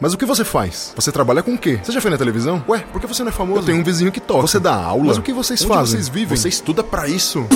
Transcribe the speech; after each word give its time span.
Mas 0.00 0.12
o 0.12 0.18
que 0.18 0.26
você 0.26 0.44
faz? 0.44 0.92
Você 0.96 1.12
trabalha 1.12 1.42
com 1.42 1.54
o 1.54 1.58
quê? 1.58 1.78
Você 1.82 1.92
já 1.92 2.00
foi 2.00 2.10
na 2.10 2.18
televisão? 2.18 2.62
Ué, 2.68 2.80
por 2.92 3.00
que 3.00 3.06
você 3.06 3.22
não 3.22 3.28
é 3.30 3.32
famoso? 3.32 3.60
Eu 3.60 3.64
tenho 3.64 3.78
um 3.78 3.84
vizinho 3.84 4.10
que 4.10 4.20
toca. 4.20 4.42
Você 4.42 4.58
dá 4.58 4.74
aula? 4.74 5.04
Mas 5.06 5.18
o 5.18 5.22
que 5.22 5.32
vocês 5.32 5.60
Onde 5.62 5.68
fazem? 5.68 5.92
vocês 5.96 6.08
vivem? 6.08 6.36
Você 6.36 6.48
estuda 6.48 6.82
pra 6.82 7.08
isso? 7.08 7.46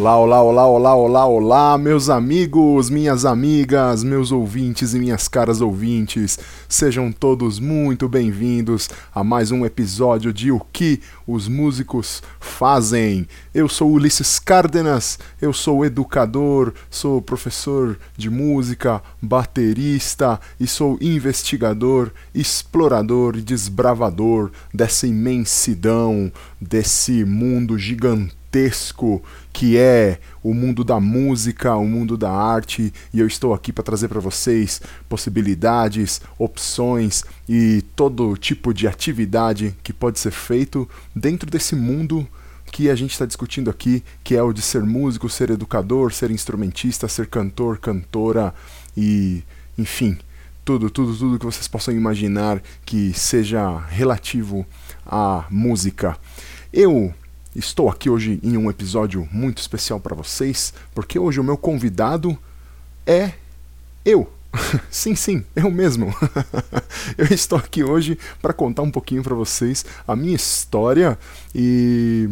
Olá, 0.00 0.16
olá, 0.16 0.42
olá, 0.42 0.66
olá, 0.66 0.94
olá, 0.94 1.26
olá, 1.26 1.78
meus 1.78 2.08
amigos, 2.08 2.88
minhas 2.88 3.26
amigas, 3.26 4.02
meus 4.02 4.32
ouvintes 4.32 4.94
e 4.94 4.98
minhas 4.98 5.28
caras 5.28 5.60
ouvintes. 5.60 6.38
Sejam 6.66 7.12
todos 7.12 7.58
muito 7.58 8.08
bem-vindos 8.08 8.88
a 9.14 9.22
mais 9.22 9.50
um 9.50 9.62
episódio 9.62 10.32
de 10.32 10.50
O 10.50 10.58
que 10.58 11.02
os 11.26 11.48
músicos 11.48 12.22
fazem. 12.40 13.28
Eu 13.52 13.68
sou 13.68 13.92
Ulisses 13.92 14.38
Cárdenas, 14.38 15.18
eu 15.38 15.52
sou 15.52 15.84
educador, 15.84 16.72
sou 16.88 17.20
professor 17.20 17.98
de 18.16 18.30
música, 18.30 19.02
baterista 19.20 20.40
e 20.58 20.66
sou 20.66 20.96
investigador, 20.98 22.10
explorador 22.34 23.36
e 23.36 23.42
desbravador 23.42 24.50
dessa 24.72 25.06
imensidão, 25.06 26.32
desse 26.58 27.22
mundo 27.22 27.78
gigantesco 27.78 28.40
gigantesco 28.50 29.22
que 29.52 29.76
é 29.76 30.18
o 30.42 30.54
mundo 30.54 30.84
da 30.84 31.00
música, 31.00 31.74
o 31.76 31.86
mundo 31.86 32.16
da 32.16 32.30
arte, 32.30 32.92
e 33.12 33.20
eu 33.20 33.26
estou 33.26 33.52
aqui 33.52 33.72
para 33.72 33.84
trazer 33.84 34.08
para 34.08 34.20
vocês 34.20 34.80
possibilidades, 35.08 36.20
opções 36.38 37.24
e 37.48 37.82
todo 37.94 38.36
tipo 38.36 38.72
de 38.72 38.86
atividade 38.86 39.74
que 39.82 39.92
pode 39.92 40.18
ser 40.18 40.30
feito 40.30 40.88
dentro 41.14 41.50
desse 41.50 41.74
mundo 41.74 42.26
que 42.70 42.88
a 42.88 42.94
gente 42.94 43.10
está 43.10 43.26
discutindo 43.26 43.68
aqui, 43.68 44.02
que 44.22 44.36
é 44.36 44.42
o 44.42 44.52
de 44.52 44.62
ser 44.62 44.82
músico, 44.82 45.28
ser 45.28 45.50
educador, 45.50 46.12
ser 46.12 46.30
instrumentista, 46.30 47.08
ser 47.08 47.26
cantor, 47.26 47.78
cantora 47.78 48.54
e, 48.96 49.42
enfim, 49.76 50.16
tudo, 50.64 50.88
tudo, 50.88 51.16
tudo 51.16 51.38
que 51.38 51.44
vocês 51.44 51.66
possam 51.66 51.92
imaginar 51.92 52.62
que 52.84 53.12
seja 53.12 53.78
relativo 53.88 54.64
à 55.04 55.44
música. 55.50 56.16
Eu 56.72 57.12
Estou 57.54 57.88
aqui 57.88 58.08
hoje 58.08 58.38
em 58.44 58.56
um 58.56 58.70
episódio 58.70 59.28
muito 59.32 59.58
especial 59.58 59.98
para 59.98 60.14
vocês, 60.14 60.72
porque 60.94 61.18
hoje 61.18 61.40
o 61.40 61.44
meu 61.44 61.56
convidado 61.56 62.38
é 63.04 63.32
eu. 64.04 64.30
sim, 64.88 65.16
sim, 65.16 65.44
eu 65.56 65.68
mesmo. 65.68 66.14
eu 67.18 67.26
estou 67.26 67.58
aqui 67.58 67.82
hoje 67.82 68.16
para 68.40 68.52
contar 68.52 68.82
um 68.82 68.90
pouquinho 68.90 69.24
para 69.24 69.34
vocês 69.34 69.84
a 70.06 70.14
minha 70.14 70.36
história 70.36 71.18
e 71.52 72.30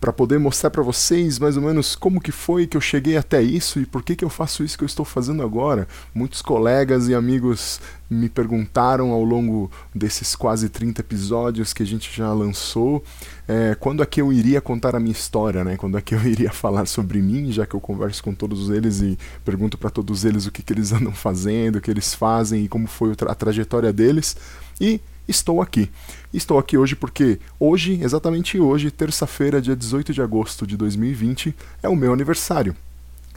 para 0.00 0.12
poder 0.12 0.38
mostrar 0.38 0.70
para 0.70 0.82
vocês 0.82 1.38
mais 1.38 1.56
ou 1.56 1.62
menos 1.62 1.96
como 1.96 2.20
que 2.20 2.30
foi 2.30 2.66
que 2.66 2.76
eu 2.76 2.80
cheguei 2.80 3.16
até 3.16 3.42
isso 3.42 3.80
e 3.80 3.86
por 3.86 4.02
que 4.02 4.14
que 4.14 4.24
eu 4.24 4.28
faço 4.28 4.62
isso 4.62 4.78
que 4.78 4.84
eu 4.84 4.86
estou 4.86 5.04
fazendo 5.04 5.42
agora. 5.42 5.88
Muitos 6.14 6.40
colegas 6.40 7.08
e 7.08 7.14
amigos 7.14 7.80
me 8.08 8.28
perguntaram 8.28 9.10
ao 9.10 9.22
longo 9.22 9.70
desses 9.94 10.34
quase 10.36 10.68
30 10.68 11.00
episódios 11.00 11.72
que 11.72 11.82
a 11.82 11.86
gente 11.86 12.14
já 12.16 12.32
lançou 12.32 13.02
é, 13.46 13.74
quando 13.78 14.02
é 14.02 14.06
que 14.06 14.20
eu 14.20 14.32
iria 14.32 14.60
contar 14.60 14.94
a 14.94 15.00
minha 15.00 15.12
história, 15.12 15.64
né? 15.64 15.76
Quando 15.76 15.98
é 15.98 16.00
que 16.00 16.14
eu 16.14 16.22
iria 16.26 16.50
falar 16.50 16.86
sobre 16.86 17.20
mim, 17.20 17.50
já 17.50 17.66
que 17.66 17.74
eu 17.74 17.80
converso 17.80 18.22
com 18.22 18.32
todos 18.32 18.70
eles 18.70 19.00
e 19.00 19.18
pergunto 19.44 19.76
para 19.76 19.90
todos 19.90 20.24
eles 20.24 20.46
o 20.46 20.52
que, 20.52 20.62
que 20.62 20.72
eles 20.72 20.92
andam 20.94 21.12
fazendo, 21.12 21.76
o 21.76 21.80
que 21.80 21.90
eles 21.90 22.14
fazem 22.14 22.64
e 22.64 22.68
como 22.68 22.86
foi 22.86 23.12
a 23.26 23.34
trajetória 23.34 23.92
deles. 23.92 24.36
E 24.80 25.00
estou 25.26 25.60
aqui. 25.60 25.90
Estou 26.32 26.58
aqui 26.58 26.76
hoje 26.76 26.94
porque 26.94 27.40
hoje, 27.58 27.98
exatamente 28.02 28.60
hoje, 28.60 28.90
terça-feira, 28.90 29.62
dia 29.62 29.74
18 29.74 30.12
de 30.12 30.20
agosto 30.20 30.66
de 30.66 30.76
2020, 30.76 31.54
é 31.82 31.88
o 31.88 31.96
meu 31.96 32.12
aniversário. 32.12 32.76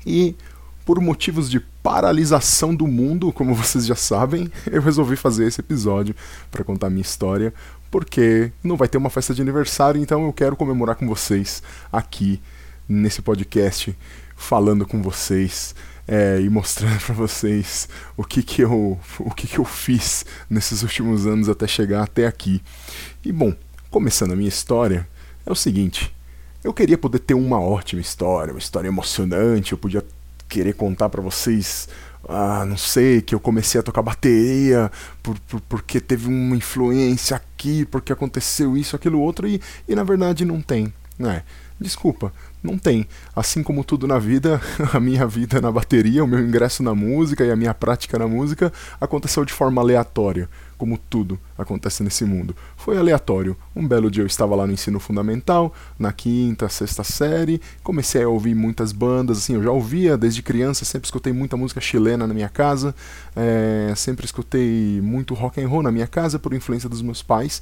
E 0.06 0.36
por 0.86 1.00
motivos 1.00 1.50
de 1.50 1.62
paralisação 1.82 2.76
do 2.76 2.86
mundo, 2.86 3.32
como 3.32 3.56
vocês 3.56 3.86
já 3.86 3.96
sabem, 3.96 4.52
eu 4.70 4.82
resolvi 4.82 5.16
fazer 5.16 5.48
esse 5.48 5.62
episódio 5.62 6.14
para 6.52 6.66
contar 6.66 6.90
minha 6.90 7.02
história, 7.02 7.54
porque 7.90 8.52
não 8.62 8.76
vai 8.76 8.90
ter 8.90 8.98
uma 8.98 9.10
festa 9.10 9.34
de 9.34 9.42
aniversário, 9.42 10.02
então 10.02 10.26
eu 10.26 10.34
quero 10.34 10.58
comemorar 10.58 10.98
com 10.98 11.08
vocês 11.08 11.64
aqui 11.92 12.42
nesse 12.90 13.22
podcast, 13.22 13.98
falando 14.36 14.86
com 14.86 15.02
vocês 15.02 15.74
é, 16.08 16.40
e 16.42 16.50
mostrando 16.50 17.00
para 17.00 17.16
vocês 17.16 17.88
o 18.18 18.24
que 18.24 18.44
que 18.44 18.62
eu 18.62 19.00
o 19.20 19.32
que 19.34 19.48
que 19.48 19.60
eu 19.60 19.66
fiz 19.66 20.26
nesses 20.50 20.84
últimos 20.84 21.26
anos 21.26 21.50
até 21.50 21.68
chegar 21.68 22.04
até 22.04 22.28
aqui. 22.28 22.62
E 23.24 23.32
bom, 23.32 23.54
começando 23.90 24.34
a 24.34 24.36
minha 24.36 24.50
história, 24.50 25.08
é 25.46 25.52
o 25.52 25.56
seguinte: 25.56 26.14
eu 26.64 26.74
queria 26.74 26.98
poder 26.98 27.20
ter 27.20 27.34
uma 27.34 27.60
ótima 27.60 28.02
história, 28.02 28.54
uma 28.54 28.60
história 28.60 28.88
emocionante, 28.88 29.72
eu 29.72 29.78
podia 29.78 30.04
querer 30.48 30.74
contar 30.74 31.10
para 31.10 31.22
vocês 31.22 31.88
ah, 32.28 32.66
não 32.66 32.78
sei, 32.78 33.22
que 33.22 33.34
eu 33.34 33.40
comecei 33.40 33.80
a 33.80 33.84
tocar 33.84 34.02
bateria 34.02 34.92
por, 35.24 35.40
por, 35.40 35.62
porque 35.62 36.00
teve 36.00 36.28
uma 36.28 36.56
influência 36.56 37.36
aqui, 37.36 37.86
porque 37.86 38.14
aconteceu 38.14 38.78
isso, 38.78 38.96
aquilo 38.96 39.20
outro, 39.20 39.48
e, 39.48 39.62
e 39.88 39.96
na 39.96 40.04
verdade 40.04 40.46
não 40.46 40.62
tem, 40.62 40.94
né? 41.18 41.44
Desculpa, 41.80 42.32
não 42.64 42.78
tem. 42.78 43.08
Assim 43.36 43.64
como 43.64 43.84
tudo 43.84 44.08
na 44.08 44.20
vida, 44.20 44.62
a 44.94 45.00
minha 45.00 45.26
vida 45.26 45.60
na 45.60 45.72
bateria, 45.72 46.24
o 46.24 46.28
meu 46.28 46.40
ingresso 46.40 46.84
na 46.84 46.94
música 46.94 47.44
e 47.44 47.52
a 47.52 47.56
minha 47.56 47.74
prática 47.74 48.20
na 48.20 48.28
música 48.28 48.72
aconteceu 49.00 49.44
de 49.44 49.54
forma 49.54 49.82
aleatória, 49.82 50.50
como 50.78 50.98
tudo 50.98 51.40
acontece 51.58 52.04
nesse 52.04 52.24
mundo. 52.24 52.56
Foi 52.78 52.98
aleatório. 52.98 53.58
Um 53.76 53.88
belo 53.88 54.12
dia 54.12 54.24
eu 54.24 54.28
estava 54.28 54.56
lá 54.56 54.68
no 54.68 54.74
ensino 54.74 55.00
fundamental, 55.00 55.74
na 55.98 56.12
quinta, 56.12 56.70
sexta 56.70 57.04
série, 57.04 57.62
comecei 57.84 58.24
a 58.24 58.30
ouvir 58.30 58.54
muitas 58.54 58.92
bandas, 58.92 59.40
assim, 59.40 59.56
eu 59.56 59.64
já 59.64 59.72
ouvia 59.72 60.18
desde 60.18 60.42
criança, 60.44 60.86
sempre 60.86 61.08
escutei 61.08 61.34
muita 61.34 61.58
música 61.58 61.82
chilena 61.82 62.28
na 62.28 62.34
minha 62.34 62.50
casa, 62.50 62.94
é, 63.36 63.94
sempre 63.96 64.26
escutei 64.26 65.02
muito 65.02 65.34
rock 65.34 65.62
and 65.62 65.68
roll 65.68 65.82
na 65.82 65.92
minha 65.92 66.08
casa 66.08 66.38
por 66.38 66.54
influência 66.54 66.88
dos 66.88 67.02
meus 67.02 67.24
pais. 67.24 67.62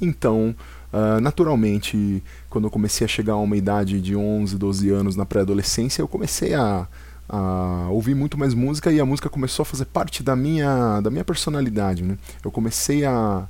Então, 0.00 0.54
Uh, 0.92 1.20
naturalmente, 1.20 2.22
quando 2.48 2.64
eu 2.64 2.70
comecei 2.70 3.04
a 3.04 3.08
chegar 3.08 3.34
a 3.34 3.38
uma 3.38 3.56
idade 3.56 4.00
de 4.00 4.16
11, 4.16 4.58
12 4.58 4.90
anos 4.90 5.16
na 5.16 5.24
pré-adolescência, 5.24 6.02
eu 6.02 6.08
comecei 6.08 6.54
a, 6.54 6.88
a, 7.28 7.88
ouvir 7.90 8.14
muito 8.14 8.36
mais 8.36 8.54
música 8.54 8.90
e 8.90 9.00
a 9.00 9.06
música 9.06 9.28
começou 9.28 9.62
a 9.62 9.66
fazer 9.66 9.84
parte 9.84 10.22
da 10.22 10.34
minha, 10.34 11.00
da 11.00 11.10
minha 11.10 11.24
personalidade. 11.24 12.02
Né? 12.02 12.18
Eu 12.44 12.50
comecei 12.50 13.04
a, 13.04 13.46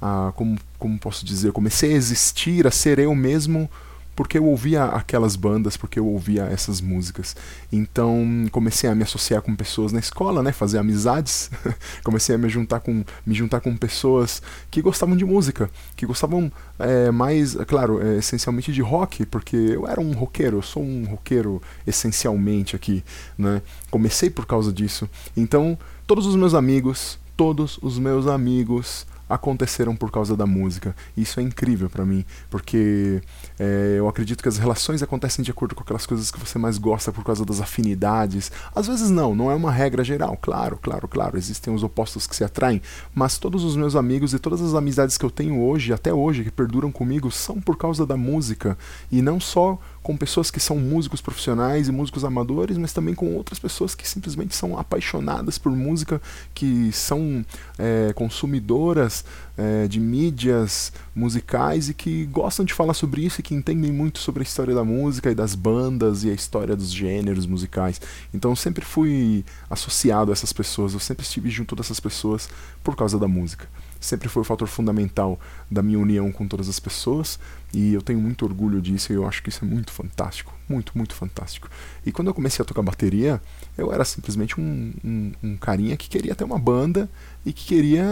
a 0.00 0.32
como, 0.36 0.58
como 0.78 0.98
posso 0.98 1.24
dizer, 1.24 1.48
eu 1.48 1.52
comecei 1.52 1.92
a 1.92 1.96
existir, 1.96 2.66
a 2.66 2.70
ser 2.70 2.98
eu 2.98 3.14
mesmo 3.14 3.70
porque 4.14 4.38
eu 4.38 4.44
ouvia 4.44 4.84
aquelas 4.84 5.36
bandas, 5.36 5.76
porque 5.76 5.98
eu 5.98 6.06
ouvia 6.06 6.44
essas 6.44 6.80
músicas. 6.80 7.34
Então 7.72 8.46
comecei 8.50 8.88
a 8.88 8.94
me 8.94 9.02
associar 9.02 9.42
com 9.42 9.54
pessoas 9.56 9.92
na 9.92 9.98
escola, 10.00 10.42
né, 10.42 10.52
fazer 10.52 10.78
amizades. 10.78 11.50
comecei 12.04 12.34
a 12.34 12.38
me 12.38 12.48
juntar 12.48 12.80
com 12.80 13.04
me 13.24 13.34
juntar 13.34 13.60
com 13.60 13.76
pessoas 13.76 14.42
que 14.70 14.82
gostavam 14.82 15.16
de 15.16 15.24
música, 15.24 15.70
que 15.96 16.06
gostavam 16.06 16.50
é, 16.78 17.10
mais, 17.10 17.54
claro, 17.66 18.02
é, 18.02 18.18
essencialmente 18.18 18.72
de 18.72 18.82
rock, 18.82 19.24
porque 19.26 19.56
eu 19.56 19.86
era 19.86 20.00
um 20.00 20.12
roqueiro, 20.12 20.58
eu 20.58 20.62
sou 20.62 20.82
um 20.82 21.04
roqueiro 21.04 21.62
essencialmente 21.86 22.76
aqui, 22.76 23.02
né? 23.38 23.62
Comecei 23.90 24.30
por 24.30 24.46
causa 24.46 24.72
disso. 24.72 25.08
Então 25.36 25.78
todos 26.06 26.26
os 26.26 26.36
meus 26.36 26.54
amigos, 26.54 27.18
todos 27.36 27.78
os 27.82 27.98
meus 27.98 28.26
amigos 28.26 29.06
aconteceram 29.28 29.96
por 29.96 30.10
causa 30.10 30.36
da 30.36 30.46
música. 30.46 30.94
Isso 31.16 31.40
é 31.40 31.42
incrível 31.42 31.88
para 31.88 32.04
mim, 32.04 32.24
porque 32.50 33.22
é, 33.62 33.94
eu 33.96 34.08
acredito 34.08 34.42
que 34.42 34.48
as 34.48 34.58
relações 34.58 35.04
acontecem 35.04 35.44
de 35.44 35.52
acordo 35.52 35.72
com 35.72 35.82
aquelas 35.82 36.04
coisas 36.04 36.32
que 36.32 36.40
você 36.40 36.58
mais 36.58 36.78
gosta 36.78 37.12
por 37.12 37.22
causa 37.22 37.44
das 37.44 37.60
afinidades. 37.60 38.50
Às 38.74 38.88
vezes 38.88 39.08
não, 39.08 39.36
não 39.36 39.52
é 39.52 39.54
uma 39.54 39.70
regra 39.70 40.02
geral. 40.02 40.36
Claro, 40.42 40.76
claro, 40.82 41.06
claro, 41.06 41.38
existem 41.38 41.72
os 41.72 41.84
opostos 41.84 42.26
que 42.26 42.34
se 42.34 42.42
atraem, 42.42 42.82
mas 43.14 43.38
todos 43.38 43.62
os 43.62 43.76
meus 43.76 43.94
amigos 43.94 44.34
e 44.34 44.38
todas 44.40 44.60
as 44.60 44.74
amizades 44.74 45.16
que 45.16 45.24
eu 45.24 45.30
tenho 45.30 45.62
hoje, 45.62 45.92
até 45.92 46.12
hoje, 46.12 46.42
que 46.42 46.50
perduram 46.50 46.90
comigo, 46.90 47.30
são 47.30 47.60
por 47.60 47.76
causa 47.76 48.04
da 48.04 48.16
música 48.16 48.76
e 49.12 49.22
não 49.22 49.38
só 49.38 49.78
com 50.02 50.16
pessoas 50.16 50.50
que 50.50 50.58
são 50.58 50.76
músicos 50.78 51.20
profissionais 51.20 51.88
e 51.88 51.92
músicos 51.92 52.24
amadores, 52.24 52.76
mas 52.76 52.92
também 52.92 53.14
com 53.14 53.34
outras 53.34 53.58
pessoas 53.58 53.94
que 53.94 54.08
simplesmente 54.08 54.54
são 54.54 54.78
apaixonadas 54.78 55.58
por 55.58 55.70
música, 55.70 56.20
que 56.52 56.90
são 56.92 57.44
é, 57.78 58.12
consumidoras 58.12 59.24
é, 59.56 59.86
de 59.86 60.00
mídias 60.00 60.92
musicais 61.14 61.88
e 61.88 61.94
que 61.94 62.26
gostam 62.26 62.64
de 62.64 62.74
falar 62.74 62.94
sobre 62.94 63.24
isso 63.24 63.40
e 63.40 63.42
que 63.42 63.54
entendem 63.54 63.92
muito 63.92 64.18
sobre 64.18 64.42
a 64.42 64.44
história 64.44 64.74
da 64.74 64.84
música 64.84 65.30
e 65.30 65.34
das 65.34 65.54
bandas 65.54 66.24
e 66.24 66.30
a 66.30 66.34
história 66.34 66.74
dos 66.74 66.90
gêneros 66.90 67.46
musicais. 67.46 68.00
Então 68.34 68.50
eu 68.52 68.56
sempre 68.56 68.84
fui 68.84 69.44
associado 69.70 70.32
a 70.32 70.34
essas 70.34 70.52
pessoas, 70.52 70.94
eu 70.94 71.00
sempre 71.00 71.24
estive 71.24 71.48
junto 71.48 71.76
dessas 71.76 72.00
pessoas 72.00 72.48
por 72.82 72.96
causa 72.96 73.18
da 73.18 73.28
música 73.28 73.68
sempre 74.02 74.28
foi 74.28 74.42
o 74.42 74.44
fator 74.44 74.68
fundamental 74.68 75.38
da 75.70 75.82
minha 75.82 75.98
união 75.98 76.30
com 76.32 76.46
todas 76.46 76.68
as 76.68 76.78
pessoas 76.80 77.38
e 77.72 77.94
eu 77.94 78.02
tenho 78.02 78.20
muito 78.20 78.44
orgulho 78.44 78.82
disso 78.82 79.12
e 79.12 79.16
eu 79.16 79.26
acho 79.26 79.42
que 79.42 79.48
isso 79.48 79.64
é 79.64 79.68
muito 79.68 79.92
fantástico, 79.92 80.52
muito, 80.68 80.92
muito 80.96 81.14
fantástico. 81.14 81.70
E 82.04 82.12
quando 82.12 82.28
eu 82.28 82.34
comecei 82.34 82.62
a 82.62 82.66
tocar 82.66 82.82
bateria, 82.82 83.40
eu 83.78 83.92
era 83.92 84.04
simplesmente 84.04 84.60
um, 84.60 84.92
um, 85.04 85.32
um 85.42 85.56
carinha 85.56 85.96
que 85.96 86.08
queria 86.08 86.34
ter 86.34 86.44
uma 86.44 86.58
banda 86.58 87.08
e 87.46 87.52
que 87.52 87.64
queria, 87.64 88.04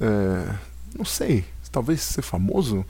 é, 0.00 0.54
não 0.98 1.04
sei, 1.04 1.44
talvez 1.70 2.02
ser 2.02 2.22
famoso, 2.22 2.84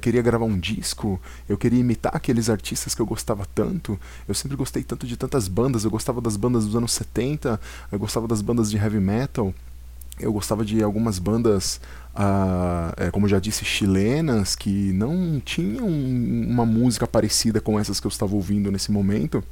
queria 0.00 0.20
gravar 0.20 0.44
um 0.44 0.58
disco, 0.58 1.18
eu 1.48 1.56
queria 1.56 1.80
imitar 1.80 2.14
aqueles 2.14 2.50
artistas 2.50 2.94
que 2.94 3.00
eu 3.00 3.06
gostava 3.06 3.46
tanto. 3.54 3.98
Eu 4.28 4.34
sempre 4.34 4.56
gostei 4.56 4.82
tanto 4.82 5.06
de 5.06 5.16
tantas 5.16 5.48
bandas, 5.48 5.84
eu 5.84 5.90
gostava 5.90 6.20
das 6.20 6.36
bandas 6.36 6.66
dos 6.66 6.76
anos 6.76 6.92
70, 6.92 7.58
eu 7.90 7.98
gostava 7.98 8.28
das 8.28 8.42
bandas 8.42 8.70
de 8.70 8.76
heavy 8.76 9.00
metal, 9.00 9.54
eu 10.22 10.32
gostava 10.32 10.64
de 10.64 10.82
algumas 10.82 11.18
bandas, 11.18 11.80
uh, 12.14 12.92
é, 12.96 13.10
como 13.10 13.28
já 13.28 13.38
disse, 13.38 13.64
chilenas, 13.64 14.56
que 14.56 14.92
não 14.92 15.40
tinham 15.44 15.86
uma 15.86 16.64
música 16.64 17.06
parecida 17.06 17.60
com 17.60 17.78
essas 17.78 18.00
que 18.00 18.06
eu 18.06 18.10
estava 18.10 18.34
ouvindo 18.34 18.70
nesse 18.70 18.90
momento 18.90 19.42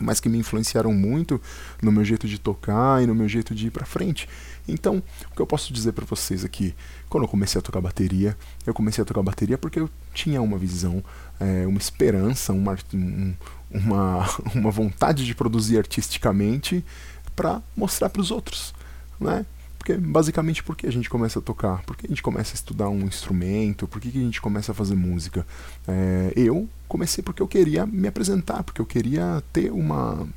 mas 0.00 0.18
que 0.18 0.28
me 0.28 0.38
influenciaram 0.38 0.92
muito 0.92 1.40
no 1.82 1.92
meu 1.92 2.04
jeito 2.04 2.26
de 2.26 2.38
tocar 2.38 3.02
e 3.02 3.06
no 3.06 3.14
meu 3.14 3.28
jeito 3.28 3.54
de 3.54 3.66
ir 3.66 3.70
para 3.70 3.84
frente. 3.84 4.28
Então, 4.66 5.02
o 5.30 5.34
que 5.34 5.42
eu 5.42 5.46
posso 5.46 5.72
dizer 5.72 5.92
para 5.92 6.04
vocês 6.04 6.44
aqui, 6.44 6.74
quando 7.08 7.24
eu 7.24 7.28
comecei 7.28 7.58
a 7.58 7.62
tocar 7.62 7.80
bateria, 7.80 8.36
eu 8.66 8.72
comecei 8.72 9.02
a 9.02 9.04
tocar 9.04 9.22
bateria 9.22 9.58
porque 9.58 9.80
eu 9.80 9.90
tinha 10.14 10.40
uma 10.40 10.56
visão, 10.56 11.02
é, 11.38 11.66
uma 11.66 11.78
esperança, 11.78 12.52
uma, 12.52 12.76
uma, 13.70 14.26
uma 14.54 14.70
vontade 14.70 15.24
de 15.24 15.34
produzir 15.34 15.78
artisticamente 15.78 16.84
para 17.36 17.62
mostrar 17.76 18.08
para 18.10 18.22
os 18.22 18.30
outros, 18.30 18.74
né? 19.18 19.44
Porque, 19.80 19.94
basicamente, 19.96 20.62
por 20.62 20.76
que 20.76 20.86
a 20.86 20.92
gente 20.92 21.08
começa 21.08 21.38
a 21.38 21.42
tocar? 21.42 21.82
Por 21.84 21.96
que 21.96 22.04
a 22.04 22.08
gente 22.10 22.22
começa 22.22 22.52
a 22.52 22.54
estudar 22.54 22.90
um 22.90 23.00
instrumento? 23.00 23.88
Por 23.88 23.98
que, 23.98 24.10
que 24.10 24.18
a 24.18 24.22
gente 24.22 24.38
começa 24.38 24.72
a 24.72 24.74
fazer 24.74 24.94
música? 24.94 25.46
É, 25.88 26.34
eu 26.36 26.68
comecei 26.86 27.24
porque 27.24 27.40
eu 27.40 27.48
queria 27.48 27.86
me 27.86 28.06
apresentar, 28.06 28.62
porque 28.62 28.78
eu 28.78 28.84
queria 28.84 29.42
ter 29.54 29.72
uma. 29.72 30.28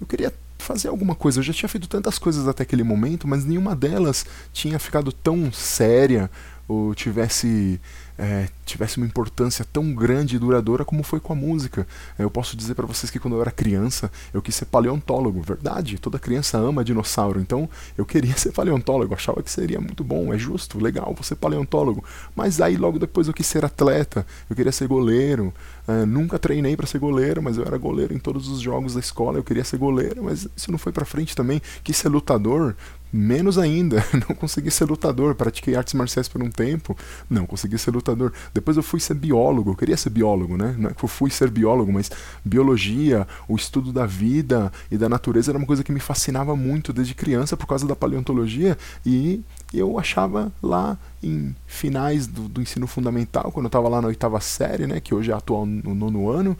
Eu 0.00 0.06
queria 0.06 0.32
fazer 0.56 0.88
alguma 0.88 1.14
coisa. 1.14 1.40
Eu 1.40 1.42
já 1.42 1.52
tinha 1.52 1.68
feito 1.68 1.86
tantas 1.86 2.18
coisas 2.18 2.48
até 2.48 2.62
aquele 2.62 2.82
momento, 2.82 3.28
mas 3.28 3.44
nenhuma 3.44 3.76
delas 3.76 4.24
tinha 4.50 4.78
ficado 4.78 5.12
tão 5.12 5.52
séria 5.52 6.30
ou 6.70 6.94
tivesse 6.94 7.80
é, 8.16 8.48
tivesse 8.66 8.98
uma 8.98 9.06
importância 9.06 9.64
tão 9.64 9.94
grande 9.94 10.36
e 10.36 10.38
duradoura 10.38 10.84
como 10.84 11.02
foi 11.02 11.18
com 11.18 11.32
a 11.32 11.36
música. 11.36 11.86
É, 12.18 12.22
eu 12.22 12.30
posso 12.30 12.54
dizer 12.56 12.74
para 12.74 12.86
vocês 12.86 13.10
que 13.10 13.18
quando 13.18 13.34
eu 13.34 13.40
era 13.40 13.50
criança 13.50 14.10
eu 14.32 14.42
quis 14.42 14.54
ser 14.54 14.66
paleontólogo, 14.66 15.40
verdade. 15.40 15.98
Toda 15.98 16.18
criança 16.18 16.58
ama 16.58 16.84
dinossauro, 16.84 17.40
então 17.40 17.68
eu 17.96 18.04
queria 18.04 18.36
ser 18.38 18.52
paleontólogo. 18.52 19.14
Achava 19.14 19.42
que 19.42 19.50
seria 19.50 19.80
muito 19.80 20.04
bom, 20.04 20.32
é 20.32 20.38
justo, 20.38 20.78
legal, 20.78 21.16
ser 21.22 21.36
paleontólogo. 21.36 22.04
Mas 22.36 22.60
aí 22.60 22.76
logo 22.76 22.98
depois 22.98 23.26
eu 23.26 23.34
quis 23.34 23.46
ser 23.46 23.64
atleta, 23.64 24.26
eu 24.48 24.54
queria 24.54 24.72
ser 24.72 24.86
goleiro. 24.86 25.52
É, 25.88 26.04
nunca 26.04 26.38
treinei 26.38 26.76
para 26.76 26.86
ser 26.86 26.98
goleiro, 26.98 27.42
mas 27.42 27.56
eu 27.56 27.64
era 27.64 27.78
goleiro 27.78 28.14
em 28.14 28.18
todos 28.18 28.48
os 28.48 28.60
jogos 28.60 28.94
da 28.94 29.00
escola. 29.00 29.38
Eu 29.38 29.44
queria 29.44 29.64
ser 29.64 29.78
goleiro, 29.78 30.22
mas 30.24 30.46
isso 30.54 30.70
não 30.70 30.78
foi 30.78 30.92
para 30.92 31.06
frente 31.06 31.34
também. 31.34 31.60
Quis 31.82 31.96
ser 31.96 32.08
lutador, 32.08 32.76
menos 33.12 33.58
ainda. 33.58 34.04
Não 34.28 34.34
consegui 34.34 34.70
ser 34.70 34.84
lutador. 34.84 35.34
Pratiquei 35.34 35.74
artes 35.74 35.94
marciais 35.94 36.28
por 36.28 36.42
um 36.42 36.50
tempo, 36.50 36.96
não 37.28 37.46
consegui 37.46 37.78
ser 37.78 37.90
lutador. 37.90 38.32
Depois 38.52 38.76
eu 38.76 38.82
fui 38.82 39.00
ser 39.00 39.14
biólogo. 39.14 39.70
Eu 39.70 39.76
queria 39.76 39.96
ser 39.96 40.10
biólogo, 40.10 40.56
né? 40.56 40.74
Não 40.78 40.90
é 40.90 40.94
que 40.94 41.04
eu 41.04 41.08
fui 41.08 41.30
ser 41.30 41.50
biólogo, 41.50 41.92
mas 41.92 42.10
biologia, 42.44 43.26
o 43.48 43.56
estudo 43.56 43.92
da 43.92 44.06
vida 44.06 44.72
e 44.90 44.96
da 44.96 45.08
natureza 45.08 45.50
era 45.50 45.58
uma 45.58 45.66
coisa 45.66 45.82
que 45.82 45.92
me 45.92 46.00
fascinava 46.00 46.54
muito 46.54 46.92
desde 46.92 47.14
criança 47.14 47.56
por 47.56 47.66
causa 47.66 47.86
da 47.86 47.96
paleontologia 47.96 48.76
e 49.04 49.42
eu 49.72 49.98
achava 49.98 50.52
lá 50.62 50.98
em 51.22 51.54
finais 51.66 52.26
do, 52.26 52.48
do 52.48 52.60
ensino 52.60 52.86
fundamental, 52.86 53.52
quando 53.52 53.66
eu 53.66 53.68
estava 53.68 53.88
lá 53.88 54.00
na 54.00 54.08
oitava 54.08 54.40
série, 54.40 54.86
né, 54.86 55.00
que 55.00 55.14
hoje 55.14 55.30
é 55.30 55.34
atual 55.34 55.64
no 55.64 55.94
nono 55.94 56.28
ano, 56.28 56.56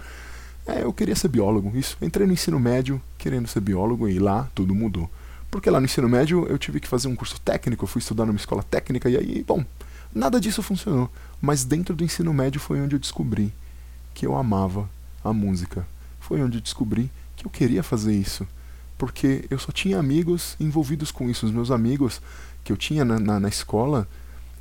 é, 0.67 0.85
eu 0.85 0.93
queria 0.93 1.17
ser 1.17 1.29
biólogo. 1.29 1.77
Isso, 1.77 1.97
entrei 2.01 2.27
no 2.27 2.33
ensino 2.33 2.61
médio 2.61 3.01
querendo 3.19 3.49
ser 3.49 3.61
biólogo 3.61 4.09
e 4.09 4.19
lá 4.19 4.49
tudo 4.55 4.75
mudou. 4.75 5.11
Porque 5.51 5.69
lá 5.69 5.81
no 5.81 5.87
ensino 5.87 6.09
médio 6.09 6.47
eu 6.49 6.59
tive 6.59 6.79
que 6.79 6.87
fazer 6.87 7.09
um 7.09 7.17
curso 7.17 7.41
técnico, 7.41 7.87
fui 7.87 8.01
estudar 8.01 8.25
numa 8.25 8.37
escola 8.37 8.63
técnica 8.63 9.11
e 9.11 9.17
aí, 9.17 9.45
bom, 9.45 9.65
nada 10.15 10.41
disso 10.41 10.63
funcionou. 10.63 11.11
Mas 11.41 11.65
dentro 11.65 11.95
do 11.95 12.05
ensino 12.05 12.33
médio 12.33 12.61
foi 12.61 12.81
onde 12.81 12.95
eu 12.95 13.01
descobri 13.01 13.53
que 14.15 14.27
eu 14.27 14.37
amava 14.37 14.89
a 15.25 15.33
música. 15.33 15.87
Foi 16.21 16.41
onde 16.41 16.59
eu 16.59 16.61
descobri 16.61 17.11
que 17.37 17.47
eu 17.47 17.51
queria 17.51 17.83
fazer 17.83 18.15
isso. 18.15 18.47
Porque 18.97 19.45
eu 19.51 19.59
só 19.59 19.73
tinha 19.73 19.99
amigos 19.99 20.55
envolvidos 20.61 21.11
com 21.11 21.29
isso. 21.29 21.47
Os 21.47 21.53
meus 21.53 21.71
amigos 21.71 22.21
que 22.63 22.71
eu 22.71 22.77
tinha 22.77 23.05
na, 23.05 23.19
na, 23.19 23.41
na 23.41 23.49
escola, 23.49 24.07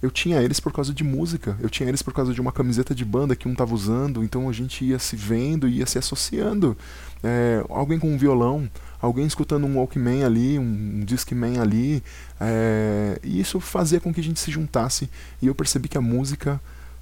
eu 0.01 0.09
tinha 0.09 0.41
eles 0.41 0.59
por 0.59 0.71
causa 0.71 0.93
de 0.93 1.03
música. 1.03 1.57
Eu 1.59 1.69
tinha 1.69 1.89
eles 1.89 2.01
por 2.01 2.13
causa 2.13 2.33
de 2.33 2.39
uma 2.39 2.51
camiseta 2.51 2.95
de 2.95 3.03
banda 3.03 3.35
que 3.35 3.47
um 3.47 3.51
estava 3.51 3.73
usando. 3.73 4.23
Então 4.23 4.47
a 4.47 4.53
gente 4.53 4.85
ia 4.85 4.97
se 4.97 5.15
vendo, 5.15 5.67
ia 5.67 5.85
se 5.85 5.97
associando. 5.97 6.77
É, 7.21 7.63
alguém 7.69 7.99
com 7.99 8.13
um 8.13 8.17
violão, 8.17 8.69
alguém 9.01 9.25
escutando 9.25 9.65
um 9.65 9.77
Walkman 9.77 10.23
ali, 10.23 10.57
um, 10.57 10.61
um 10.63 10.99
Discman 11.01 11.59
ali. 11.59 12.01
É, 12.39 13.19
e 13.23 13.41
isso 13.41 13.59
fazia 13.59 13.99
com 13.99 14.13
que 14.13 14.21
a 14.21 14.23
gente 14.23 14.39
se 14.39 14.49
juntasse. 14.49 15.09
E 15.41 15.47
eu 15.47 15.55
percebi 15.55 15.89
que 15.89 15.97
a 15.97 16.01
música 16.01 16.61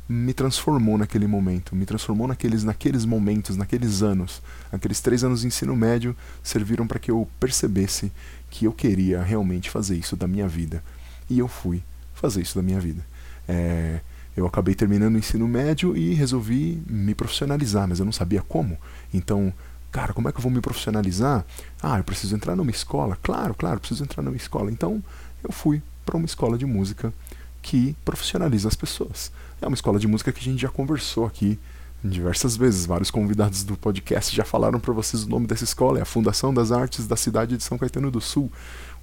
me 0.09 0.33
transformou 0.33 0.97
naquele 0.97 1.27
momento, 1.27 1.75
me 1.75 1.85
transformou 1.85 2.27
naqueles, 2.27 2.63
naqueles 2.63 3.05
momentos, 3.05 3.57
naqueles 3.57 4.01
anos. 4.01 4.41
Aqueles 4.71 5.01
três 5.01 5.23
anos 5.23 5.41
de 5.41 5.47
ensino 5.47 5.75
médio 5.75 6.15
serviram 6.41 6.87
para 6.87 6.97
que 6.97 7.11
eu 7.11 7.27
percebesse 7.39 8.11
que 8.49 8.65
eu 8.65 8.71
queria 8.71 9.21
realmente 9.21 9.69
fazer 9.69 9.97
isso 9.97 10.15
da 10.15 10.27
minha 10.27 10.47
vida. 10.47 10.81
E 11.29 11.37
eu 11.37 11.47
fui 11.47 11.83
fazer 12.19 12.41
isso 12.41 12.55
da 12.55 12.61
minha 12.61 12.79
vida. 12.79 13.05
É, 13.47 14.01
eu 14.35 14.45
acabei 14.45 14.75
terminando 14.75 15.15
o 15.15 15.17
ensino 15.17 15.47
médio 15.47 15.95
e 15.95 16.13
resolvi 16.13 16.81
me 16.87 17.15
profissionalizar, 17.15 17.87
mas 17.87 17.99
eu 17.99 18.05
não 18.05 18.11
sabia 18.11 18.41
como. 18.41 18.77
Então, 19.13 19.53
cara, 19.91 20.13
como 20.13 20.29
é 20.29 20.31
que 20.31 20.37
eu 20.37 20.43
vou 20.43 20.51
me 20.51 20.61
profissionalizar? 20.61 21.45
Ah, 21.81 21.97
eu 21.97 22.03
preciso 22.03 22.35
entrar 22.35 22.55
numa 22.55 22.71
escola. 22.71 23.17
Claro, 23.23 23.55
claro, 23.55 23.79
preciso 23.79 24.03
entrar 24.03 24.21
numa 24.21 24.37
escola. 24.37 24.71
Então, 24.71 25.03
eu 25.43 25.51
fui 25.51 25.81
para 26.05 26.17
uma 26.17 26.25
escola 26.25 26.57
de 26.57 26.65
música 26.65 27.13
que 27.61 27.95
profissionaliza 28.05 28.67
as 28.67 28.75
pessoas. 28.75 29.31
É 29.61 29.67
uma 29.67 29.75
escola 29.75 29.99
de 29.99 30.07
música 30.07 30.31
que 30.31 30.39
a 30.39 30.43
gente 30.43 30.61
já 30.61 30.69
conversou 30.69 31.25
aqui 31.25 31.59
diversas 32.03 32.55
vezes. 32.55 32.85
Vários 32.85 33.09
convidados 33.09 33.63
do 33.63 33.75
podcast 33.75 34.35
já 34.35 34.45
falaram 34.45 34.79
para 34.79 34.93
vocês 34.93 35.23
o 35.23 35.29
nome 35.29 35.47
dessa 35.47 35.63
escola. 35.63 35.99
É 35.99 36.01
a 36.01 36.05
Fundação 36.05 36.53
das 36.53 36.71
Artes 36.71 37.07
da 37.07 37.15
cidade 37.15 37.57
de 37.57 37.63
São 37.63 37.77
Caetano 37.77 38.11
do 38.11 38.21
Sul. 38.21 38.51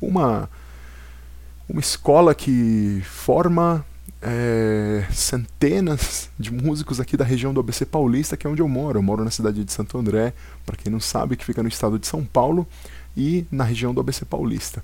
Uma, 0.00 0.49
uma 1.69 1.81
escola 1.81 2.34
que 2.34 3.02
forma 3.05 3.84
é, 4.20 5.06
centenas 5.12 6.31
de 6.38 6.52
músicos 6.52 6.99
aqui 6.99 7.16
da 7.16 7.25
região 7.25 7.52
do 7.52 7.61
ABC 7.61 7.84
Paulista, 7.84 8.37
que 8.37 8.46
é 8.46 8.50
onde 8.50 8.62
eu 8.62 8.69
moro. 8.69 8.99
Eu 8.99 9.02
moro 9.02 9.25
na 9.25 9.31
cidade 9.31 9.62
de 9.62 9.72
Santo 9.72 9.99
André, 9.99 10.32
para 10.64 10.76
quem 10.76 10.90
não 10.90 11.00
sabe, 11.00 11.37
que 11.37 11.44
fica 11.44 11.62
no 11.62 11.69
estado 11.69 11.99
de 11.99 12.06
São 12.06 12.25
Paulo 12.25 12.66
e 13.16 13.46
na 13.50 13.64
região 13.64 13.93
do 13.93 14.00
ABC 14.00 14.25
Paulista. 14.25 14.82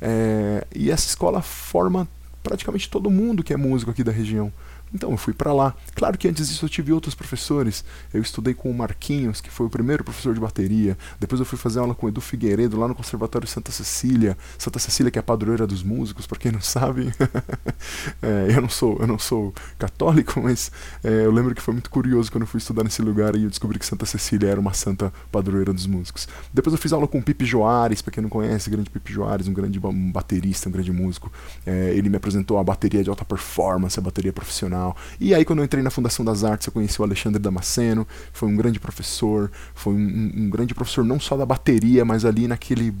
É, 0.00 0.66
e 0.74 0.90
essa 0.90 1.06
escola 1.06 1.40
forma 1.40 2.08
praticamente 2.42 2.90
todo 2.90 3.10
mundo 3.10 3.42
que 3.42 3.52
é 3.52 3.56
músico 3.56 3.90
aqui 3.90 4.04
da 4.04 4.12
região. 4.12 4.52
Então 4.94 5.10
eu 5.10 5.16
fui 5.16 5.32
para 5.32 5.52
lá. 5.52 5.74
Claro 5.94 6.18
que 6.18 6.28
antes 6.28 6.48
disso 6.48 6.64
eu 6.64 6.68
tive 6.68 6.92
outros 6.92 7.14
professores. 7.14 7.84
Eu 8.12 8.20
estudei 8.20 8.52
com 8.54 8.70
o 8.70 8.74
Marquinhos, 8.74 9.40
que 9.40 9.50
foi 9.50 9.66
o 9.66 9.70
primeiro 9.70 10.04
professor 10.04 10.34
de 10.34 10.40
bateria. 10.40 10.98
Depois 11.18 11.40
eu 11.40 11.46
fui 11.46 11.58
fazer 11.58 11.80
aula 11.80 11.94
com 11.94 12.06
o 12.06 12.08
Edu 12.08 12.20
Figueiredo 12.20 12.78
lá 12.78 12.86
no 12.86 12.94
Conservatório 12.94 13.48
Santa 13.48 13.72
Cecília. 13.72 14.36
Santa 14.58 14.78
Cecília 14.78 15.10
que 15.10 15.18
é 15.18 15.20
a 15.20 15.22
padroeira 15.22 15.66
dos 15.66 15.82
músicos, 15.82 16.26
para 16.26 16.38
quem 16.38 16.52
não 16.52 16.60
sabe. 16.60 17.12
é, 18.20 18.54
eu 18.54 18.60
não 18.60 18.68
sou 18.68 18.98
eu 19.00 19.06
não 19.06 19.18
sou 19.18 19.54
católico, 19.78 20.40
mas 20.42 20.70
é, 21.02 21.24
eu 21.24 21.32
lembro 21.32 21.54
que 21.54 21.62
foi 21.62 21.72
muito 21.72 21.90
curioso 21.90 22.30
quando 22.30 22.42
eu 22.42 22.48
fui 22.48 22.58
estudar 22.58 22.84
nesse 22.84 23.00
lugar 23.00 23.34
e 23.34 23.44
eu 23.44 23.48
descobri 23.48 23.78
que 23.78 23.86
Santa 23.86 24.04
Cecília 24.04 24.50
era 24.50 24.60
uma 24.60 24.74
santa 24.74 25.12
padroeira 25.30 25.72
dos 25.72 25.86
músicos. 25.86 26.28
Depois 26.52 26.72
eu 26.72 26.78
fiz 26.78 26.92
aula 26.92 27.08
com 27.08 27.18
o 27.18 27.22
Pipe 27.22 27.44
Joares, 27.44 28.02
para 28.02 28.12
quem 28.12 28.22
não 28.22 28.30
conhece, 28.30 28.68
grande 28.68 28.90
Pipe 28.90 29.12
Joares, 29.12 29.48
um 29.48 29.52
grande 29.52 29.80
baterista, 29.80 30.68
um 30.68 30.72
grande 30.72 30.92
músico. 30.92 31.32
É, 31.64 31.94
ele 31.94 32.08
me 32.08 32.16
apresentou 32.16 32.58
a 32.58 32.64
bateria 32.64 33.02
de 33.02 33.08
alta 33.08 33.24
performance, 33.24 33.98
a 33.98 34.02
bateria 34.02 34.32
profissional 34.32 34.81
e 35.20 35.34
aí, 35.34 35.44
quando 35.44 35.60
eu 35.60 35.64
entrei 35.64 35.82
na 35.82 35.90
Fundação 35.90 36.24
das 36.24 36.44
Artes, 36.44 36.66
eu 36.66 36.72
conheci 36.72 37.00
o 37.00 37.04
Alexandre 37.04 37.38
Damasceno, 37.38 38.06
foi 38.32 38.48
um 38.48 38.56
grande 38.56 38.80
professor, 38.80 39.50
foi 39.74 39.94
um, 39.94 40.32
um 40.36 40.50
grande 40.50 40.74
professor 40.74 41.04
não 41.04 41.20
só 41.20 41.36
da 41.36 41.46
bateria, 41.46 42.04
mas 42.04 42.24
ali 42.24 42.48
naquele, 42.48 42.94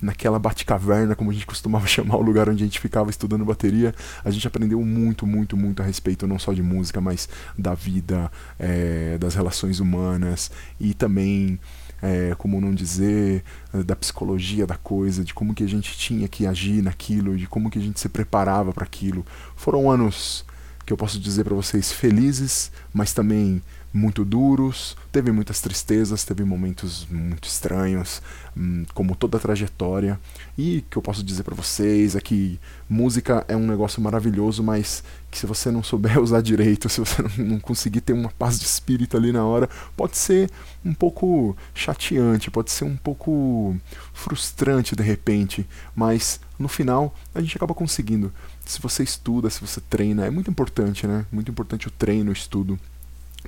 naquela 0.00 0.38
bate-caverna, 0.38 1.14
como 1.14 1.30
a 1.30 1.32
gente 1.32 1.46
costumava 1.46 1.86
chamar 1.88 2.16
o 2.16 2.22
lugar 2.22 2.48
onde 2.48 2.62
a 2.62 2.66
gente 2.66 2.80
ficava 2.80 3.10
estudando 3.10 3.44
bateria. 3.44 3.94
A 4.24 4.30
gente 4.30 4.46
aprendeu 4.46 4.80
muito, 4.82 5.26
muito, 5.26 5.56
muito 5.56 5.82
a 5.82 5.84
respeito 5.84 6.26
não 6.26 6.38
só 6.38 6.52
de 6.52 6.62
música, 6.62 7.00
mas 7.00 7.28
da 7.56 7.74
vida, 7.74 8.30
é, 8.58 9.18
das 9.18 9.34
relações 9.34 9.80
humanas 9.80 10.50
e 10.80 10.94
também. 10.94 11.58
É, 12.00 12.32
como 12.38 12.60
não 12.60 12.72
dizer, 12.72 13.42
da 13.84 13.96
psicologia 13.96 14.64
da 14.64 14.76
coisa, 14.76 15.24
de 15.24 15.34
como 15.34 15.52
que 15.52 15.64
a 15.64 15.68
gente 15.68 15.98
tinha 15.98 16.28
que 16.28 16.46
agir 16.46 16.80
naquilo, 16.80 17.36
de 17.36 17.48
como 17.48 17.68
que 17.68 17.76
a 17.76 17.82
gente 17.82 17.98
se 17.98 18.08
preparava 18.08 18.72
para 18.72 18.84
aquilo. 18.84 19.26
Foram 19.56 19.90
anos 19.90 20.44
que 20.88 20.92
eu 20.92 20.96
posso 20.96 21.20
dizer 21.20 21.44
para 21.44 21.54
vocês 21.54 21.92
felizes, 21.92 22.72
mas 22.94 23.12
também 23.12 23.62
muito 23.98 24.24
duros, 24.24 24.96
teve 25.10 25.32
muitas 25.32 25.60
tristezas, 25.60 26.24
teve 26.24 26.44
momentos 26.44 27.06
muito 27.10 27.48
estranhos, 27.48 28.22
hum, 28.56 28.86
como 28.94 29.16
toda 29.16 29.36
a 29.36 29.40
trajetória. 29.40 30.18
E 30.56 30.78
o 30.78 30.82
que 30.90 30.96
eu 30.96 31.02
posso 31.02 31.22
dizer 31.22 31.42
para 31.42 31.54
vocês 31.54 32.14
é 32.14 32.20
que 32.20 32.60
música 32.88 33.44
é 33.48 33.56
um 33.56 33.66
negócio 33.66 34.00
maravilhoso, 34.00 34.62
mas 34.62 35.02
que 35.30 35.38
se 35.38 35.46
você 35.46 35.70
não 35.70 35.82
souber 35.82 36.18
usar 36.22 36.40
direito, 36.40 36.88
se 36.88 37.00
você 37.00 37.22
não 37.36 37.58
conseguir 37.58 38.00
ter 38.00 38.12
uma 38.12 38.30
paz 38.30 38.58
de 38.58 38.66
espírito 38.66 39.16
ali 39.16 39.32
na 39.32 39.44
hora, 39.44 39.68
pode 39.96 40.16
ser 40.16 40.48
um 40.84 40.94
pouco 40.94 41.56
chateante, 41.74 42.50
pode 42.50 42.70
ser 42.70 42.84
um 42.84 42.96
pouco 42.96 43.76
frustrante 44.14 44.94
de 44.94 45.02
repente, 45.02 45.66
mas 45.94 46.40
no 46.58 46.68
final 46.68 47.14
a 47.34 47.40
gente 47.40 47.56
acaba 47.56 47.74
conseguindo. 47.74 48.32
Se 48.64 48.80
você 48.80 49.02
estuda, 49.02 49.50
se 49.50 49.60
você 49.60 49.80
treina, 49.80 50.26
é 50.26 50.30
muito 50.30 50.50
importante, 50.50 51.06
né? 51.06 51.26
Muito 51.32 51.50
importante 51.50 51.88
o 51.88 51.90
treino, 51.90 52.30
o 52.30 52.32
estudo 52.32 52.78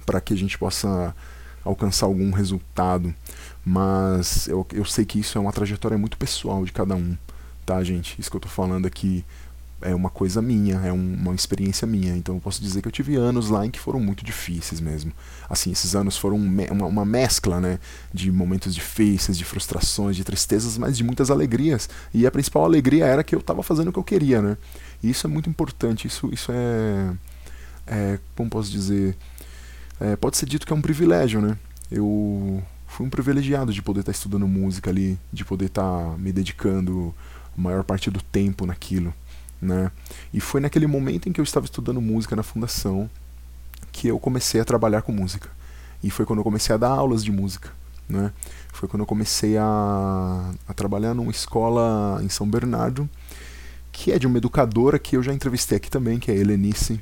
para 0.05 0.21
que 0.21 0.35
a 0.35 0.37
gente 0.37 0.59
possa 0.59 1.15
alcançar 1.65 2.07
algum 2.07 2.31
resultado, 2.31 3.15
mas 3.65 4.49
eu, 4.49 4.67
eu 4.73 4.85
sei 4.85 5.05
que 5.05 5.21
isso 5.21 5.37
é 5.37 5.41
uma 5.41 5.53
trajetória 5.53 5.99
muito 5.99 6.17
pessoal 6.17 6.65
de 6.65 6.73
cada 6.73 6.95
um, 6.95 7.17
tá, 7.67 7.83
gente? 7.85 8.19
Isso 8.21 8.31
que 8.31 8.37
eu 8.37 8.41
tô 8.41 8.49
falando 8.49 8.87
aqui 8.87 9.25
é 9.83 9.95
uma 9.95 10.11
coisa 10.11 10.43
minha, 10.43 10.77
é 10.77 10.93
um, 10.93 11.15
uma 11.15 11.35
experiência 11.35 11.87
minha, 11.87 12.15
então 12.15 12.35
eu 12.35 12.41
posso 12.41 12.61
dizer 12.63 12.83
que 12.83 12.89
eu 12.89 12.93
tive 12.93 13.17
anos 13.17 13.49
lá 13.49 13.65
em 13.65 13.71
que 13.71 13.81
foram 13.81 13.99
muito 13.99 14.25
difíceis 14.25 14.81
mesmo. 14.81 15.13
Assim, 15.49 15.73
esses 15.73 15.95
anos 15.95 16.17
foram 16.17 16.37
uma, 16.37 16.87
uma 16.87 17.05
mescla, 17.05 17.61
né, 17.61 17.79
de 18.13 18.31
momentos 18.31 18.75
difíceis, 18.75 19.39
de 19.39 19.45
frustrações, 19.45 20.17
de 20.17 20.25
tristezas, 20.25 20.77
mas 20.77 20.97
de 20.97 21.05
muitas 21.05 21.31
alegrias. 21.31 21.89
E 22.13 22.27
a 22.27 22.31
principal 22.31 22.65
alegria 22.65 23.07
era 23.07 23.25
que 23.25 23.35
eu 23.35 23.41
estava 23.41 23.63
fazendo 23.63 23.89
o 23.89 23.93
que 23.93 23.99
eu 23.99 24.05
queria, 24.05 24.43
né? 24.43 24.57
E 25.03 25.11
isso 25.11 25.27
é 25.27 25.31
muito 25.31 25.49
importante, 25.49 26.07
isso, 26.07 26.29
isso 26.33 26.53
é, 26.53 27.13
é 27.87 28.19
como 28.37 28.51
posso 28.51 28.71
dizer, 28.71 29.17
é, 30.01 30.17
pode 30.17 30.39
ser 30.39 30.47
dito 30.47 30.67
que 30.67 30.73
é 30.73 30.77
um 30.77 30.81
privilégio, 30.81 31.43
né? 31.43 31.59
Eu 31.91 32.63
fui 32.87 33.05
um 33.05 33.11
privilegiado 33.11 33.73
de 33.73 33.83
poder 33.83 34.01
estar 34.01 34.13
estudando 34.13 34.49
música 34.49 34.91
ali, 34.91 35.19
de 35.31 35.45
poder 35.45 35.67
estar 35.67 36.19
me 36.19 36.33
dedicando 36.33 37.15
a 37.57 37.61
maior 37.61 37.85
parte 37.85 38.11
do 38.11 38.23
tempo 38.23 38.65
naquilo, 38.65 39.13
né? 39.61 39.93
E 40.33 40.41
foi 40.41 40.61
naquele 40.61 40.87
momento 40.87 41.29
em 41.29 41.33
que 41.33 41.41
eu 41.41 41.45
estava 41.45 41.67
estudando 41.67 42.01
música 42.01 42.35
na 42.35 42.43
fundação 42.43 43.11
que 43.93 44.09
eu 44.09 44.19
comecei 44.19 44.61
a 44.61 44.65
trabalhar 44.65 45.03
com 45.03 45.13
música. 45.13 45.51
E 46.03 46.11
foi 46.11 46.25
quando 46.25 46.39
eu 46.39 46.45
comecei 46.45 46.75
a 46.75 46.79
dar 46.79 46.89
aulas 46.89 47.23
de 47.23 47.31
música, 47.31 47.71
né? 48.09 48.33
Foi 48.73 48.89
quando 48.89 49.01
eu 49.01 49.07
comecei 49.07 49.59
a, 49.59 50.55
a 50.67 50.73
trabalhar 50.73 51.13
numa 51.13 51.31
escola 51.31 52.21
em 52.23 52.29
São 52.31 52.49
Bernardo, 52.49 53.09
que 53.93 54.13
é 54.13 54.19
de 54.19 54.27
uma 54.27 54.39
educadora 54.39 54.99
que 54.99 55.17
eu 55.17 55.23
já 55.23 55.35
entrevistei 55.35 55.77
aqui 55.77 55.91
também, 55.91 56.19
que 56.19 56.31
é 56.31 56.35
a 56.35 56.37
Helenice 56.39 57.01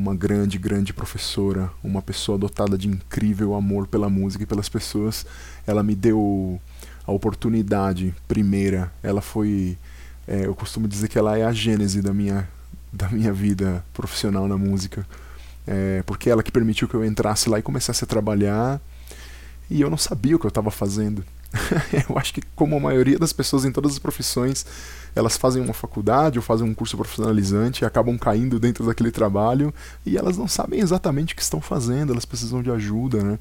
uma 0.00 0.14
grande, 0.14 0.58
grande 0.58 0.94
professora, 0.94 1.70
uma 1.84 2.00
pessoa 2.00 2.38
dotada 2.38 2.78
de 2.78 2.88
incrível 2.88 3.54
amor 3.54 3.86
pela 3.86 4.08
música 4.08 4.42
e 4.44 4.46
pelas 4.46 4.68
pessoas. 4.68 5.26
Ela 5.66 5.82
me 5.82 5.94
deu 5.94 6.58
a 7.06 7.12
oportunidade 7.12 8.14
primeira. 8.26 8.90
Ela 9.02 9.20
foi, 9.20 9.76
é, 10.26 10.46
eu 10.46 10.54
costumo 10.54 10.88
dizer 10.88 11.08
que 11.08 11.18
ela 11.18 11.36
é 11.36 11.44
a 11.44 11.52
gênese 11.52 12.00
da 12.00 12.14
minha, 12.14 12.48
da 12.90 13.10
minha 13.10 13.30
vida 13.30 13.84
profissional 13.92 14.48
na 14.48 14.56
música, 14.56 15.06
é, 15.66 16.02
porque 16.06 16.30
ela 16.30 16.42
que 16.42 16.50
permitiu 16.50 16.88
que 16.88 16.94
eu 16.94 17.04
entrasse 17.04 17.50
lá 17.50 17.58
e 17.58 17.62
começasse 17.62 18.02
a 18.02 18.06
trabalhar. 18.06 18.80
E 19.68 19.82
eu 19.82 19.90
não 19.90 19.98
sabia 19.98 20.34
o 20.34 20.38
que 20.38 20.46
eu 20.46 20.48
estava 20.48 20.70
fazendo. 20.70 21.22
eu 22.08 22.18
acho 22.18 22.32
que, 22.32 22.42
como 22.56 22.74
a 22.74 22.80
maioria 22.80 23.18
das 23.18 23.34
pessoas 23.34 23.66
em 23.66 23.70
todas 23.70 23.92
as 23.92 23.98
profissões, 23.98 24.64
elas 25.14 25.36
fazem 25.36 25.62
uma 25.62 25.72
faculdade 25.72 26.38
ou 26.38 26.42
fazem 26.42 26.68
um 26.68 26.74
curso 26.74 26.96
profissionalizante 26.96 27.82
e 27.82 27.86
acabam 27.86 28.16
caindo 28.18 28.58
dentro 28.58 28.84
daquele 28.86 29.10
trabalho 29.10 29.72
e 30.04 30.16
elas 30.16 30.36
não 30.36 30.48
sabem 30.48 30.80
exatamente 30.80 31.34
o 31.34 31.36
que 31.36 31.42
estão 31.42 31.60
fazendo, 31.60 32.12
elas 32.12 32.24
precisam 32.24 32.62
de 32.62 32.70
ajuda, 32.70 33.22
né? 33.22 33.38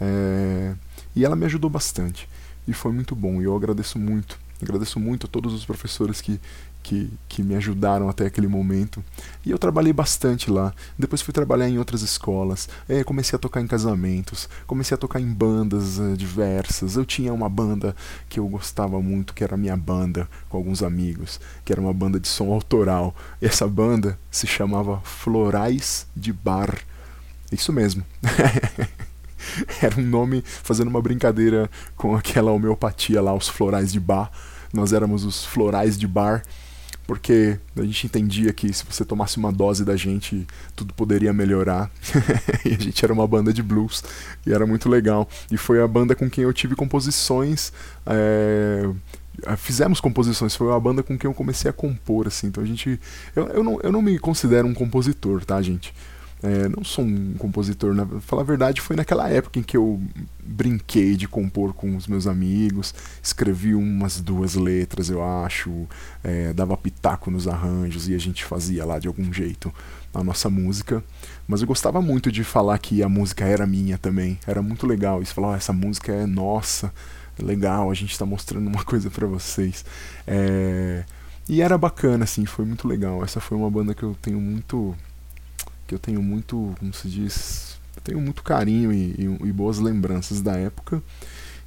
É... 0.00 0.74
E 1.14 1.24
ela 1.24 1.36
me 1.36 1.44
ajudou 1.44 1.68
bastante 1.68 2.28
e 2.66 2.72
foi 2.72 2.92
muito 2.92 3.14
bom 3.14 3.40
e 3.40 3.44
eu 3.44 3.56
agradeço 3.56 3.98
muito. 3.98 4.38
Agradeço 4.62 5.00
muito 5.00 5.26
a 5.26 5.28
todos 5.28 5.54
os 5.54 5.64
professores 5.64 6.20
que, 6.20 6.38
que, 6.82 7.12
que 7.28 7.42
me 7.42 7.54
ajudaram 7.54 8.08
até 8.08 8.26
aquele 8.26 8.48
momento. 8.48 9.02
E 9.44 9.50
eu 9.50 9.58
trabalhei 9.58 9.92
bastante 9.92 10.50
lá. 10.50 10.72
Depois 10.98 11.22
fui 11.22 11.32
trabalhar 11.32 11.68
em 11.68 11.78
outras 11.78 12.02
escolas. 12.02 12.68
É, 12.88 13.04
comecei 13.04 13.36
a 13.36 13.38
tocar 13.38 13.60
em 13.60 13.66
casamentos. 13.66 14.48
Comecei 14.66 14.94
a 14.94 14.98
tocar 14.98 15.20
em 15.20 15.32
bandas 15.32 15.98
uh, 15.98 16.16
diversas. 16.16 16.96
Eu 16.96 17.04
tinha 17.04 17.32
uma 17.32 17.48
banda 17.48 17.94
que 18.28 18.40
eu 18.40 18.48
gostava 18.48 19.00
muito, 19.00 19.34
que 19.34 19.44
era 19.44 19.54
a 19.54 19.58
minha 19.58 19.76
banda, 19.76 20.28
com 20.48 20.56
alguns 20.56 20.82
amigos, 20.82 21.40
que 21.64 21.72
era 21.72 21.80
uma 21.80 21.92
banda 21.92 22.18
de 22.18 22.28
som 22.28 22.52
autoral. 22.52 23.14
E 23.40 23.46
essa 23.46 23.66
banda 23.66 24.18
se 24.30 24.46
chamava 24.46 25.00
Florais 25.04 26.06
de 26.16 26.32
Bar. 26.32 26.78
Isso 27.52 27.72
mesmo. 27.72 28.04
era 29.82 29.98
um 30.00 30.04
nome 30.04 30.42
fazendo 30.44 30.88
uma 30.88 31.02
brincadeira 31.02 31.70
com 31.96 32.14
aquela 32.14 32.52
homeopatia 32.52 33.20
lá, 33.20 33.34
os 33.34 33.48
florais 33.48 33.92
de 33.92 34.00
bar. 34.00 34.30
Nós 34.72 34.92
éramos 34.92 35.24
os 35.24 35.44
florais 35.44 35.98
de 35.98 36.06
bar 36.06 36.42
porque 37.10 37.58
a 37.76 37.82
gente 37.82 38.06
entendia 38.06 38.52
que 38.52 38.72
se 38.72 38.84
você 38.88 39.04
tomasse 39.04 39.36
uma 39.36 39.50
dose 39.50 39.84
da 39.84 39.96
gente, 39.96 40.46
tudo 40.76 40.94
poderia 40.94 41.32
melhorar. 41.32 41.90
e 42.64 42.68
a 42.68 42.78
gente 42.78 43.04
era 43.04 43.12
uma 43.12 43.26
banda 43.26 43.52
de 43.52 43.64
blues 43.64 44.04
e 44.46 44.52
era 44.52 44.64
muito 44.64 44.88
legal. 44.88 45.28
E 45.50 45.56
foi 45.56 45.82
a 45.82 45.88
banda 45.88 46.14
com 46.14 46.30
quem 46.30 46.44
eu 46.44 46.52
tive 46.52 46.76
composições. 46.76 47.72
É 48.06 48.88
fizemos 49.56 50.00
composições, 50.00 50.54
foi 50.54 50.68
uma 50.68 50.78
banda 50.78 51.02
com 51.02 51.18
quem 51.18 51.28
eu 51.28 51.34
comecei 51.34 51.70
a 51.70 51.72
compor, 51.72 52.26
assim, 52.26 52.48
então 52.48 52.62
a 52.62 52.66
gente, 52.66 53.00
eu, 53.34 53.46
eu, 53.48 53.64
não, 53.64 53.80
eu 53.82 53.90
não 53.90 54.02
me 54.02 54.18
considero 54.18 54.68
um 54.68 54.74
compositor, 54.74 55.42
tá, 55.46 55.62
gente, 55.62 55.94
é, 56.42 56.68
não 56.68 56.82
sou 56.82 57.04
um 57.04 57.34
compositor, 57.34 57.94
na 57.94 58.06
falar 58.20 58.42
a 58.42 58.44
verdade, 58.44 58.80
foi 58.80 58.96
naquela 58.96 59.28
época 59.28 59.58
em 59.58 59.62
que 59.62 59.76
eu 59.76 60.00
brinquei 60.42 61.14
de 61.14 61.28
compor 61.28 61.74
com 61.74 61.94
os 61.96 62.06
meus 62.06 62.26
amigos, 62.26 62.94
escrevi 63.22 63.74
umas 63.74 64.20
duas 64.20 64.54
letras, 64.54 65.10
eu 65.10 65.22
acho, 65.22 65.86
é, 66.24 66.52
dava 66.52 66.76
pitaco 66.76 67.30
nos 67.30 67.46
arranjos 67.46 68.08
e 68.08 68.14
a 68.14 68.18
gente 68.18 68.44
fazia 68.44 68.84
lá 68.84 68.98
de 68.98 69.06
algum 69.06 69.32
jeito 69.32 69.72
a 70.14 70.24
nossa 70.24 70.48
música. 70.48 71.04
Mas 71.46 71.60
eu 71.60 71.66
gostava 71.66 72.00
muito 72.00 72.32
de 72.32 72.42
falar 72.42 72.78
que 72.78 73.02
a 73.02 73.08
música 73.08 73.44
era 73.44 73.66
minha 73.66 73.98
também, 73.98 74.38
era 74.46 74.62
muito 74.62 74.86
legal 74.86 75.22
isso, 75.22 75.34
falar, 75.34 75.50
oh, 75.50 75.54
essa 75.54 75.72
música 75.72 76.12
é 76.12 76.26
nossa, 76.26 76.92
legal, 77.38 77.90
a 77.90 77.94
gente 77.94 78.12
está 78.12 78.24
mostrando 78.24 78.66
uma 78.66 78.82
coisa 78.84 79.10
para 79.10 79.26
vocês. 79.26 79.84
É... 80.26 81.04
E 81.48 81.60
era 81.60 81.76
bacana, 81.76 82.24
assim, 82.24 82.46
foi 82.46 82.64
muito 82.64 82.86
legal. 82.86 83.24
Essa 83.24 83.40
foi 83.40 83.58
uma 83.58 83.68
banda 83.68 83.92
que 83.92 84.04
eu 84.04 84.16
tenho 84.22 84.40
muito 84.40 84.94
que 85.90 85.94
eu 85.94 85.98
tenho 85.98 86.22
muito, 86.22 86.72
como 86.78 86.94
se 86.94 87.08
diz, 87.08 87.76
tenho 88.04 88.20
muito 88.20 88.44
carinho 88.44 88.92
e, 88.92 89.10
e, 89.18 89.48
e 89.48 89.52
boas 89.52 89.80
lembranças 89.80 90.40
da 90.40 90.56
época. 90.56 91.02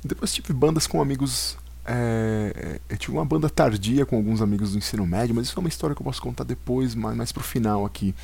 E 0.02 0.08
depois 0.08 0.34
tive 0.34 0.54
bandas 0.54 0.88
com 0.88 1.02
amigos. 1.02 1.58
É, 1.86 2.80
eu 2.88 2.98
tive 2.98 3.12
uma 3.12 3.26
banda 3.26 3.50
tardia 3.50 4.06
com 4.06 4.16
alguns 4.16 4.42
amigos 4.42 4.72
do 4.72 4.78
ensino 4.78 5.06
médio, 5.06 5.36
mas 5.36 5.48
isso 5.48 5.60
é 5.60 5.60
uma 5.60 5.68
história 5.68 5.94
que 5.94 6.02
eu 6.02 6.06
posso 6.06 6.22
contar 6.22 6.46
depois, 6.46 6.96
mais, 6.96 7.18
mais 7.18 7.32
pro 7.34 7.44
final 7.44 7.86
aqui, 7.86 8.16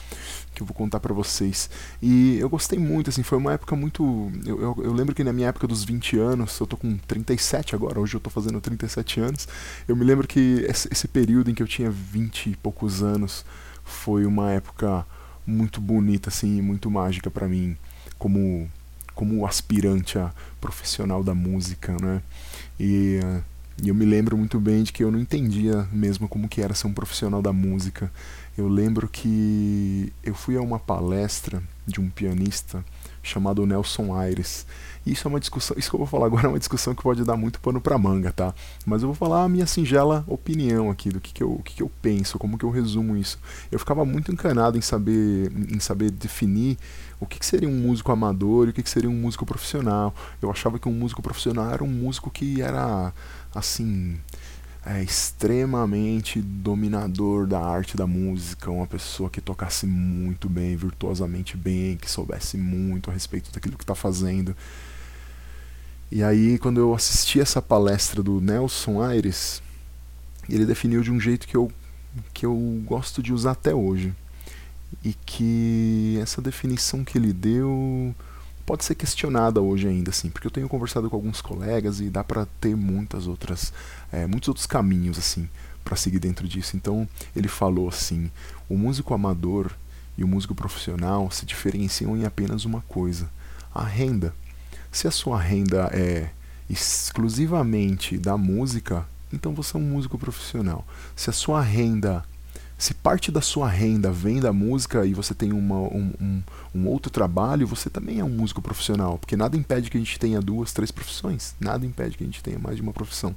que 0.55 0.61
eu 0.61 0.65
vou 0.65 0.73
contar 0.73 1.01
para 1.01 1.13
vocês. 1.13 1.69
E 2.01 2.37
eu 2.39 2.47
gostei 2.47 2.79
muito, 2.79 3.09
assim, 3.09 3.21
foi 3.21 3.37
uma 3.37 3.51
época 3.51 3.75
muito. 3.75 4.31
Eu, 4.45 4.61
eu, 4.61 4.81
eu, 4.85 4.93
lembro 4.93 5.13
que 5.13 5.25
na 5.25 5.33
minha 5.33 5.49
época 5.49 5.67
dos 5.67 5.83
20 5.83 6.17
anos, 6.17 6.57
eu 6.57 6.65
tô 6.65 6.77
com 6.77 6.97
37 6.97 7.75
agora, 7.75 7.99
hoje 7.99 8.15
eu 8.15 8.21
tô 8.21 8.29
fazendo 8.29 8.61
37 8.61 9.19
anos. 9.19 9.49
Eu 9.85 9.97
me 9.97 10.05
lembro 10.05 10.25
que 10.25 10.65
esse, 10.65 10.87
esse 10.89 11.09
período 11.09 11.51
em 11.51 11.53
que 11.53 11.61
eu 11.61 11.67
tinha 11.67 11.91
20 11.91 12.51
e 12.51 12.55
poucos 12.55 13.03
anos 13.03 13.43
foi 13.83 14.25
uma 14.25 14.49
época 14.51 15.05
muito 15.49 15.81
bonita 15.81 16.29
assim, 16.29 16.61
muito 16.61 16.89
mágica 16.89 17.29
para 17.29 17.47
mim 17.47 17.75
como 18.17 18.69
como 19.15 19.45
aspirante 19.45 20.17
a 20.17 20.31
profissional 20.61 21.21
da 21.21 21.35
música, 21.35 21.93
né? 22.01 22.21
E, 22.79 23.19
e 23.83 23.89
eu 23.89 23.95
me 23.95 24.05
lembro 24.05 24.37
muito 24.37 24.57
bem 24.61 24.81
de 24.81 24.93
que 24.93 25.03
eu 25.03 25.11
não 25.11 25.19
entendia 25.19 25.85
mesmo 25.91 26.25
como 26.29 26.47
que 26.47 26.61
era 26.61 26.73
ser 26.73 26.87
um 26.87 26.93
profissional 26.93 27.41
da 27.41 27.51
música. 27.51 28.09
Eu 28.57 28.69
lembro 28.69 29.09
que 29.09 30.13
eu 30.23 30.33
fui 30.33 30.55
a 30.55 30.61
uma 30.61 30.79
palestra 30.79 31.61
de 31.85 31.99
um 31.99 32.09
pianista 32.09 32.83
chamado 33.21 33.65
Nelson 33.65 34.13
Aires 34.17 34.65
isso 35.11 35.27
é 35.27 35.29
uma 35.29 35.39
discussão, 35.39 35.75
isso 35.77 35.89
que 35.89 35.95
eu 35.95 35.99
vou 35.99 36.07
falar 36.07 36.25
agora 36.27 36.47
é 36.47 36.49
uma 36.49 36.59
discussão 36.59 36.93
que 36.93 37.01
pode 37.01 37.23
dar 37.23 37.35
muito 37.35 37.59
pano 37.59 37.81
para 37.81 37.97
manga, 37.97 38.31
tá? 38.31 38.53
Mas 38.85 39.01
eu 39.01 39.07
vou 39.07 39.15
falar 39.15 39.43
a 39.43 39.49
minha 39.49 39.65
singela 39.65 40.23
opinião 40.27 40.89
aqui 40.89 41.09
do 41.09 41.19
que, 41.19 41.33
que, 41.33 41.43
eu, 41.43 41.61
que, 41.63 41.75
que 41.75 41.83
eu 41.83 41.91
penso, 42.01 42.37
como 42.37 42.57
que 42.57 42.65
eu 42.65 42.69
resumo 42.69 43.15
isso. 43.17 43.39
Eu 43.71 43.79
ficava 43.79 44.05
muito 44.05 44.31
encanado 44.31 44.77
em 44.77 44.81
saber, 44.81 45.51
em 45.69 45.79
saber 45.79 46.11
definir 46.11 46.77
o 47.19 47.25
que, 47.25 47.39
que 47.39 47.45
seria 47.45 47.67
um 47.67 47.79
músico 47.79 48.11
amador 48.11 48.67
e 48.67 48.69
o 48.69 48.73
que, 48.73 48.83
que 48.83 48.89
seria 48.89 49.09
um 49.09 49.15
músico 49.15 49.45
profissional. 49.45 50.13
Eu 50.41 50.49
achava 50.49 50.79
que 50.79 50.87
um 50.87 50.93
músico 50.93 51.21
profissional 51.21 51.71
era 51.71 51.83
um 51.83 51.87
músico 51.87 52.29
que 52.29 52.61
era 52.61 53.13
assim 53.53 54.17
é, 54.85 55.03
extremamente 55.03 56.41
dominador 56.41 57.45
da 57.45 57.59
arte 57.59 57.97
da 57.97 58.07
música, 58.07 58.71
uma 58.71 58.87
pessoa 58.87 59.29
que 59.29 59.41
tocasse 59.41 59.85
muito 59.85 60.47
bem, 60.49 60.75
virtuosamente 60.75 61.57
bem, 61.57 61.97
que 61.97 62.09
soubesse 62.09 62.57
muito 62.57 63.09
a 63.09 63.13
respeito 63.13 63.51
daquilo 63.51 63.77
que 63.77 63.83
está 63.83 63.95
fazendo. 63.95 64.55
E 66.11 66.23
aí, 66.23 66.57
quando 66.57 66.79
eu 66.79 66.93
assisti 66.93 67.39
essa 67.39 67.61
palestra 67.61 68.23
do 68.23 68.41
Nelson 68.41 69.01
Aires, 69.01 69.61
ele 70.49 70.65
definiu 70.65 71.03
de 71.03 71.11
um 71.11 71.19
jeito 71.19 71.47
que 71.47 71.55
eu, 71.55 71.71
que 72.33 72.45
eu 72.45 72.55
gosto 72.85 73.21
de 73.21 73.31
usar 73.31 73.51
até 73.51 73.75
hoje. 73.75 74.13
E 75.03 75.13
que 75.13 76.17
essa 76.19 76.41
definição 76.41 77.03
que 77.03 77.15
ele 77.17 77.31
deu 77.31 78.15
pode 78.65 78.83
ser 78.85 78.95
questionada 78.95 79.61
hoje 79.61 79.87
ainda, 79.87 80.09
assim, 80.09 80.29
porque 80.29 80.47
eu 80.47 80.51
tenho 80.51 80.67
conversado 80.67 81.09
com 81.09 81.15
alguns 81.15 81.41
colegas 81.41 81.99
e 81.99 82.09
dá 82.09 82.23
para 82.23 82.47
ter 82.59 82.75
muitas 82.75 83.27
outras, 83.27 83.71
é, 84.11 84.25
muitos 84.25 84.47
outros 84.47 84.65
caminhos, 84.65 85.17
assim, 85.17 85.47
para 85.83 85.95
seguir 85.95 86.19
dentro 86.19 86.47
disso. 86.47 86.75
Então 86.75 87.07
ele 87.35 87.47
falou 87.47 87.87
assim: 87.87 88.31
o 88.67 88.77
músico 88.77 89.13
amador 89.13 89.71
e 90.17 90.23
o 90.23 90.27
músico 90.27 90.53
profissional 90.53 91.29
se 91.31 91.45
diferenciam 91.45 92.17
em 92.17 92.25
apenas 92.25 92.65
uma 92.65 92.81
coisa: 92.81 93.29
a 93.73 93.83
renda. 93.83 94.33
Se 94.91 95.07
a 95.07 95.11
sua 95.11 95.39
renda 95.39 95.89
é 95.93 96.29
exclusivamente 96.69 98.17
da 98.17 98.37
música, 98.37 99.05
então 99.31 99.53
você 99.53 99.75
é 99.75 99.79
um 99.79 99.83
músico 99.83 100.17
profissional. 100.17 100.85
Se 101.15 101.29
a 101.29 101.33
sua 101.33 101.61
renda 101.61 102.23
se 102.79 102.93
parte 102.93 103.29
da 103.29 103.41
sua 103.41 103.67
renda 103.67 104.09
vem 104.09 104.39
da 104.39 104.53
música 104.53 105.05
e 105.05 105.13
você 105.13 105.33
tem 105.33 105.51
uma, 105.51 105.75
um, 105.75 106.13
um, 106.19 106.43
um, 106.73 106.87
outro 106.87 107.11
trabalho, 107.11 107.67
você 107.67 107.89
também 107.89 108.19
é 108.19 108.23
um 108.23 108.29
músico 108.29 108.61
profissional. 108.61 109.17
Porque 109.17 109.35
nada 109.35 109.57
impede 109.57 109.89
que 109.91 109.97
a 109.97 109.99
gente 109.99 110.17
tenha 110.17 110.39
duas, 110.39 110.71
três 110.71 110.89
profissões. 110.89 111.55
Nada 111.59 111.85
impede 111.85 112.17
que 112.17 112.23
a 112.23 112.25
gente 112.25 112.41
tenha 112.41 112.57
mais 112.57 112.77
de 112.77 112.81
uma 112.81 112.93
profissão. 112.93 113.35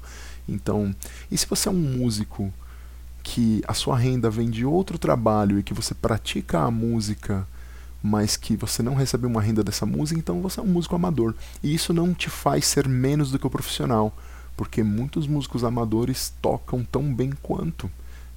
Então, 0.48 0.94
e 1.28 1.36
se 1.36 1.44
você 1.44 1.68
é 1.68 1.72
um 1.72 1.74
músico 1.74 2.54
que 3.24 3.62
a 3.66 3.74
sua 3.74 3.98
renda 3.98 4.30
vem 4.30 4.48
de 4.48 4.64
outro 4.64 4.96
trabalho 4.96 5.58
e 5.58 5.62
que 5.64 5.74
você 5.74 5.92
pratica 5.92 6.60
a 6.60 6.70
música, 6.70 7.44
mas 8.02 8.36
que 8.36 8.56
você 8.56 8.82
não 8.82 8.94
recebe 8.94 9.26
uma 9.26 9.40
renda 9.40 9.62
dessa 9.62 9.86
música, 9.86 10.18
então 10.18 10.40
você 10.40 10.60
é 10.60 10.62
um 10.62 10.66
músico 10.66 10.96
amador. 10.96 11.34
E 11.62 11.74
isso 11.74 11.92
não 11.92 12.12
te 12.12 12.28
faz 12.28 12.66
ser 12.66 12.88
menos 12.88 13.30
do 13.30 13.38
que 13.38 13.46
o 13.46 13.50
profissional. 13.50 14.16
Porque 14.56 14.82
muitos 14.82 15.26
músicos 15.26 15.64
amadores 15.64 16.34
tocam 16.42 16.84
tão 16.84 17.14
bem 17.14 17.32
quanto 17.42 17.90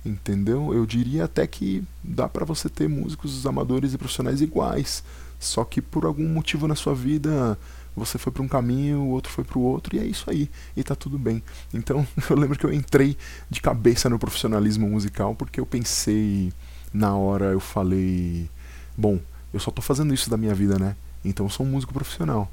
entendeu? 0.06 0.74
Eu 0.74 0.86
diria 0.86 1.26
até 1.26 1.48
que 1.48 1.84
dá 2.04 2.30
para 2.30 2.46
você 2.46 2.70
ter 2.70 2.88
músicos 2.88 3.46
amadores 3.46 3.94
e 3.94 3.98
profissionais 3.98 4.42
iguais, 4.42 5.04
só 5.40 5.64
que 5.64 5.82
por 5.82 6.06
algum 6.06 6.28
motivo 6.28 6.68
na 6.68 6.76
sua 6.76 6.94
vida 6.94 7.58
você 7.96 8.18
foi 8.18 8.32
para 8.32 8.44
um 8.44 8.48
caminho, 8.48 9.00
o 9.00 9.10
outro 9.10 9.32
foi 9.32 9.44
para 9.44 9.58
o 9.58 9.62
outro 9.62 9.96
e 9.96 10.00
é 10.00 10.06
isso 10.06 10.30
aí, 10.30 10.50
e 10.76 10.84
tá 10.84 10.96
tudo 10.96 11.18
bem. 11.18 11.42
Então, 11.74 12.06
eu 12.30 12.36
lembro 12.36 12.58
que 12.58 12.66
eu 12.66 12.74
entrei 12.74 13.18
de 13.50 13.62
cabeça 13.62 14.10
no 14.10 14.20
profissionalismo 14.20 14.88
musical 14.88 15.34
porque 15.34 15.60
eu 15.60 15.66
pensei 15.66 16.54
na 16.94 17.16
hora, 17.16 17.46
eu 17.46 17.60
falei, 17.60 18.50
bom, 18.98 19.20
eu 19.56 19.60
só 19.62 19.72
tô 19.72 19.82
fazendo 19.82 20.14
isso 20.14 20.30
da 20.30 20.36
minha 20.36 20.54
vida, 20.54 20.78
né? 20.78 20.98
Então 21.24 21.46
eu 21.46 21.50
sou 21.50 21.66
um 21.66 21.70
músico 21.70 21.94
profissional. 21.94 22.52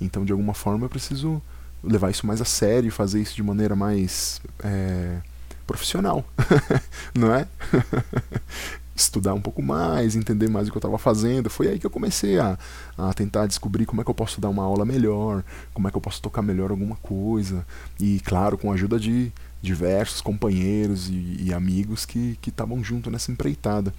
Então, 0.00 0.24
de 0.24 0.32
alguma 0.32 0.52
forma, 0.52 0.86
eu 0.86 0.88
preciso 0.90 1.40
levar 1.82 2.10
isso 2.10 2.26
mais 2.26 2.40
a 2.40 2.44
sério, 2.44 2.90
fazer 2.90 3.22
isso 3.22 3.36
de 3.36 3.42
maneira 3.42 3.76
mais 3.76 4.42
é, 4.58 5.18
profissional, 5.64 6.24
não 7.14 7.32
é? 7.32 7.46
Estudar 8.96 9.32
um 9.32 9.40
pouco 9.40 9.62
mais, 9.62 10.16
entender 10.16 10.50
mais 10.50 10.66
o 10.66 10.72
que 10.72 10.76
eu 10.76 10.80
estava 10.80 10.98
fazendo. 10.98 11.48
Foi 11.48 11.68
aí 11.68 11.78
que 11.78 11.86
eu 11.86 11.90
comecei 11.90 12.40
a, 12.40 12.58
a 12.98 13.14
tentar 13.14 13.46
descobrir 13.46 13.86
como 13.86 14.00
é 14.00 14.04
que 14.04 14.10
eu 14.10 14.14
posso 14.14 14.40
dar 14.40 14.48
uma 14.48 14.64
aula 14.64 14.84
melhor, 14.84 15.44
como 15.72 15.86
é 15.86 15.90
que 15.92 15.96
eu 15.96 16.02
posso 16.02 16.20
tocar 16.20 16.42
melhor 16.42 16.72
alguma 16.72 16.96
coisa. 16.96 17.64
E, 18.00 18.18
claro, 18.24 18.58
com 18.58 18.72
a 18.72 18.74
ajuda 18.74 18.98
de 18.98 19.32
diversos 19.62 20.20
companheiros 20.20 21.08
e, 21.08 21.44
e 21.44 21.54
amigos 21.54 22.06
que 22.06 22.38
estavam 22.46 22.82
junto 22.82 23.10
nessa 23.10 23.30
empreitada. 23.30 23.92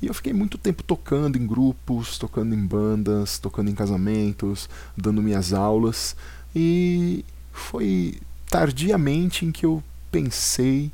E 0.00 0.06
eu 0.06 0.14
fiquei 0.14 0.32
muito 0.32 0.56
tempo 0.56 0.82
tocando 0.82 1.36
em 1.36 1.46
grupos, 1.46 2.18
tocando 2.18 2.54
em 2.54 2.66
bandas, 2.66 3.38
tocando 3.38 3.70
em 3.70 3.74
casamentos, 3.74 4.68
dando 4.96 5.22
minhas 5.22 5.52
aulas. 5.52 6.14
E 6.54 7.24
foi 7.52 8.20
tardiamente 8.48 9.44
em 9.44 9.52
que 9.52 9.66
eu 9.66 9.82
pensei 10.10 10.90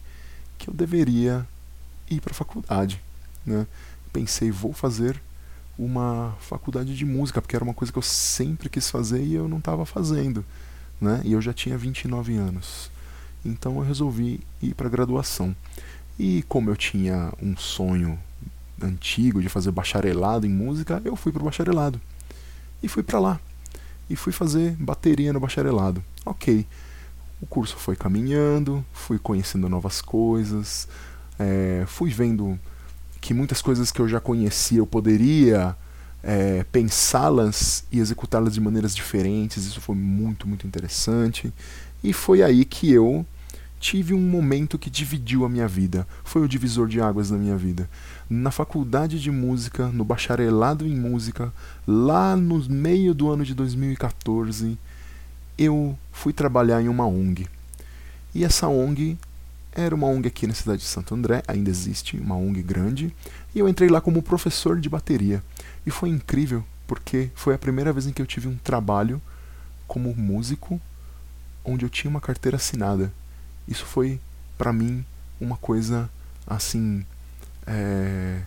que 0.58 0.68
eu 0.68 0.74
deveria 0.74 1.46
ir 2.10 2.20
para 2.20 2.32
a 2.32 2.34
faculdade. 2.34 3.00
Né? 3.44 3.66
Pensei, 4.12 4.50
vou 4.50 4.72
fazer 4.72 5.20
uma 5.78 6.36
faculdade 6.40 6.96
de 6.96 7.04
música, 7.04 7.42
porque 7.42 7.56
era 7.56 7.64
uma 7.64 7.74
coisa 7.74 7.92
que 7.92 7.98
eu 7.98 8.02
sempre 8.02 8.68
quis 8.68 8.90
fazer 8.90 9.22
e 9.22 9.34
eu 9.34 9.48
não 9.48 9.58
estava 9.58 9.84
fazendo. 9.84 10.44
Né? 11.00 11.20
E 11.24 11.32
eu 11.32 11.42
já 11.42 11.52
tinha 11.52 11.76
29 11.76 12.36
anos. 12.36 12.90
Então 13.44 13.76
eu 13.76 13.82
resolvi 13.82 14.40
ir 14.62 14.74
para 14.74 14.86
a 14.86 14.90
graduação. 14.90 15.54
E 16.18 16.44
como 16.48 16.70
eu 16.70 16.76
tinha 16.76 17.32
um 17.42 17.56
sonho 17.56 18.18
antigo 18.80 19.42
de 19.42 19.48
fazer 19.48 19.70
bacharelado 19.70 20.46
em 20.46 20.50
música, 20.50 21.00
eu 21.04 21.16
fui 21.16 21.32
para 21.32 21.42
o 21.42 21.44
bacharelado. 21.44 22.00
E 22.82 22.88
fui 22.88 23.02
para 23.02 23.18
lá. 23.18 23.40
E 24.08 24.16
fui 24.16 24.32
fazer 24.32 24.76
bateria 24.76 25.32
no 25.32 25.40
bacharelado. 25.40 26.02
Ok 26.24 26.66
o 27.44 27.46
curso 27.46 27.76
foi 27.76 27.94
caminhando, 27.94 28.84
fui 28.92 29.18
conhecendo 29.18 29.68
novas 29.68 30.00
coisas, 30.00 30.88
é, 31.38 31.84
fui 31.86 32.10
vendo 32.10 32.58
que 33.20 33.34
muitas 33.34 33.60
coisas 33.60 33.92
que 33.92 34.00
eu 34.00 34.08
já 34.08 34.18
conhecia 34.18 34.78
eu 34.78 34.86
poderia 34.86 35.76
é, 36.22 36.64
pensá-las 36.72 37.84
e 37.92 37.98
executá-las 37.98 38.54
de 38.54 38.60
maneiras 38.60 38.94
diferentes. 38.94 39.66
Isso 39.66 39.80
foi 39.80 39.94
muito, 39.94 40.48
muito 40.48 40.66
interessante. 40.66 41.52
E 42.02 42.14
foi 42.14 42.42
aí 42.42 42.64
que 42.64 42.90
eu 42.90 43.26
tive 43.84 44.14
um 44.14 44.20
momento 44.20 44.78
que 44.78 44.88
dividiu 44.88 45.44
a 45.44 45.48
minha 45.48 45.68
vida. 45.68 46.08
Foi 46.24 46.40
o 46.40 46.48
divisor 46.48 46.88
de 46.88 47.02
águas 47.02 47.28
da 47.28 47.36
minha 47.36 47.54
vida. 47.54 47.86
Na 48.30 48.50
faculdade 48.50 49.20
de 49.20 49.30
música, 49.30 49.88
no 49.88 50.06
bacharelado 50.06 50.86
em 50.86 50.96
música, 50.96 51.52
lá 51.86 52.34
no 52.34 52.66
meio 52.66 53.12
do 53.12 53.30
ano 53.30 53.44
de 53.44 53.54
2014 53.54 54.78
eu 55.58 55.98
fui 56.10 56.32
trabalhar 56.32 56.80
em 56.80 56.88
uma 56.88 57.06
ONG. 57.06 57.46
E 58.34 58.42
essa 58.42 58.68
ONG 58.68 59.18
era 59.70 59.94
uma 59.94 60.06
ONG 60.06 60.28
aqui 60.28 60.46
na 60.46 60.54
cidade 60.54 60.80
de 60.80 60.88
Santo 60.88 61.14
André, 61.14 61.42
ainda 61.46 61.68
existe, 61.68 62.16
uma 62.16 62.36
ONG 62.36 62.62
grande, 62.62 63.14
e 63.54 63.58
eu 63.58 63.68
entrei 63.68 63.90
lá 63.90 64.00
como 64.00 64.22
professor 64.22 64.80
de 64.80 64.88
bateria. 64.88 65.44
E 65.84 65.90
foi 65.90 66.08
incrível, 66.08 66.64
porque 66.86 67.30
foi 67.34 67.54
a 67.54 67.58
primeira 67.58 67.92
vez 67.92 68.06
em 68.06 68.14
que 68.14 68.22
eu 68.22 68.26
tive 68.26 68.48
um 68.48 68.56
trabalho 68.56 69.20
como 69.86 70.14
músico 70.16 70.80
onde 71.62 71.84
eu 71.84 71.90
tinha 71.90 72.10
uma 72.10 72.20
carteira 72.20 72.56
assinada. 72.56 73.12
Isso 73.66 73.84
foi, 73.84 74.20
para 74.56 74.72
mim, 74.72 75.04
uma 75.40 75.56
coisa 75.56 76.10
assim. 76.46 77.04
É... 77.66 78.42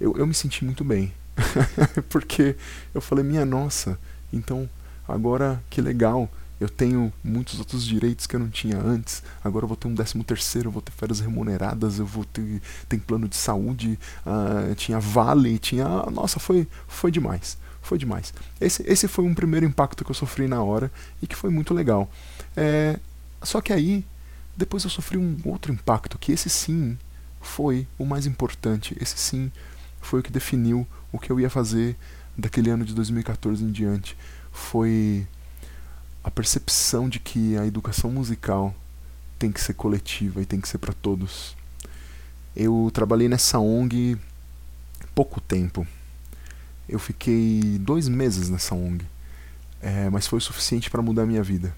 Eu, 0.00 0.16
eu 0.16 0.26
me 0.26 0.34
senti 0.34 0.64
muito 0.64 0.84
bem. 0.84 1.12
porque 2.10 2.56
eu 2.94 3.00
falei, 3.00 3.24
minha 3.24 3.44
nossa, 3.44 3.98
então 4.32 4.68
agora 5.08 5.62
que 5.70 5.80
legal 5.80 6.30
eu 6.62 6.68
tenho 6.68 7.12
muitos 7.24 7.58
outros 7.58 7.84
direitos 7.84 8.26
que 8.26 8.36
eu 8.36 8.40
não 8.40 8.48
tinha 8.48 8.78
antes. 8.78 9.22
Agora 9.42 9.64
eu 9.64 9.68
vou 9.68 9.76
ter 9.76 9.88
um 9.88 9.94
décimo 9.94 10.22
terceiro, 10.22 10.68
eu 10.68 10.72
vou 10.72 10.80
ter 10.80 10.92
férias 10.92 11.18
remuneradas, 11.18 11.98
eu 11.98 12.06
vou 12.06 12.24
ter 12.24 12.62
tem 12.88 13.00
plano 13.00 13.28
de 13.28 13.34
saúde, 13.34 13.98
uh, 14.24 14.72
tinha 14.76 15.00
vale, 15.00 15.58
tinha. 15.58 15.84
Nossa, 16.12 16.38
foi, 16.38 16.68
foi 16.86 17.10
demais. 17.10 17.58
Foi 17.80 17.98
demais. 17.98 18.32
Esse, 18.60 18.84
esse 18.86 19.08
foi 19.08 19.24
um 19.24 19.34
primeiro 19.34 19.66
impacto 19.66 20.04
que 20.04 20.12
eu 20.12 20.14
sofri 20.14 20.46
na 20.46 20.62
hora 20.62 20.90
e 21.20 21.26
que 21.26 21.34
foi 21.34 21.50
muito 21.50 21.74
legal. 21.74 22.08
É, 22.56 23.00
só 23.42 23.60
que 23.60 23.72
aí, 23.72 24.04
depois 24.56 24.84
eu 24.84 24.90
sofri 24.90 25.16
um 25.16 25.36
outro 25.44 25.72
impacto, 25.72 26.18
que 26.18 26.32
esse 26.32 26.50
sim 26.50 26.98
foi 27.40 27.86
o 27.98 28.04
mais 28.04 28.26
importante. 28.26 28.96
Esse 29.00 29.18
sim 29.18 29.50
foi 30.00 30.20
o 30.20 30.22
que 30.22 30.32
definiu 30.32 30.86
o 31.10 31.18
que 31.18 31.30
eu 31.30 31.40
ia 31.40 31.50
fazer 31.50 31.96
daquele 32.36 32.70
ano 32.70 32.84
de 32.84 32.94
2014 32.94 33.64
em 33.64 33.70
diante. 33.70 34.16
Foi 34.52 35.26
a 36.22 36.30
percepção 36.30 37.08
de 37.08 37.18
que 37.18 37.56
a 37.56 37.66
educação 37.66 38.10
musical 38.10 38.74
tem 39.38 39.50
que 39.50 39.60
ser 39.60 39.74
coletiva 39.74 40.40
e 40.40 40.46
tem 40.46 40.60
que 40.60 40.68
ser 40.68 40.78
para 40.78 40.92
todos. 40.92 41.56
Eu 42.54 42.90
trabalhei 42.92 43.28
nessa 43.28 43.58
ONG 43.58 44.16
pouco 45.14 45.40
tempo. 45.40 45.86
Eu 46.88 46.98
fiquei 46.98 47.78
dois 47.80 48.08
meses 48.08 48.48
nessa 48.48 48.74
ONG, 48.74 49.04
é, 49.80 50.10
mas 50.10 50.26
foi 50.26 50.38
o 50.38 50.42
suficiente 50.42 50.90
para 50.90 51.02
mudar 51.02 51.22
a 51.22 51.26
minha 51.26 51.42
vida. 51.42 51.74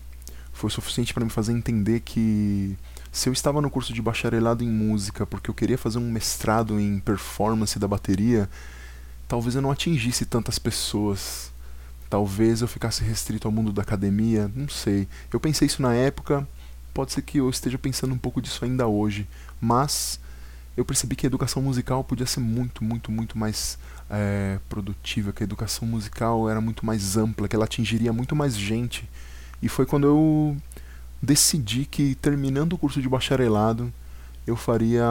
Foi 0.55 0.71
suficiente 0.71 1.13
para 1.13 1.25
me 1.25 1.31
fazer 1.31 1.53
entender 1.53 2.01
que 2.01 2.75
se 3.13 3.29
eu 3.29 3.33
estava 3.35 3.61
no 3.61 3.69
curso 3.69 3.93
de 3.93 4.01
bacharelado 4.01 4.65
em 4.65 4.69
música 4.69 5.27
porque 5.27 5.51
eu 5.51 5.55
queria 5.55 5.77
fazer 5.77 5.99
um 5.99 6.11
mestrado 6.11 6.81
em 6.81 6.99
performance 6.99 7.79
da 7.79 7.87
bateria, 7.87 8.49
talvez 9.29 9.55
eu 9.55 9.61
não 9.61 9.71
atingisse 9.71 10.25
tantas 10.25 10.59
pessoas 10.59 11.53
Talvez 12.15 12.61
eu 12.61 12.69
ficasse 12.69 13.03
restrito 13.03 13.49
ao 13.49 13.53
mundo 13.53 13.73
da 13.73 13.83
academia, 13.83 14.49
não 14.55 14.69
sei. 14.69 15.09
Eu 15.33 15.41
pensei 15.41 15.67
isso 15.67 15.83
na 15.83 15.95
época, 15.95 16.47
pode 16.95 17.11
ser 17.11 17.23
que 17.23 17.39
eu 17.39 17.51
esteja 17.51 17.77
pensando 17.77 18.15
um 18.15 18.19
pouco 18.19 18.41
disso 18.41 18.65
ainda 18.65 18.87
hoje, 18.87 19.27
mas 19.61 20.21
eu 20.77 20.85
percebi 20.85 21.17
que 21.17 21.27
a 21.27 21.29
educação 21.29 21.61
musical 21.61 22.05
podia 22.05 22.25
ser 22.25 22.39
muito, 22.39 22.85
muito, 22.85 23.11
muito 23.11 23.37
mais 23.37 23.77
é, 24.09 24.61
produtiva, 24.69 25.33
que 25.33 25.43
a 25.43 25.45
educação 25.45 25.89
musical 25.89 26.49
era 26.49 26.61
muito 26.61 26.87
mais 26.87 27.17
ampla, 27.17 27.49
que 27.49 27.57
ela 27.57 27.65
atingiria 27.65 28.13
muito 28.13 28.37
mais 28.37 28.57
gente. 28.57 29.09
E 29.65 29.69
foi 29.69 29.87
quando 29.87 30.07
eu 30.07 30.57
decidi 31.23 31.87
que, 31.87 32.15
terminando 32.17 32.75
o 32.75 32.79
curso 32.79 33.01
de 33.01 33.09
bacharelado, 33.09 33.91
eu 34.47 34.57
faria 34.57 35.05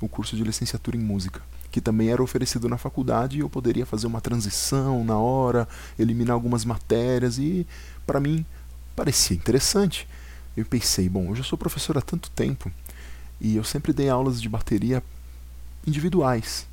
o 0.00 0.08
curso 0.08 0.36
de 0.36 0.44
licenciatura 0.44 0.96
em 0.96 1.00
música 1.00 1.42
que 1.76 1.80
também 1.80 2.08
era 2.08 2.22
oferecido 2.22 2.70
na 2.70 2.78
faculdade 2.78 3.36
e 3.36 3.40
eu 3.40 3.50
poderia 3.50 3.84
fazer 3.84 4.06
uma 4.06 4.18
transição 4.18 5.04
na 5.04 5.18
hora, 5.18 5.68
eliminar 5.98 6.32
algumas 6.32 6.64
matérias 6.64 7.36
e 7.36 7.66
para 8.06 8.18
mim 8.18 8.46
parecia 8.94 9.36
interessante. 9.36 10.08
Eu 10.56 10.64
pensei, 10.64 11.06
bom, 11.06 11.26
eu 11.26 11.36
já 11.36 11.44
sou 11.44 11.58
professor 11.58 11.98
há 11.98 12.00
tanto 12.00 12.30
tempo 12.30 12.72
e 13.38 13.56
eu 13.56 13.62
sempre 13.62 13.92
dei 13.92 14.08
aulas 14.08 14.40
de 14.40 14.48
bateria 14.48 15.02
individuais. 15.86 16.66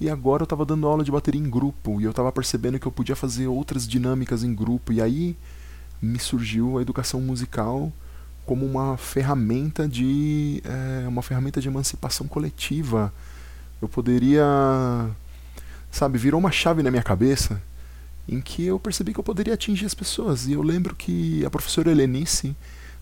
E 0.00 0.08
agora 0.08 0.40
eu 0.42 0.44
estava 0.44 0.64
dando 0.64 0.86
aula 0.86 1.04
de 1.04 1.10
bateria 1.10 1.38
em 1.38 1.50
grupo 1.50 2.00
e 2.00 2.04
eu 2.04 2.10
estava 2.10 2.32
percebendo 2.32 2.78
que 2.78 2.86
eu 2.86 2.92
podia 2.92 3.14
fazer 3.14 3.46
outras 3.46 3.86
dinâmicas 3.86 4.42
em 4.42 4.54
grupo. 4.54 4.90
E 4.90 5.02
aí 5.02 5.36
me 6.00 6.18
surgiu 6.18 6.78
a 6.78 6.82
educação 6.82 7.20
musical 7.20 7.92
como 8.46 8.66
uma 8.66 8.96
ferramenta 8.96 9.88
de 9.88 10.62
é, 10.64 11.06
uma 11.06 11.22
ferramenta 11.22 11.60
de 11.60 11.68
emancipação 11.68 12.26
coletiva. 12.26 13.12
Eu 13.80 13.88
poderia, 13.88 14.44
sabe, 15.90 16.18
virou 16.18 16.40
uma 16.40 16.50
chave 16.50 16.82
na 16.82 16.90
minha 16.90 17.02
cabeça 17.02 17.60
em 18.28 18.40
que 18.40 18.64
eu 18.64 18.78
percebi 18.78 19.12
que 19.12 19.20
eu 19.20 19.24
poderia 19.24 19.54
atingir 19.54 19.86
as 19.86 19.94
pessoas. 19.94 20.46
E 20.46 20.52
eu 20.52 20.62
lembro 20.62 20.94
que 20.94 21.44
a 21.44 21.50
professora 21.50 21.90
Helenice 21.90 22.54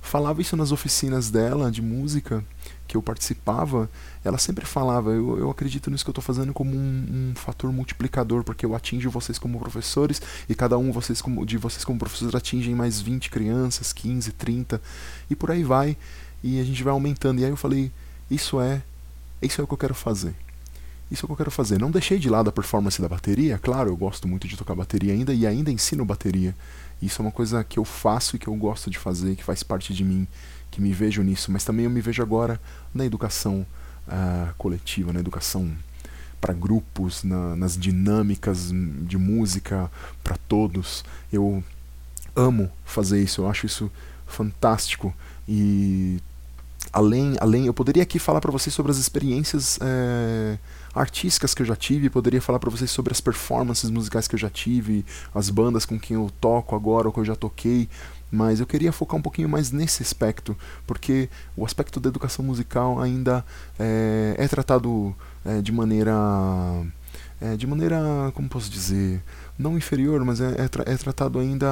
falava 0.09 0.41
isso 0.41 0.57
nas 0.57 0.73
oficinas 0.73 1.31
dela 1.31 1.71
de 1.71 1.83
música 1.83 2.45
que 2.87 2.97
eu 2.97 3.03
participava, 3.03 3.89
ela 4.25 4.39
sempre 4.39 4.65
falava, 4.65 5.11
eu, 5.11 5.39
eu 5.39 5.51
acredito 5.51 5.91
nisso 5.91 6.03
que 6.03 6.09
eu 6.09 6.13
estou 6.13 6.25
fazendo 6.25 6.55
como 6.55 6.75
um, 6.75 7.31
um, 7.31 7.33
fator 7.35 7.71
multiplicador, 7.71 8.43
porque 8.43 8.65
eu 8.65 8.75
atingo 8.75 9.11
vocês 9.11 9.39
como 9.39 9.59
professores 9.59 10.23
e 10.49 10.55
cada 10.55 10.79
um 10.79 10.91
vocês 10.91 11.21
como, 11.21 11.45
de 11.45 11.59
vocês 11.59 11.85
como 11.85 11.99
professores 11.99 12.35
atingem 12.35 12.75
mais 12.75 13.01
20 13.01 13.31
crianças, 13.31 13.93
15, 13.93 14.33
30 14.33 14.81
e 15.29 15.37
por 15.37 15.51
aí 15.51 15.63
vai. 15.63 15.97
E 16.43 16.59
a 16.61 16.65
gente 16.65 16.83
vai 16.83 16.93
aumentando. 16.93 17.41
E 17.41 17.45
aí 17.45 17.51
eu 17.51 17.57
falei, 17.57 17.93
isso 18.31 18.61
é, 18.61 18.83
isso 19.43 19.61
é 19.61 19.65
o 19.65 19.67
que 19.67 19.75
eu 19.75 19.79
quero 19.79 19.95
fazer. 19.95 20.35
Isso 21.11 21.25
é 21.25 21.25
o 21.25 21.29
que 21.29 21.33
eu 21.33 21.37
quero 21.37 21.51
fazer. 21.51 21.79
Não 21.79 21.91
deixei 21.91 22.19
de 22.19 22.29
lado 22.29 22.49
a 22.49 22.53
performance 22.53 23.01
da 23.01 23.09
bateria, 23.09 23.59
claro, 23.59 23.91
eu 23.91 23.97
gosto 23.97 24.27
muito 24.27 24.49
de 24.49 24.57
tocar 24.57 24.75
bateria 24.75 25.13
ainda 25.13 25.35
e 25.35 25.47
ainda 25.47 25.71
ensino 25.71 26.05
bateria. 26.05 26.55
Isso 27.01 27.21
é 27.21 27.25
uma 27.25 27.33
coisa 27.33 27.63
que 27.63 27.79
eu 27.79 27.85
faço 27.85 28.37
e 28.37 28.39
que 28.39 28.49
eu 28.49 28.55
gosto 28.55 28.91
de 28.91 28.99
fazer, 28.99 29.37
que 29.37 29.45
faz 29.45 29.63
parte 29.63 29.95
de 29.95 30.05
mim, 30.05 30.27
que 30.71 30.81
me 30.81 30.93
vejo 30.93 31.23
nisso. 31.23 31.51
Mas 31.53 31.65
também 31.65 31.85
eu 31.85 31.91
me 31.91 32.01
vejo 32.01 32.23
agora 32.23 32.61
na 32.93 33.05
educação 33.05 33.67
uh, 34.07 34.53
coletiva, 34.57 35.13
na 35.13 35.21
educação 35.21 35.71
para 36.41 36.55
grupos, 36.55 37.25
na, 37.25 37.57
nas 37.57 37.77
dinâmicas 37.77 38.71
de 38.71 39.17
música 39.17 39.91
para 40.23 40.37
todos. 40.49 41.05
Eu 41.33 41.63
amo 42.35 42.71
fazer 42.85 43.23
isso, 43.23 43.43
eu 43.43 43.49
acho 43.49 43.67
isso 43.67 43.91
fantástico 44.27 45.15
e 45.49 46.21
além, 46.93 47.37
além 47.41 47.67
eu 47.67 47.75
poderia 47.75 48.03
aqui 48.03 48.19
falar 48.19 48.41
para 48.41 48.53
vocês 48.53 48.75
sobre 48.75 48.93
as 48.93 48.99
experiências 48.99 49.79
é, 49.81 50.59
artísticas 51.01 51.55
que 51.55 51.63
eu 51.63 51.67
já 51.67 51.77
tive, 51.77 52.11
poderia 52.11 52.41
falar 52.41 52.59
para 52.59 52.71
vocês 52.71 52.91
sobre 52.91 53.13
as 53.13 53.21
performances 53.21 53.91
musicais 53.91 54.27
que 54.27 54.35
eu 54.35 54.39
já 54.39 54.51
tive, 54.51 55.05
as 55.35 55.51
bandas 55.51 55.85
com 55.85 55.99
quem 55.99 56.17
eu 56.17 56.31
toco 56.41 56.75
agora 56.75 57.07
ou 57.07 57.13
que 57.13 57.21
eu 57.21 57.25
já 57.25 57.37
toquei, 57.37 57.89
mas 58.31 58.61
eu 58.61 58.67
queria 58.67 58.93
focar 58.93 59.19
um 59.19 59.23
pouquinho 59.23 59.49
mais 59.49 59.71
nesse 59.71 60.03
aspecto, 60.03 60.57
porque 60.87 61.29
o 61.57 61.65
aspecto 61.65 61.99
da 61.99 62.09
educação 62.09 62.45
musical 62.45 63.01
ainda 63.01 63.45
é, 63.79 64.35
é 64.37 64.49
tratado 64.49 65.15
é, 65.45 65.61
de 65.61 65.73
maneira. 65.73 66.13
É, 67.41 67.57
de 67.57 67.69
maneira, 67.69 67.97
como 68.35 68.49
posso 68.49 68.69
dizer, 68.69 69.23
não 69.57 69.77
inferior, 69.77 70.25
mas 70.25 70.41
é, 70.41 70.65
é, 70.65 70.67
tra 70.67 70.83
é 70.85 70.97
tratado 70.97 71.39
ainda 71.39 71.69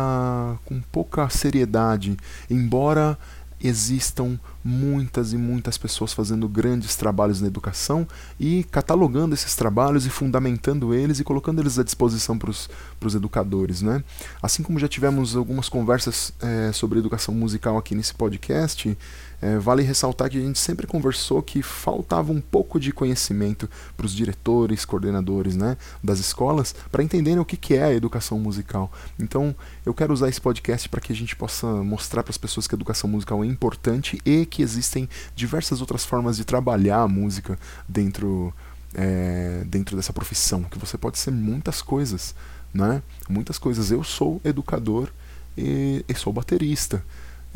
com 0.64 0.80
pouca 0.92 1.28
seriedade, 1.28 2.16
embora 2.48 3.18
existam 3.62 4.38
muitas 4.62 5.32
e 5.32 5.36
muitas 5.36 5.78
pessoas 5.78 6.12
fazendo 6.12 6.48
grandes 6.48 6.96
trabalhos 6.96 7.40
na 7.40 7.46
educação 7.46 8.06
e 8.38 8.64
catalogando 8.64 9.34
esses 9.34 9.54
trabalhos 9.54 10.06
e 10.06 10.10
fundamentando 10.10 10.92
eles 10.92 11.20
e 11.20 11.24
colocando 11.24 11.60
eles 11.60 11.78
à 11.78 11.84
disposição 11.84 12.36
para 12.38 12.50
os 12.50 13.14
educadores. 13.14 13.82
Né? 13.82 14.02
Assim 14.42 14.62
como 14.62 14.78
já 14.78 14.88
tivemos 14.88 15.36
algumas 15.36 15.68
conversas 15.68 16.32
é, 16.40 16.72
sobre 16.72 16.98
educação 16.98 17.34
musical 17.34 17.78
aqui 17.78 17.94
nesse 17.94 18.14
podcast, 18.14 18.96
é, 19.40 19.58
vale 19.58 19.82
ressaltar 19.82 20.30
que 20.30 20.38
a 20.38 20.40
gente 20.40 20.58
sempre 20.58 20.86
conversou 20.86 21.42
que 21.42 21.62
faltava 21.62 22.32
um 22.32 22.40
pouco 22.40 22.80
de 22.80 22.92
conhecimento 22.92 23.68
para 23.96 24.06
os 24.06 24.12
diretores, 24.12 24.84
coordenadores 24.84 25.56
né, 25.56 25.76
das 26.02 26.18
escolas 26.18 26.74
para 26.90 27.02
entenderem 27.02 27.38
o 27.38 27.44
que, 27.44 27.56
que 27.56 27.74
é 27.74 27.84
a 27.84 27.92
educação 27.92 28.38
musical. 28.38 28.90
Então, 29.18 29.54
eu 29.84 29.92
quero 29.92 30.12
usar 30.12 30.28
esse 30.28 30.40
podcast 30.40 30.88
para 30.88 31.00
que 31.00 31.12
a 31.12 31.16
gente 31.16 31.36
possa 31.36 31.66
mostrar 31.66 32.22
para 32.22 32.30
as 32.30 32.38
pessoas 32.38 32.66
que 32.66 32.74
a 32.74 32.76
educação 32.76 33.08
musical 33.08 33.44
é 33.44 33.46
importante 33.46 34.20
e 34.24 34.46
que 34.46 34.62
existem 34.62 35.08
diversas 35.34 35.80
outras 35.80 36.04
formas 36.04 36.36
de 36.36 36.44
trabalhar 36.44 37.02
a 37.02 37.08
música 37.08 37.58
dentro, 37.88 38.54
é, 38.94 39.62
dentro 39.66 39.96
dessa 39.96 40.12
profissão, 40.12 40.62
que 40.64 40.78
você 40.78 40.96
pode 40.96 41.18
ser 41.18 41.30
muitas 41.30 41.82
coisas. 41.82 42.34
Né? 42.72 43.02
Muitas 43.28 43.58
coisas. 43.58 43.90
Eu 43.90 44.04
sou 44.04 44.40
educador 44.44 45.08
e, 45.56 46.04
e 46.06 46.14
sou 46.14 46.32
baterista. 46.32 47.02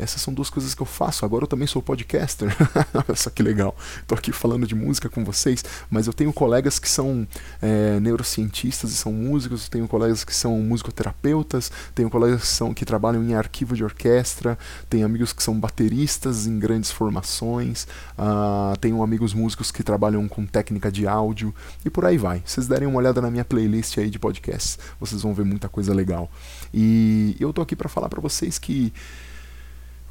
Essas 0.01 0.21
são 0.21 0.33
duas 0.33 0.49
coisas 0.49 0.73
que 0.73 0.81
eu 0.81 0.85
faço. 0.85 1.23
Agora 1.23 1.43
eu 1.43 1.47
também 1.47 1.67
sou 1.67 1.81
podcaster. 1.81 2.49
Olha 2.93 3.15
só 3.15 3.29
que 3.29 3.43
legal. 3.43 3.75
Estou 4.01 4.17
aqui 4.17 4.31
falando 4.31 4.65
de 4.65 4.73
música 4.73 5.07
com 5.09 5.23
vocês, 5.23 5.63
mas 5.89 6.07
eu 6.07 6.13
tenho 6.13 6.33
colegas 6.33 6.79
que 6.79 6.89
são 6.89 7.27
é, 7.61 7.99
neurocientistas 7.99 8.91
e 8.91 8.95
são 8.95 9.13
músicos, 9.13 9.69
tenho 9.69 9.87
colegas 9.87 10.23
que 10.23 10.35
são 10.35 10.57
musicoterapeutas, 10.59 11.71
tenho 11.93 12.09
colegas 12.09 12.41
que, 12.41 12.47
são, 12.47 12.73
que 12.73 12.83
trabalham 12.83 13.23
em 13.23 13.35
arquivo 13.35 13.75
de 13.75 13.83
orquestra, 13.83 14.57
tenho 14.89 15.05
amigos 15.05 15.33
que 15.33 15.43
são 15.43 15.59
bateristas 15.59 16.47
em 16.47 16.57
grandes 16.57 16.91
formações, 16.91 17.87
uh, 18.17 18.77
tenho 18.79 19.03
amigos 19.03 19.33
músicos 19.33 19.71
que 19.71 19.83
trabalham 19.83 20.27
com 20.27 20.45
técnica 20.45 20.91
de 20.91 21.07
áudio 21.07 21.53
e 21.85 21.89
por 21.89 22.05
aí 22.05 22.17
vai. 22.17 22.41
Vocês 22.45 22.67
derem 22.67 22.87
uma 22.87 22.97
olhada 22.97 23.21
na 23.21 23.29
minha 23.29 23.45
playlist 23.45 23.97
aí 23.97 24.09
de 24.09 24.17
podcasts, 24.17 24.79
vocês 24.99 25.21
vão 25.21 25.33
ver 25.33 25.45
muita 25.45 25.69
coisa 25.69 25.93
legal. 25.93 26.29
E 26.73 27.35
eu 27.39 27.53
tô 27.53 27.61
aqui 27.61 27.75
para 27.75 27.89
falar 27.89 28.09
para 28.09 28.21
vocês 28.21 28.57
que 28.57 28.93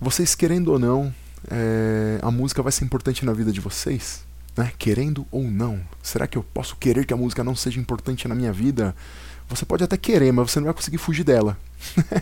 vocês 0.01 0.35
querendo 0.35 0.69
ou 0.69 0.79
não, 0.79 1.15
é, 1.51 2.19
a 2.23 2.31
música 2.31 2.63
vai 2.63 2.73
ser 2.73 2.85
importante 2.85 3.25
na 3.25 3.33
vida 3.33 3.53
de 3.53 3.61
vocês? 3.61 4.25
Né? 4.57 4.73
Querendo 4.79 5.27
ou 5.31 5.43
não. 5.45 5.81
Será 6.03 6.27
que 6.27 6.39
eu 6.39 6.43
posso 6.43 6.77
querer 6.77 7.05
que 7.05 7.13
a 7.13 7.17
música 7.17 7.45
não 7.45 7.55
seja 7.55 7.79
importante 7.79 8.27
na 8.27 8.35
minha 8.35 8.53
vida? 8.53 8.95
Você 9.49 9.65
pode 9.65 9.85
até 9.85 9.97
querer, 9.97 10.33
mas 10.33 10.51
você 10.51 10.61
não 10.61 10.67
vai 10.67 10.75
conseguir 10.75 10.99
fugir 10.99 11.25
dela. 11.25 11.59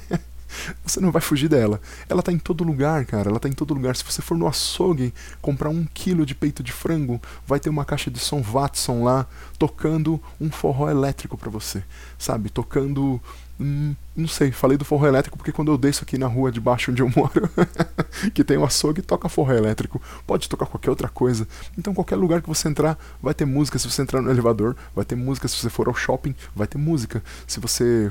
você 0.85 0.99
não 0.99 1.13
vai 1.13 1.21
fugir 1.23 1.49
dela. 1.49 1.81
Ela 2.09 2.23
tá 2.23 2.33
em 2.33 2.39
todo 2.39 2.65
lugar, 2.65 3.05
cara. 3.05 3.29
Ela 3.29 3.39
tá 3.39 3.49
em 3.49 3.53
todo 3.53 3.75
lugar. 3.75 3.95
Se 3.95 4.05
você 4.05 4.23
for 4.23 4.37
no 4.37 4.47
açougue 4.47 5.13
comprar 5.41 5.69
um 5.69 5.85
quilo 5.85 6.25
de 6.25 6.35
peito 6.35 6.63
de 6.63 6.73
frango, 6.73 7.21
vai 7.47 7.61
ter 7.61 7.69
uma 7.69 7.85
caixa 7.85 8.11
de 8.11 8.19
som 8.19 8.43
Watson 8.43 9.05
lá 9.05 9.27
tocando 9.59 10.21
um 10.41 10.51
forró 10.51 10.91
elétrico 10.91 11.37
para 11.37 11.51
você, 11.51 11.85
sabe? 12.19 12.49
Tocando 12.49 13.21
Hum, 13.61 13.97
não 14.15 14.29
sei, 14.29 14.53
falei 14.53 14.79
do 14.79 14.85
forró 14.85 15.09
elétrico 15.09 15.37
porque 15.37 15.51
quando 15.51 15.73
eu 15.73 15.79
desço 15.79 16.05
aqui 16.05 16.17
na 16.17 16.29
rua 16.29 16.53
de 16.53 16.61
baixo 16.61 16.93
onde 16.93 17.03
eu 17.03 17.11
moro, 17.15 17.51
que 18.33 18.45
tem 18.45 18.57
um 18.57 18.65
açougue, 18.65 19.03
toca 19.03 19.29
forró 19.29 19.53
elétrico. 19.53 20.01
Pode 20.27 20.49
tocar 20.49 20.67
qualquer 20.67 20.91
outra 20.91 21.09
coisa. 21.09 21.47
Então, 21.77 21.93
qualquer 21.93 22.17
lugar 22.17 22.41
que 22.41 22.49
você 22.49 22.69
entrar, 22.69 22.97
vai 23.21 23.35
ter 23.35 23.45
música. 23.45 23.79
Se 23.79 23.91
você 23.91 24.03
entrar 24.03 24.23
no 24.23 24.31
elevador, 24.31 24.77
vai 24.95 25.05
ter 25.05 25.17
música. 25.17 25.49
Se 25.49 25.57
você 25.57 25.71
for 25.71 25.89
ao 25.89 25.95
shopping, 25.95 26.35
vai 26.55 26.67
ter 26.67 26.79
música. 26.79 27.23
Se 27.47 27.59
você 27.59 28.11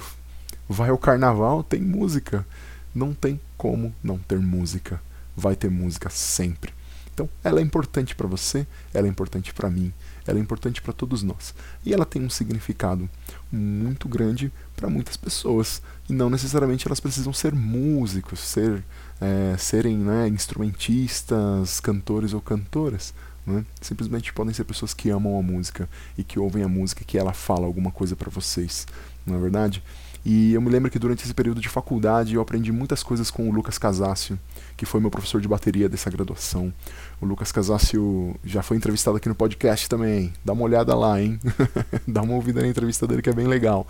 vai 0.68 0.90
ao 0.90 0.98
carnaval, 0.98 1.64
tem 1.64 1.82
música. 1.82 2.46
Não 2.94 3.14
tem 3.14 3.40
como 3.58 3.94
não 4.04 4.18
ter 4.18 4.40
música. 4.40 5.02
Vai 5.36 5.56
ter 5.56 5.70
música 5.70 6.10
sempre. 6.10 6.74
Então, 7.18 7.28
ela 7.44 7.60
é 7.60 7.64
importante 7.64 8.16
para 8.16 8.28
você, 8.28 8.68
ela 8.94 9.08
é 9.08 9.10
importante 9.10 9.52
para 9.52 9.72
mim, 9.72 9.92
ela 10.28 10.38
é 10.38 10.42
importante 10.42 10.84
para 10.84 10.94
todos 10.94 11.24
nós. 11.24 11.56
E 11.84 11.92
ela 11.92 12.06
tem 12.06 12.22
um 12.22 12.30
significado 12.30 13.10
muito 13.52 14.08
grande 14.08 14.52
para 14.76 14.90
muitas 14.90 15.18
pessoas. 15.18 15.82
E 16.10 16.14
não 16.14 16.30
necessariamente 16.30 16.88
elas 16.88 17.00
precisam 17.00 17.34
ser 17.34 17.54
músicos, 17.54 18.40
ser, 18.40 18.84
é, 19.20 19.56
serem 19.58 19.98
né, 19.98 20.28
instrumentistas, 20.28 21.80
cantores 21.80 22.34
ou 22.34 22.42
cantoras. 22.42 23.14
Né? 23.46 23.66
Simplesmente 23.82 24.34
podem 24.34 24.54
ser 24.54 24.66
pessoas 24.66 24.94
que 24.94 25.10
amam 25.10 25.40
a 25.40 25.42
música 25.42 25.90
e 26.18 26.24
que 26.24 26.40
ouvem 26.40 26.64
a 26.64 26.68
música 26.68 27.02
e 27.02 27.06
que 27.06 27.18
ela 27.18 27.34
fala 27.34 27.66
alguma 27.66 27.92
coisa 27.92 28.16
para 28.16 28.30
vocês. 28.30 28.86
Não 29.26 29.36
é 29.36 29.40
verdade? 29.40 29.84
E 30.30 30.54
eu 30.54 30.60
me 30.60 30.70
lembro 30.70 30.92
que 30.92 31.00
durante 31.00 31.24
esse 31.24 31.34
período 31.34 31.62
de 31.62 31.70
faculdade 31.70 32.36
eu 32.36 32.42
aprendi 32.42 32.70
muitas 32.70 33.02
coisas 33.02 33.32
com 33.32 33.48
o 33.48 33.52
Lucas 33.54 33.78
Casácio, 33.78 34.38
que 34.76 34.86
foi 34.86 35.00
meu 35.00 35.10
professor 35.10 35.40
de 35.40 35.48
bateria 35.48 35.88
dessa 35.88 36.10
graduação. 36.10 36.74
O 37.22 37.26
Lucas 37.26 37.50
Casácio 37.50 38.36
já 38.44 38.62
foi 38.62 38.76
entrevistado 38.76 39.16
aqui 39.16 39.30
no 39.30 39.36
podcast 39.36 39.88
também. 39.88 40.34
Dá 40.44 40.52
uma 40.52 40.64
olhada 40.64 40.94
lá, 40.94 41.22
hein? 41.22 41.40
Dá 42.06 42.24
uma 42.24 42.34
ouvida 42.34 42.60
na 42.60 42.68
entrevista 42.68 43.08
dele 43.08 43.22
que 43.22 43.30
é 43.30 43.34
bem 43.34 43.48
legal. 43.48 43.88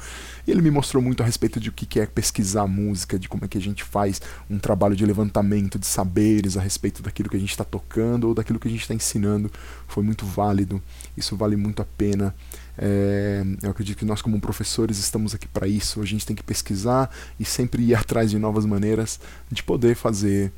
E 0.47 0.51
ele 0.51 0.61
me 0.61 0.71
mostrou 0.71 1.03
muito 1.03 1.21
a 1.21 1.25
respeito 1.25 1.59
de 1.59 1.67
o 1.67 1.73
que 1.73 1.99
é 1.99 2.05
pesquisar 2.05 2.65
música, 2.67 3.19
de 3.19 3.27
como 3.27 3.43
é 3.43 3.49
que 3.49 3.57
a 3.57 3.61
gente 3.61 3.83
faz 3.83 4.21
um 4.49 4.57
trabalho 4.57 4.95
de 4.95 5.05
levantamento 5.05 5.77
de 5.77 5.85
saberes 5.85 6.55
a 6.55 6.61
respeito 6.61 7.03
daquilo 7.03 7.29
que 7.29 7.35
a 7.35 7.39
gente 7.39 7.51
está 7.51 7.65
tocando 7.65 8.29
ou 8.29 8.33
daquilo 8.33 8.57
que 8.57 8.69
a 8.69 8.71
gente 8.71 8.79
está 8.79 8.93
ensinando. 8.93 9.51
Foi 9.89 10.01
muito 10.01 10.25
válido. 10.25 10.81
Isso 11.17 11.35
vale 11.35 11.57
muito 11.57 11.81
a 11.81 11.85
pena. 11.85 12.33
É, 12.77 13.43
eu 13.61 13.71
acredito 13.71 13.97
que 13.97 14.05
nós, 14.05 14.21
como 14.21 14.39
professores, 14.39 14.97
estamos 14.99 15.35
aqui 15.35 15.49
para 15.49 15.67
isso. 15.67 16.01
A 16.01 16.05
gente 16.05 16.25
tem 16.25 16.35
que 16.35 16.43
pesquisar 16.43 17.11
e 17.37 17.43
sempre 17.43 17.83
ir 17.83 17.93
atrás 17.99 18.31
de 18.31 18.39
novas 18.39 18.65
maneiras 18.65 19.19
de 19.51 19.61
poder 19.61 19.95
fazer 19.95 20.53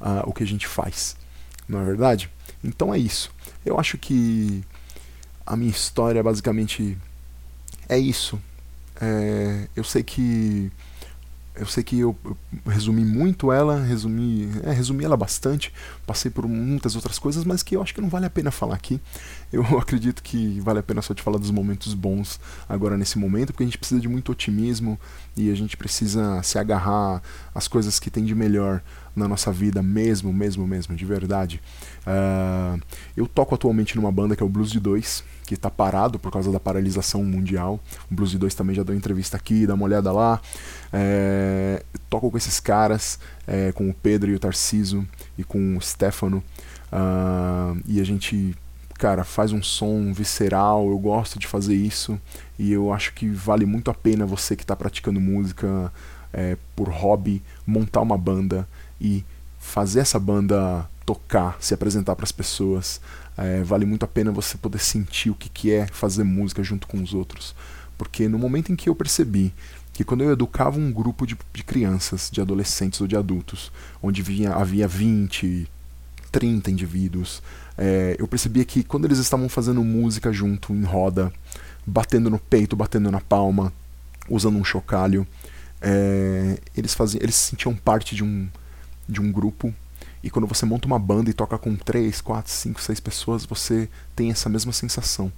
uh, 0.00 0.26
o 0.26 0.32
que 0.32 0.42
a 0.42 0.46
gente 0.46 0.66
faz. 0.66 1.16
Não 1.68 1.82
é 1.82 1.84
verdade? 1.84 2.30
Então 2.62 2.94
é 2.94 2.98
isso. 2.98 3.30
Eu 3.64 3.78
acho 3.78 3.98
que 3.98 4.64
a 5.44 5.54
minha 5.54 5.70
história 5.70 6.22
basicamente 6.22 6.96
é 7.86 7.98
isso. 7.98 8.40
É, 9.00 9.68
eu 9.74 9.84
sei 9.84 10.02
que 10.02 10.70
eu 11.56 11.66
sei 11.66 11.84
que 11.84 12.00
eu, 12.00 12.16
eu, 12.24 12.36
resumi 12.66 13.04
muito 13.04 13.52
ela, 13.52 13.80
resumi, 13.80 14.48
é, 14.64 14.72
resumi 14.72 15.04
ela 15.04 15.16
bastante, 15.16 15.72
passei 16.04 16.28
por 16.28 16.48
muitas 16.48 16.96
outras 16.96 17.16
coisas, 17.16 17.44
mas 17.44 17.62
que 17.62 17.76
eu 17.76 17.82
acho 17.82 17.94
que 17.94 18.00
não 18.00 18.08
vale 18.08 18.26
a 18.26 18.30
pena 18.30 18.50
falar 18.50 18.74
aqui. 18.74 19.00
Eu 19.52 19.62
acredito 19.78 20.20
que 20.20 20.58
vale 20.60 20.80
a 20.80 20.82
pena 20.82 21.00
só 21.00 21.14
te 21.14 21.22
falar 21.22 21.38
dos 21.38 21.52
momentos 21.52 21.94
bons 21.94 22.40
agora 22.68 22.96
nesse 22.96 23.18
momento, 23.18 23.52
porque 23.52 23.62
a 23.62 23.66
gente 23.66 23.78
precisa 23.78 24.00
de 24.00 24.08
muito 24.08 24.32
otimismo 24.32 24.98
e 25.36 25.48
a 25.48 25.54
gente 25.54 25.76
precisa 25.76 26.42
se 26.42 26.58
agarrar 26.58 27.22
às 27.54 27.68
coisas 27.68 28.00
que 28.00 28.10
tem 28.10 28.24
de 28.24 28.34
melhor 28.34 28.82
na 29.14 29.28
nossa 29.28 29.52
vida, 29.52 29.80
mesmo, 29.80 30.32
mesmo, 30.32 30.66
mesmo, 30.66 30.96
de 30.96 31.04
verdade. 31.04 31.62
Uh, 32.04 32.82
eu 33.16 33.28
toco 33.28 33.54
atualmente 33.54 33.94
numa 33.94 34.10
banda 34.10 34.34
que 34.34 34.42
é 34.42 34.46
o 34.46 34.48
Blues 34.48 34.72
de 34.72 34.80
Dois, 34.80 35.22
que 35.46 35.54
está 35.54 35.70
parado 35.70 36.18
por 36.18 36.32
causa 36.32 36.50
da 36.50 36.58
paralisação 36.58 37.22
mundial. 37.22 37.78
O 38.10 38.14
Blues 38.14 38.30
de 38.30 38.38
2 38.38 38.54
também 38.54 38.74
já 38.74 38.82
deu 38.82 38.94
entrevista 38.94 39.36
aqui, 39.36 39.66
dá 39.66 39.74
uma 39.74 39.84
olhada 39.84 40.10
lá. 40.10 40.40
É, 40.92 41.82
toco 42.08 42.30
com 42.30 42.36
esses 42.36 42.60
caras, 42.60 43.18
é, 43.46 43.72
com 43.72 43.88
o 43.88 43.94
Pedro 43.94 44.30
e 44.30 44.34
o 44.34 44.38
Tarciso 44.38 45.06
e 45.36 45.44
com 45.44 45.76
o 45.76 45.80
Stefano. 45.80 46.42
Uh, 46.92 47.80
e 47.86 48.00
a 48.00 48.04
gente, 48.04 48.56
cara, 48.94 49.24
faz 49.24 49.52
um 49.52 49.62
som 49.62 50.12
visceral. 50.12 50.88
Eu 50.88 50.98
gosto 50.98 51.38
de 51.38 51.46
fazer 51.46 51.74
isso 51.74 52.18
e 52.58 52.72
eu 52.72 52.92
acho 52.92 53.12
que 53.12 53.28
vale 53.28 53.66
muito 53.66 53.90
a 53.90 53.94
pena 53.94 54.24
você 54.24 54.56
que 54.56 54.62
está 54.62 54.76
praticando 54.76 55.20
música 55.20 55.92
é, 56.32 56.56
por 56.74 56.88
hobby 56.88 57.42
montar 57.66 58.00
uma 58.00 58.16
banda 58.16 58.66
e 59.00 59.24
fazer 59.58 60.00
essa 60.00 60.18
banda 60.18 60.88
tocar, 61.04 61.56
se 61.60 61.74
apresentar 61.74 62.16
para 62.16 62.24
as 62.24 62.32
pessoas. 62.32 63.00
É, 63.36 63.62
vale 63.62 63.84
muito 63.84 64.04
a 64.04 64.08
pena 64.08 64.30
você 64.30 64.56
poder 64.56 64.78
sentir 64.78 65.30
o 65.30 65.34
que, 65.34 65.48
que 65.48 65.72
é 65.72 65.86
fazer 65.86 66.24
música 66.24 66.62
junto 66.62 66.86
com 66.86 67.02
os 67.02 67.14
outros. 67.14 67.54
Porque 67.96 68.28
no 68.28 68.38
momento 68.38 68.72
em 68.72 68.76
que 68.76 68.88
eu 68.88 68.94
percebi 68.94 69.52
que 69.92 70.04
quando 70.04 70.24
eu 70.24 70.32
educava 70.32 70.78
um 70.78 70.92
grupo 70.92 71.26
de, 71.26 71.36
de 71.52 71.62
crianças, 71.62 72.28
de 72.30 72.40
adolescentes 72.40 73.00
ou 73.00 73.06
de 73.06 73.16
adultos, 73.16 73.70
onde 74.02 74.22
vinha, 74.22 74.52
havia 74.52 74.88
20, 74.88 75.68
30 76.32 76.70
indivíduos, 76.70 77.40
é, 77.78 78.16
eu 78.18 78.26
percebia 78.26 78.64
que 78.64 78.82
quando 78.82 79.04
eles 79.04 79.18
estavam 79.18 79.48
fazendo 79.48 79.82
música 79.84 80.32
junto, 80.32 80.72
em 80.72 80.82
roda, 80.82 81.32
batendo 81.86 82.28
no 82.28 82.38
peito, 82.38 82.74
batendo 82.74 83.10
na 83.10 83.20
palma, 83.20 83.72
usando 84.28 84.58
um 84.58 84.64
chocalho, 84.64 85.26
é, 85.80 86.58
eles, 86.76 86.92
faziam, 86.94 87.22
eles 87.22 87.36
se 87.36 87.50
sentiam 87.50 87.74
parte 87.74 88.16
de 88.16 88.24
um, 88.24 88.48
de 89.08 89.20
um 89.20 89.30
grupo 89.30 89.72
e 90.24 90.30
quando 90.30 90.46
você 90.46 90.64
monta 90.64 90.86
uma 90.86 90.98
banda 90.98 91.28
e 91.28 91.34
toca 91.34 91.58
com 91.58 91.76
3, 91.76 92.22
4, 92.22 92.50
5, 92.50 92.80
6 92.80 92.98
pessoas, 92.98 93.44
você 93.44 93.90
tem 94.16 94.30
essa 94.30 94.48
mesma 94.48 94.72
sensação. 94.72 95.30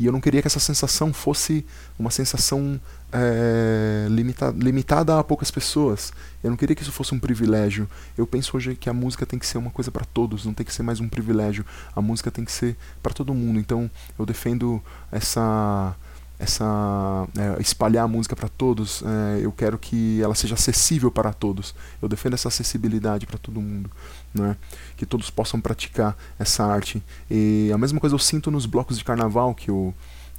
E 0.00 0.04
eu 0.04 0.10
não 0.10 0.20
queria 0.20 0.42
que 0.42 0.48
essa 0.48 0.58
sensação 0.58 1.12
fosse 1.12 1.64
uma 1.96 2.10
sensação 2.10 2.78
é, 3.12 4.08
limita 4.10 4.50
limitada 4.50 5.16
a 5.16 5.22
poucas 5.22 5.48
pessoas. 5.52 6.12
Eu 6.42 6.50
não 6.50 6.56
queria 6.56 6.74
que 6.74 6.82
isso 6.82 6.90
fosse 6.90 7.14
um 7.14 7.20
privilégio. 7.20 7.88
Eu 8.18 8.26
penso 8.26 8.56
hoje 8.56 8.74
que 8.74 8.90
a 8.90 8.92
música 8.92 9.24
tem 9.24 9.38
que 9.38 9.46
ser 9.46 9.58
uma 9.58 9.70
coisa 9.70 9.92
para 9.92 10.04
todos, 10.04 10.44
não 10.44 10.52
tem 10.52 10.66
que 10.66 10.74
ser 10.74 10.82
mais 10.82 10.98
um 10.98 11.08
privilégio. 11.08 11.64
A 11.94 12.02
música 12.02 12.28
tem 12.28 12.44
que 12.44 12.50
ser 12.50 12.76
para 13.00 13.14
todo 13.14 13.32
mundo. 13.32 13.60
Então 13.60 13.88
eu 14.18 14.26
defendo 14.26 14.82
essa 15.12 15.94
essa 16.38 17.26
é, 17.36 17.60
espalhar 17.60 18.04
a 18.04 18.08
música 18.08 18.36
para 18.36 18.48
todos. 18.48 19.02
É, 19.02 19.40
eu 19.44 19.52
quero 19.52 19.78
que 19.78 20.20
ela 20.22 20.34
seja 20.34 20.54
acessível 20.54 21.10
para 21.10 21.32
todos. 21.32 21.74
Eu 22.00 22.08
defendo 22.08 22.34
essa 22.34 22.48
acessibilidade 22.48 23.26
para 23.26 23.38
todo 23.38 23.60
mundo, 23.60 23.90
né? 24.34 24.56
Que 24.96 25.06
todos 25.06 25.30
possam 25.30 25.60
praticar 25.60 26.16
essa 26.38 26.64
arte. 26.64 27.02
E 27.30 27.70
a 27.72 27.78
mesma 27.78 28.00
coisa 28.00 28.14
eu 28.14 28.18
sinto 28.18 28.50
nos 28.50 28.66
blocos 28.66 28.98
de 28.98 29.04
carnaval 29.04 29.54
que 29.54 29.70
eu 29.70 29.94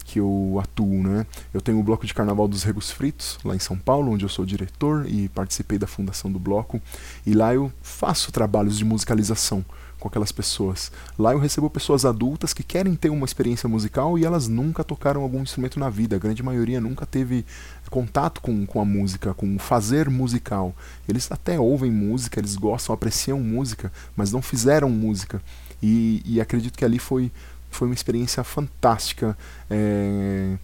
que 0.08 0.20
eu 0.22 0.58
atuo, 0.64 1.04
né? 1.04 1.26
Eu 1.54 1.60
tenho 1.60 1.78
o 1.78 1.84
bloco 1.84 2.08
de 2.08 2.14
carnaval 2.14 2.48
dos 2.48 2.64
Regos 2.64 2.90
Fritos, 2.90 3.38
lá 3.44 3.54
em 3.54 3.60
São 3.60 3.78
Paulo, 3.78 4.14
onde 4.14 4.24
eu 4.24 4.30
sou 4.30 4.46
diretor 4.46 5.06
e 5.06 5.28
participei 5.28 5.78
da 5.78 5.86
fundação 5.86 6.32
do 6.32 6.40
bloco, 6.40 6.82
e 7.26 7.34
lá 7.34 7.54
eu 7.54 7.70
faço 7.82 8.32
trabalhos 8.32 8.78
de 8.78 8.86
musicalização 8.86 9.66
com 10.00 10.08
aquelas 10.08 10.32
pessoas. 10.32 10.92
Lá 11.18 11.32
eu 11.34 11.40
recebo 11.40 11.70
pessoas 11.70 12.06
adultas 12.06 12.54
que 12.54 12.64
querem 12.64 12.96
ter 12.96 13.10
uma 13.10 13.26
experiência 13.26 13.68
musical 13.68 14.18
e 14.18 14.26
elas 14.26 14.48
nunca 14.48 14.84
tocaram 14.84 15.22
algum 15.22 15.42
instrumento 15.42 15.80
na 15.80 15.90
vida. 15.90 16.16
A 16.16 16.20
grande 16.20 16.44
maioria 16.44 16.80
nunca 16.80 17.06
teve 17.06 17.46
contato 17.90 18.42
com, 18.42 18.66
com 18.66 18.80
a 18.80 18.86
música, 18.86 19.34
com 19.34 19.56
o 19.56 19.60
fazer 19.60 20.10
musical. 20.10 20.76
Eles 21.08 21.32
até 21.32 21.60
ouvem 21.60 21.92
música, 21.92 22.40
eles 22.40 22.56
gostam, 22.56 22.94
apreciam 22.94 23.40
música, 23.40 23.92
mas 24.16 24.32
não 24.32 24.42
fizeram 24.42 24.90
música. 24.90 25.42
E, 25.82 26.22
e 26.26 26.40
acredito 26.40 26.78
que 26.78 26.86
ali 26.86 27.00
foi, 27.00 27.32
foi 27.70 27.88
uma 27.88 27.96
experiência 27.96 28.44
fantástica. 28.44 29.38
É, 29.70 30.58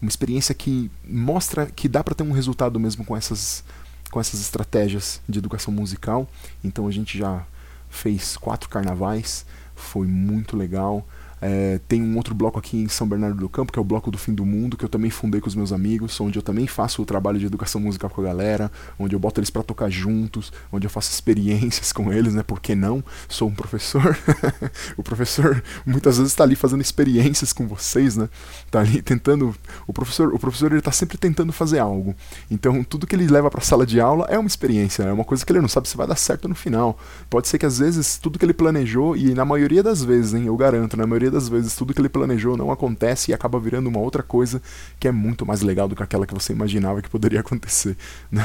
uma 0.00 0.08
experiência 0.08 0.54
que 0.54 0.90
mostra 1.08 1.66
que 1.66 1.88
dá 1.88 2.04
para 2.04 2.14
ter 2.14 2.22
um 2.22 2.32
resultado 2.32 2.78
mesmo 2.78 3.04
com 3.04 3.16
essas 3.16 3.64
com 4.10 4.20
essas 4.20 4.40
estratégias 4.40 5.20
de 5.28 5.38
educação 5.38 5.72
musical. 5.72 6.28
Então 6.62 6.86
a 6.86 6.90
gente 6.90 7.18
já 7.18 7.44
fez 7.88 8.36
quatro 8.36 8.68
carnavais, 8.68 9.46
foi 9.74 10.06
muito 10.06 10.56
legal. 10.56 11.06
É, 11.40 11.78
tem 11.86 12.02
um 12.02 12.16
outro 12.16 12.34
bloco 12.34 12.58
aqui 12.58 12.78
em 12.78 12.88
São 12.88 13.06
Bernardo 13.06 13.36
do 13.36 13.48
Campo, 13.48 13.72
que 13.72 13.78
é 13.78 13.82
o 13.82 13.84
Bloco 13.84 14.10
do 14.10 14.18
Fim 14.18 14.32
do 14.32 14.44
Mundo, 14.44 14.76
que 14.76 14.84
eu 14.84 14.88
também 14.88 15.10
fundei 15.10 15.40
com 15.40 15.48
os 15.48 15.54
meus 15.54 15.72
amigos, 15.72 16.18
onde 16.20 16.38
eu 16.38 16.42
também 16.42 16.66
faço 16.66 17.02
o 17.02 17.04
trabalho 17.04 17.38
de 17.38 17.46
educação 17.46 17.80
musical 17.80 18.08
com 18.08 18.20
a 18.22 18.24
galera, 18.24 18.70
onde 18.98 19.14
eu 19.14 19.18
boto 19.18 19.40
eles 19.40 19.50
para 19.50 19.62
tocar 19.62 19.90
juntos, 19.90 20.52
onde 20.72 20.86
eu 20.86 20.90
faço 20.90 21.10
experiências 21.10 21.92
com 21.94 22.12
eles, 22.12 22.34
né? 22.34 22.42
Por 22.42 22.60
que 22.60 22.74
não? 22.74 23.04
Sou 23.28 23.48
um 23.48 23.54
professor. 23.54 24.16
o 24.96 25.02
professor 25.02 25.62
muitas 25.84 26.16
vezes 26.16 26.32
está 26.32 26.44
ali 26.44 26.56
fazendo 26.56 26.80
experiências 26.80 27.52
com 27.52 27.66
vocês, 27.66 28.16
né? 28.16 28.28
Tá 28.70 28.80
ali 28.80 29.02
tentando. 29.02 29.54
O 29.86 29.92
professor, 29.92 30.34
o 30.34 30.38
professor 30.38 30.72
ele 30.72 30.80
tá 30.80 30.92
sempre 30.92 31.18
tentando 31.18 31.52
fazer 31.52 31.78
algo. 31.78 32.14
Então, 32.50 32.82
tudo 32.82 33.06
que 33.06 33.14
ele 33.14 33.26
leva 33.26 33.50
para 33.50 33.60
a 33.60 33.64
sala 33.64 33.86
de 33.86 34.00
aula 34.00 34.26
é 34.28 34.38
uma 34.38 34.46
experiência, 34.46 35.02
é 35.02 35.12
uma 35.12 35.24
coisa 35.24 35.44
que 35.44 35.52
ele 35.52 35.60
não 35.60 35.68
sabe 35.68 35.88
se 35.88 35.96
vai 35.96 36.06
dar 36.06 36.16
certo 36.16 36.48
no 36.48 36.54
final. 36.54 36.98
Pode 37.28 37.48
ser 37.48 37.58
que 37.58 37.66
às 37.66 37.78
vezes 37.78 38.18
tudo 38.18 38.38
que 38.38 38.44
ele 38.44 38.54
planejou, 38.54 39.16
e 39.16 39.34
na 39.34 39.44
maioria 39.44 39.82
das 39.82 40.02
vezes, 40.02 40.34
hein, 40.34 40.46
eu 40.46 40.56
garanto, 40.56 40.96
na 40.96 41.06
maioria 41.06 41.25
maioria 41.26 41.30
das 41.30 41.48
vezes 41.48 41.74
tudo 41.74 41.92
que 41.92 42.00
ele 42.00 42.08
planejou 42.08 42.56
não 42.56 42.70
acontece 42.70 43.30
e 43.30 43.34
acaba 43.34 43.58
virando 43.58 43.88
uma 43.88 43.98
outra 43.98 44.22
coisa 44.22 44.62
que 44.98 45.08
é 45.08 45.12
muito 45.12 45.44
mais 45.44 45.60
legal 45.60 45.88
do 45.88 45.94
que 45.96 46.02
aquela 46.02 46.26
que 46.26 46.34
você 46.34 46.52
imaginava 46.52 47.02
que 47.02 47.10
poderia 47.10 47.40
acontecer, 47.46 47.96
né? 48.30 48.44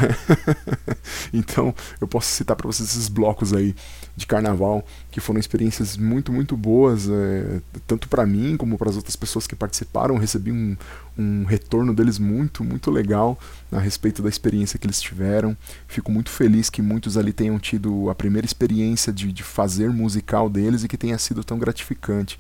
então, 1.34 1.74
eu 2.00 2.08
posso 2.08 2.30
citar 2.30 2.56
para 2.56 2.68
vocês 2.68 2.90
esses 2.90 3.08
blocos 3.08 3.54
aí 3.54 3.76
de 4.16 4.26
carnaval 4.26 4.86
que 5.10 5.20
foram 5.20 5.40
experiências 5.40 5.96
muito, 5.98 6.32
muito 6.32 6.58
boas, 6.58 7.08
é, 7.10 7.62
tanto 7.88 8.08
para 8.10 8.26
mim 8.26 8.58
como 8.58 8.78
para 8.78 8.90
as 8.90 8.96
outras 8.96 9.16
pessoas 9.16 9.48
que 9.48 9.56
participaram. 9.56 10.18
recebi 10.18 10.52
um, 10.52 10.76
um 11.18 11.44
retorno 11.46 11.94
deles 11.94 12.20
muito, 12.20 12.64
muito 12.64 12.92
legal 12.92 13.38
a 13.72 13.80
respeito 13.80 14.22
da 14.22 14.30
experiência 14.30 14.78
que 14.78 14.86
eles 14.86 15.02
tiveram. 15.02 15.56
Fico 15.88 16.12
muito 16.12 16.30
feliz 16.30 16.70
que 16.70 16.82
muitos 16.82 17.18
ali 17.18 17.32
tenham 17.32 17.58
tido 17.60 18.10
a 18.10 18.16
primeira 18.16 18.46
experiência 18.46 19.14
de, 19.14 19.32
de 19.32 19.44
fazer 19.44 19.90
musical 19.90 20.50
deles 20.50 20.84
e 20.84 20.88
que 20.88 20.98
tenha 20.98 21.18
sido 21.18 21.44
tão 21.44 21.58
gratificante. 21.58 22.40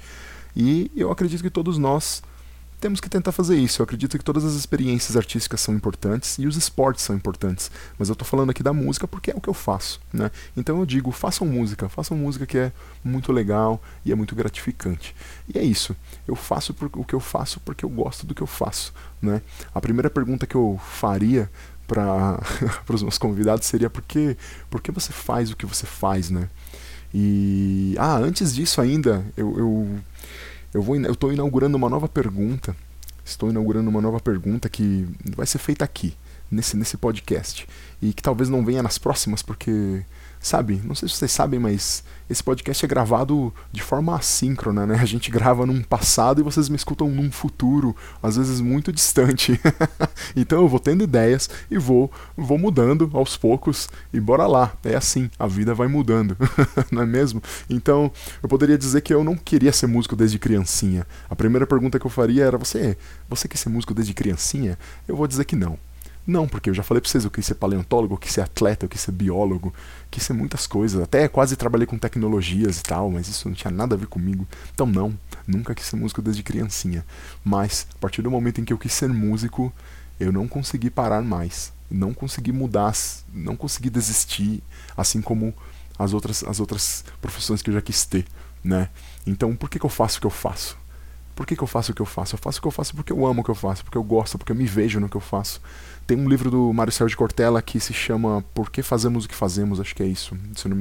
E 0.55 0.91
eu 0.95 1.11
acredito 1.11 1.41
que 1.41 1.49
todos 1.49 1.77
nós 1.77 2.21
temos 2.81 2.99
que 2.99 3.07
tentar 3.07 3.31
fazer 3.31 3.55
isso. 3.57 3.79
Eu 3.79 3.83
acredito 3.83 4.17
que 4.17 4.23
todas 4.23 4.43
as 4.43 4.53
experiências 4.53 5.15
artísticas 5.15 5.61
são 5.61 5.75
importantes 5.75 6.39
e 6.39 6.47
os 6.47 6.57
esportes 6.57 7.03
são 7.03 7.15
importantes. 7.15 7.69
Mas 7.97 8.09
eu 8.09 8.13
estou 8.13 8.27
falando 8.27 8.49
aqui 8.49 8.63
da 8.63 8.73
música 8.73 9.07
porque 9.07 9.29
é 9.29 9.35
o 9.35 9.39
que 9.39 9.47
eu 9.47 9.53
faço. 9.53 10.01
Né? 10.11 10.31
Então 10.57 10.79
eu 10.79 10.85
digo, 10.85 11.11
façam 11.11 11.45
música, 11.45 11.87
façam 11.87 12.17
música 12.17 12.45
que 12.47 12.57
é 12.57 12.71
muito 13.03 13.31
legal 13.31 13.79
e 14.03 14.11
é 14.11 14.15
muito 14.15 14.35
gratificante. 14.35 15.15
E 15.53 15.59
é 15.59 15.63
isso. 15.63 15.95
Eu 16.27 16.35
faço 16.35 16.75
o 16.93 17.05
que 17.05 17.13
eu 17.13 17.19
faço 17.19 17.59
porque 17.59 17.85
eu 17.85 17.89
gosto 17.89 18.25
do 18.25 18.33
que 18.33 18.41
eu 18.41 18.47
faço. 18.47 18.91
Né? 19.21 19.43
A 19.75 19.79
primeira 19.79 20.09
pergunta 20.09 20.47
que 20.47 20.55
eu 20.55 20.81
faria 20.83 21.49
para 21.87 22.39
os 22.89 23.03
meus 23.03 23.19
convidados 23.19 23.67
seria 23.67 23.91
por 23.91 24.01
que, 24.01 24.35
por 24.71 24.81
que 24.81 24.91
você 24.91 25.11
faz 25.11 25.51
o 25.51 25.55
que 25.55 25.65
você 25.65 25.85
faz, 25.85 26.29
né? 26.29 26.49
E 27.13 27.95
ah, 27.97 28.17
antes 28.17 28.53
disso 28.53 28.79
ainda, 28.79 29.25
eu, 29.35 29.57
eu 29.57 29.99
eu 30.73 30.81
vou 30.81 30.95
eu 30.95 31.11
estou 31.11 31.33
inaugurando 31.33 31.75
uma 31.77 31.89
nova 31.89 32.07
pergunta. 32.07 32.75
Estou 33.23 33.49
inaugurando 33.49 33.89
uma 33.89 34.01
nova 34.01 34.19
pergunta 34.19 34.69
que 34.69 35.07
vai 35.35 35.45
ser 35.45 35.59
feita 35.59 35.85
aqui, 35.85 36.15
nesse, 36.49 36.75
nesse 36.75 36.97
podcast. 36.97 37.67
E 38.01 38.13
que 38.13 38.21
talvez 38.21 38.49
não 38.49 38.65
venha 38.65 38.81
nas 38.81 38.97
próximas, 38.97 39.41
porque 39.41 40.03
Sabe, 40.41 40.81
não 40.83 40.95
sei 40.95 41.07
se 41.07 41.15
vocês 41.15 41.31
sabem, 41.31 41.59
mas 41.59 42.03
esse 42.27 42.43
podcast 42.43 42.83
é 42.83 42.87
gravado 42.87 43.53
de 43.71 43.79
forma 43.79 44.15
assíncrona, 44.15 44.87
né? 44.87 44.97
A 44.99 45.05
gente 45.05 45.29
grava 45.29 45.67
num 45.67 45.83
passado 45.83 46.41
e 46.41 46.43
vocês 46.43 46.67
me 46.67 46.75
escutam 46.75 47.11
num 47.11 47.31
futuro, 47.31 47.95
às 48.23 48.37
vezes 48.37 48.59
muito 48.59 48.91
distante. 48.91 49.61
então 50.35 50.61
eu 50.61 50.67
vou 50.67 50.79
tendo 50.79 51.03
ideias 51.03 51.47
e 51.69 51.77
vou, 51.77 52.11
vou 52.35 52.57
mudando 52.57 53.11
aos 53.13 53.37
poucos 53.37 53.87
e 54.11 54.19
bora 54.19 54.47
lá. 54.47 54.73
É 54.83 54.95
assim, 54.95 55.29
a 55.37 55.45
vida 55.45 55.75
vai 55.75 55.87
mudando, 55.87 56.35
não 56.91 57.03
é 57.03 57.05
mesmo? 57.05 57.39
Então 57.69 58.11
eu 58.41 58.49
poderia 58.49 58.79
dizer 58.79 59.01
que 59.01 59.13
eu 59.13 59.23
não 59.23 59.35
queria 59.35 59.71
ser 59.71 59.85
músico 59.85 60.15
desde 60.15 60.39
criancinha. 60.39 61.05
A 61.29 61.35
primeira 61.35 61.67
pergunta 61.67 61.99
que 61.99 62.05
eu 62.07 62.11
faria 62.11 62.45
era: 62.45 62.57
você, 62.57 62.97
você 63.29 63.47
quer 63.47 63.57
ser 63.57 63.69
músico 63.69 63.93
desde 63.93 64.15
criancinha? 64.15 64.75
Eu 65.07 65.15
vou 65.15 65.27
dizer 65.27 65.45
que 65.45 65.55
não. 65.55 65.77
Não, 66.25 66.47
porque 66.47 66.69
eu 66.69 66.73
já 66.73 66.83
falei 66.83 67.01
pra 67.01 67.09
vocês, 67.09 67.23
eu 67.23 67.31
quis 67.31 67.45
ser 67.45 67.55
paleontólogo, 67.55 68.13
eu 68.13 68.17
quis 68.17 68.31
ser 68.31 68.41
atleta, 68.41 68.85
eu 68.85 68.89
quis 68.89 69.01
ser 69.01 69.11
biólogo, 69.11 69.73
quis 70.09 70.23
ser 70.23 70.33
muitas 70.33 70.67
coisas. 70.67 71.01
Até 71.01 71.27
quase 71.27 71.55
trabalhei 71.55 71.87
com 71.87 71.97
tecnologias 71.97 72.79
e 72.79 72.83
tal, 72.83 73.09
mas 73.09 73.27
isso 73.27 73.47
não 73.47 73.55
tinha 73.55 73.71
nada 73.71 73.95
a 73.95 73.97
ver 73.97 74.07
comigo. 74.07 74.47
Então 74.73 74.85
não, 74.85 75.17
nunca 75.47 75.73
quis 75.73 75.85
ser 75.85 75.95
músico 75.95 76.21
desde 76.21 76.43
criancinha. 76.43 77.03
Mas, 77.43 77.87
a 77.95 77.97
partir 77.99 78.21
do 78.21 78.29
momento 78.29 78.61
em 78.61 78.65
que 78.65 78.71
eu 78.71 78.77
quis 78.77 78.93
ser 78.93 79.09
músico, 79.09 79.73
eu 80.19 80.31
não 80.31 80.47
consegui 80.47 80.89
parar 80.89 81.21
mais. 81.23 81.73
não 81.89 82.13
consegui 82.13 82.51
mudar, 82.53 82.93
não 83.33 83.55
consegui 83.55 83.89
desistir, 83.89 84.63
assim 84.95 85.21
como 85.21 85.53
as 85.99 86.13
outras, 86.13 86.43
as 86.43 86.59
outras 86.59 87.03
profissões 87.21 87.61
que 87.61 87.69
eu 87.69 87.73
já 87.73 87.81
quis 87.81 88.05
ter, 88.05 88.25
né? 88.63 88.89
Então, 89.27 89.55
por 89.55 89.69
que, 89.69 89.77
que 89.77 89.85
eu 89.85 89.89
faço 89.89 90.17
o 90.17 90.21
que 90.21 90.27
eu 90.27 90.31
faço? 90.31 90.77
Por 91.41 91.47
que, 91.47 91.55
que 91.55 91.63
eu 91.63 91.67
faço 91.67 91.91
o 91.91 91.95
que 91.95 92.01
eu 92.03 92.05
faço? 92.05 92.35
Eu 92.35 92.39
faço 92.39 92.59
o 92.59 92.61
que 92.61 92.67
eu 92.67 92.71
faço 92.71 92.95
porque 92.95 93.11
eu 93.11 93.25
amo 93.25 93.41
o 93.41 93.43
que 93.43 93.49
eu 93.49 93.55
faço, 93.55 93.83
porque 93.83 93.97
eu 93.97 94.03
gosto, 94.03 94.37
porque 94.37 94.51
eu 94.51 94.55
me 94.55 94.67
vejo 94.67 94.99
no 94.99 95.09
que 95.09 95.17
eu 95.17 95.21
faço. 95.21 95.59
Tem 96.05 96.15
um 96.15 96.29
livro 96.29 96.51
do 96.51 96.71
Mário 96.71 96.93
Sérgio 96.93 97.17
Cortella 97.17 97.63
que 97.63 97.79
se 97.79 97.93
chama 97.93 98.45
Por 98.53 98.69
que 98.69 98.83
Fazemos 98.83 99.25
o 99.25 99.27
que 99.27 99.33
Fazemos? 99.33 99.79
Acho 99.79 99.95
que 99.95 100.03
é 100.03 100.05
isso. 100.05 100.37
Se 100.55 100.67
não, 100.67 100.77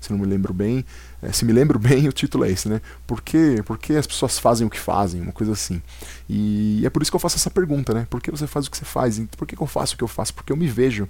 se 0.00 0.10
não 0.10 0.18
me 0.18 0.24
lembro 0.24 0.54
bem. 0.54 0.82
É, 1.20 1.30
se 1.30 1.44
me 1.44 1.52
lembro 1.52 1.76
bem, 1.78 2.08
o 2.08 2.12
título 2.12 2.46
é 2.46 2.50
esse, 2.50 2.70
né? 2.70 2.80
Por 3.06 3.20
que, 3.20 3.62
por 3.64 3.76
que 3.76 3.96
as 3.96 4.06
pessoas 4.06 4.38
fazem 4.38 4.66
o 4.66 4.70
que 4.70 4.80
fazem? 4.80 5.20
Uma 5.20 5.32
coisa 5.32 5.52
assim. 5.52 5.82
E 6.26 6.80
é 6.86 6.88
por 6.88 7.02
isso 7.02 7.10
que 7.10 7.16
eu 7.16 7.20
faço 7.20 7.36
essa 7.36 7.50
pergunta, 7.50 7.92
né? 7.92 8.06
Por 8.08 8.22
que 8.22 8.30
você 8.30 8.46
faz 8.46 8.66
o 8.66 8.70
que 8.70 8.78
você 8.78 8.86
faz? 8.86 9.18
Por 9.36 9.46
que, 9.46 9.56
que 9.56 9.62
eu 9.62 9.66
faço 9.66 9.94
o 9.94 9.98
que 9.98 10.04
eu 10.04 10.08
faço? 10.08 10.32
Porque 10.32 10.50
eu 10.50 10.56
me 10.56 10.68
vejo 10.68 11.06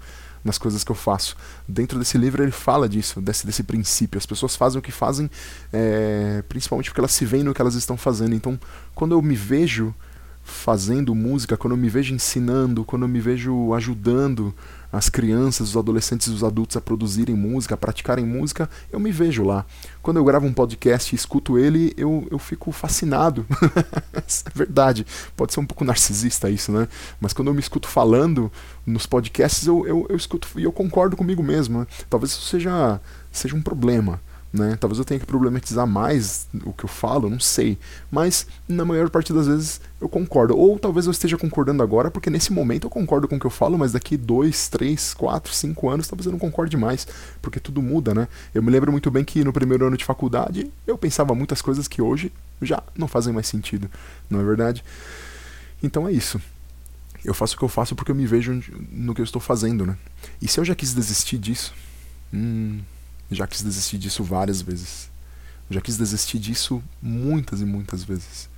nas 0.48 0.58
coisas 0.58 0.82
que 0.82 0.90
eu 0.90 0.96
faço. 0.96 1.36
Dentro 1.68 1.98
desse 1.98 2.18
livro 2.18 2.42
ele 2.42 2.50
fala 2.50 2.88
disso, 2.88 3.20
desse, 3.20 3.46
desse 3.46 3.62
princípio. 3.62 4.18
As 4.18 4.26
pessoas 4.26 4.56
fazem 4.56 4.78
o 4.78 4.82
que 4.82 4.90
fazem, 4.90 5.30
é, 5.72 6.42
principalmente 6.48 6.90
porque 6.90 7.00
elas 7.00 7.12
se 7.12 7.24
veem 7.24 7.44
no 7.44 7.54
que 7.54 7.60
elas 7.60 7.74
estão 7.74 7.96
fazendo. 7.96 8.34
Então, 8.34 8.58
quando 8.94 9.12
eu 9.12 9.22
me 9.22 9.36
vejo 9.36 9.94
fazendo 10.42 11.14
música, 11.14 11.56
quando 11.56 11.74
eu 11.74 11.76
me 11.76 11.88
vejo 11.88 12.14
ensinando, 12.14 12.84
quando 12.84 13.02
eu 13.02 13.08
me 13.08 13.20
vejo 13.20 13.72
ajudando 13.74 14.54
as 14.92 15.08
crianças, 15.08 15.70
os 15.70 15.76
adolescentes 15.76 16.28
e 16.28 16.30
os 16.30 16.42
adultos 16.42 16.76
a 16.76 16.80
produzirem 16.80 17.34
música, 17.34 17.74
a 17.74 17.78
praticarem 17.78 18.24
música, 18.24 18.68
eu 18.90 18.98
me 18.98 19.12
vejo 19.12 19.44
lá. 19.44 19.66
Quando 20.02 20.16
eu 20.16 20.24
gravo 20.24 20.46
um 20.46 20.52
podcast 20.52 21.14
e 21.14 21.16
escuto 21.16 21.58
ele, 21.58 21.92
eu, 21.96 22.26
eu 22.30 22.38
fico 22.38 22.72
fascinado. 22.72 23.46
é 24.14 24.22
verdade. 24.54 25.06
Pode 25.36 25.52
ser 25.52 25.60
um 25.60 25.66
pouco 25.66 25.84
narcisista 25.84 26.48
isso, 26.48 26.72
né? 26.72 26.88
Mas 27.20 27.32
quando 27.32 27.48
eu 27.48 27.54
me 27.54 27.60
escuto 27.60 27.88
falando 27.88 28.50
nos 28.86 29.04
podcasts, 29.04 29.66
eu, 29.66 29.86
eu, 29.86 30.06
eu 30.08 30.16
escuto 30.16 30.48
e 30.56 30.64
eu 30.64 30.72
concordo 30.72 31.16
comigo 31.16 31.42
mesmo. 31.42 31.80
Né? 31.80 31.86
Talvez 32.08 32.32
isso 32.32 32.46
seja, 32.46 33.00
seja 33.30 33.54
um 33.54 33.62
problema. 33.62 34.20
Né? 34.50 34.78
Talvez 34.80 34.98
eu 34.98 35.04
tenha 35.04 35.20
que 35.20 35.26
problematizar 35.26 35.86
mais 35.86 36.48
o 36.64 36.72
que 36.72 36.84
eu 36.84 36.88
falo, 36.88 37.28
não 37.28 37.38
sei. 37.38 37.78
Mas 38.10 38.46
na 38.66 38.84
maior 38.84 39.10
parte 39.10 39.32
das 39.32 39.46
vezes 39.46 39.80
eu 40.00 40.08
concordo. 40.08 40.56
Ou 40.56 40.78
talvez 40.78 41.04
eu 41.04 41.12
esteja 41.12 41.36
concordando 41.36 41.82
agora, 41.82 42.10
porque 42.10 42.30
nesse 42.30 42.52
momento 42.52 42.86
eu 42.86 42.90
concordo 42.90 43.28
com 43.28 43.36
o 43.36 43.40
que 43.40 43.44
eu 43.44 43.50
falo, 43.50 43.76
mas 43.76 43.92
daqui 43.92 44.16
dois, 44.16 44.68
três, 44.68 45.12
quatro, 45.12 45.52
cinco 45.52 45.90
anos 45.90 46.08
talvez 46.08 46.24
eu 46.24 46.32
não 46.32 46.38
concorde 46.38 46.76
mais, 46.76 47.06
porque 47.42 47.60
tudo 47.60 47.82
muda, 47.82 48.14
né? 48.14 48.26
Eu 48.54 48.62
me 48.62 48.70
lembro 48.70 48.90
muito 48.90 49.10
bem 49.10 49.22
que 49.22 49.44
no 49.44 49.52
primeiro 49.52 49.86
ano 49.86 49.98
de 49.98 50.04
faculdade 50.04 50.72
eu 50.86 50.96
pensava 50.96 51.34
muitas 51.34 51.60
coisas 51.60 51.86
que 51.86 52.00
hoje 52.00 52.32
já 52.62 52.82
não 52.96 53.06
fazem 53.06 53.34
mais 53.34 53.46
sentido, 53.46 53.90
não 54.30 54.40
é 54.40 54.44
verdade? 54.44 54.82
Então 55.82 56.08
é 56.08 56.12
isso. 56.12 56.40
Eu 57.24 57.34
faço 57.34 57.54
o 57.54 57.58
que 57.58 57.64
eu 57.64 57.68
faço 57.68 57.94
porque 57.94 58.10
eu 58.10 58.14
me 58.14 58.26
vejo 58.26 58.62
no 58.90 59.14
que 59.14 59.20
eu 59.20 59.24
estou 59.24 59.40
fazendo, 59.40 59.84
né? 59.84 59.96
E 60.40 60.48
se 60.48 60.58
eu 60.58 60.64
já 60.64 60.74
quis 60.74 60.94
desistir 60.94 61.36
disso, 61.36 61.74
hum, 62.32 62.80
já 63.36 63.46
quis 63.46 63.62
desistir 63.62 63.98
disso 63.98 64.24
várias 64.24 64.62
vezes. 64.62 65.10
Eu 65.68 65.74
já 65.74 65.80
quis 65.80 65.96
desistir 65.98 66.38
disso 66.38 66.82
muitas 67.00 67.60
e 67.60 67.64
muitas 67.64 68.02
vezes. 68.02 68.48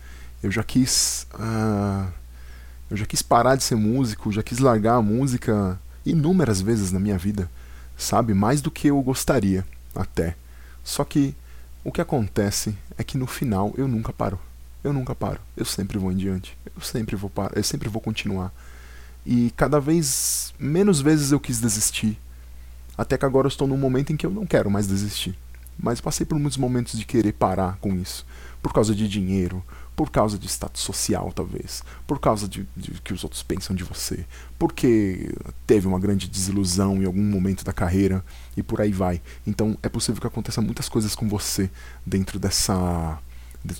Eu 0.43 0.51
já 0.51 0.63
quis. 0.63 1.27
Uh, 1.35 2.11
eu 2.91 2.97
já 2.97 3.07
quis 3.07 3.23
parar 3.23 3.57
de 3.57 3.65
ser 3.65 3.75
músico, 3.75 4.33
já 4.33 4.43
quis 4.43 4.59
largar 4.59 4.95
a 4.95 5.03
música 5.03 5.79
inúmeras 6.05 6.61
vezes 6.61 6.93
na 6.93 7.01
minha 7.01 7.19
vida. 7.19 7.51
Sabe? 7.97 8.33
Mais 8.33 8.61
do 8.61 8.71
que 8.71 8.89
eu 8.89 9.01
gostaria, 9.03 9.67
até. 9.95 10.37
Só 10.83 11.05
que 11.05 11.35
o 11.85 11.93
que 11.93 12.01
acontece 12.01 12.77
é 12.97 13.05
que 13.05 13.19
no 13.19 13.27
final 13.27 13.75
eu 13.77 13.89
nunca 13.89 14.13
paro. 14.13 14.39
Eu 14.83 14.93
nunca 14.93 15.15
paro. 15.15 15.41
Eu 15.57 15.65
sempre 15.65 15.99
vou 15.99 16.11
em 16.11 16.17
diante. 16.17 16.57
Eu 16.75 16.81
sempre 16.81 17.17
vou 17.17 17.29
parar. 17.29 17.57
Eu 17.57 17.65
sempre 17.65 17.89
vou 17.89 18.01
continuar. 18.01 18.53
E 19.27 19.53
cada 19.57 19.81
vez 19.81 20.55
menos 20.59 21.01
vezes 21.01 21.33
eu 21.33 21.41
quis 21.41 21.61
desistir 21.61 22.19
até 23.01 23.17
que 23.17 23.25
agora 23.25 23.47
eu 23.47 23.49
estou 23.49 23.67
num 23.67 23.79
momento 23.79 24.13
em 24.13 24.17
que 24.17 24.27
eu 24.27 24.31
não 24.31 24.45
quero 24.45 24.71
mais 24.71 24.87
desistir. 24.87 25.35
Mas 25.83 26.03
passei 26.03 26.27
por 26.27 26.39
muitos 26.39 26.59
momentos 26.59 26.99
de 26.99 27.07
querer 27.07 27.33
parar 27.33 27.79
com 27.81 27.95
isso. 27.95 28.27
Por 28.61 28.75
causa 28.75 28.95
de 28.95 29.09
dinheiro, 29.09 29.65
por 29.97 30.11
causa 30.11 30.39
de 30.39 30.47
status 30.47 30.83
social, 30.83 31.33
talvez. 31.35 31.83
Por 32.07 32.21
causa 32.21 32.47
de, 32.47 32.69
de 32.77 33.01
que 33.01 33.15
os 33.15 33.25
outros 33.25 33.43
pensam 33.43 33.75
de 33.75 33.85
você. 33.85 34.27
Porque 34.59 35.35
teve 35.67 35.87
uma 35.89 35.99
grande 35.99 36.29
desilusão 36.29 37.01
em 37.01 37.07
algum 37.07 37.23
momento 37.23 37.65
da 37.65 37.73
carreira 37.73 38.23
e 38.55 38.63
por 38.63 38.83
aí 38.83 38.93
vai. 38.93 39.23
Então 39.47 39.79
é 39.83 39.89
possível 39.89 40.21
que 40.21 40.27
aconteça 40.27 40.61
muitas 40.61 40.87
coisas 40.87 41.15
com 41.15 41.27
você 41.27 41.71
dentro 42.05 42.39
dessa 42.39 43.19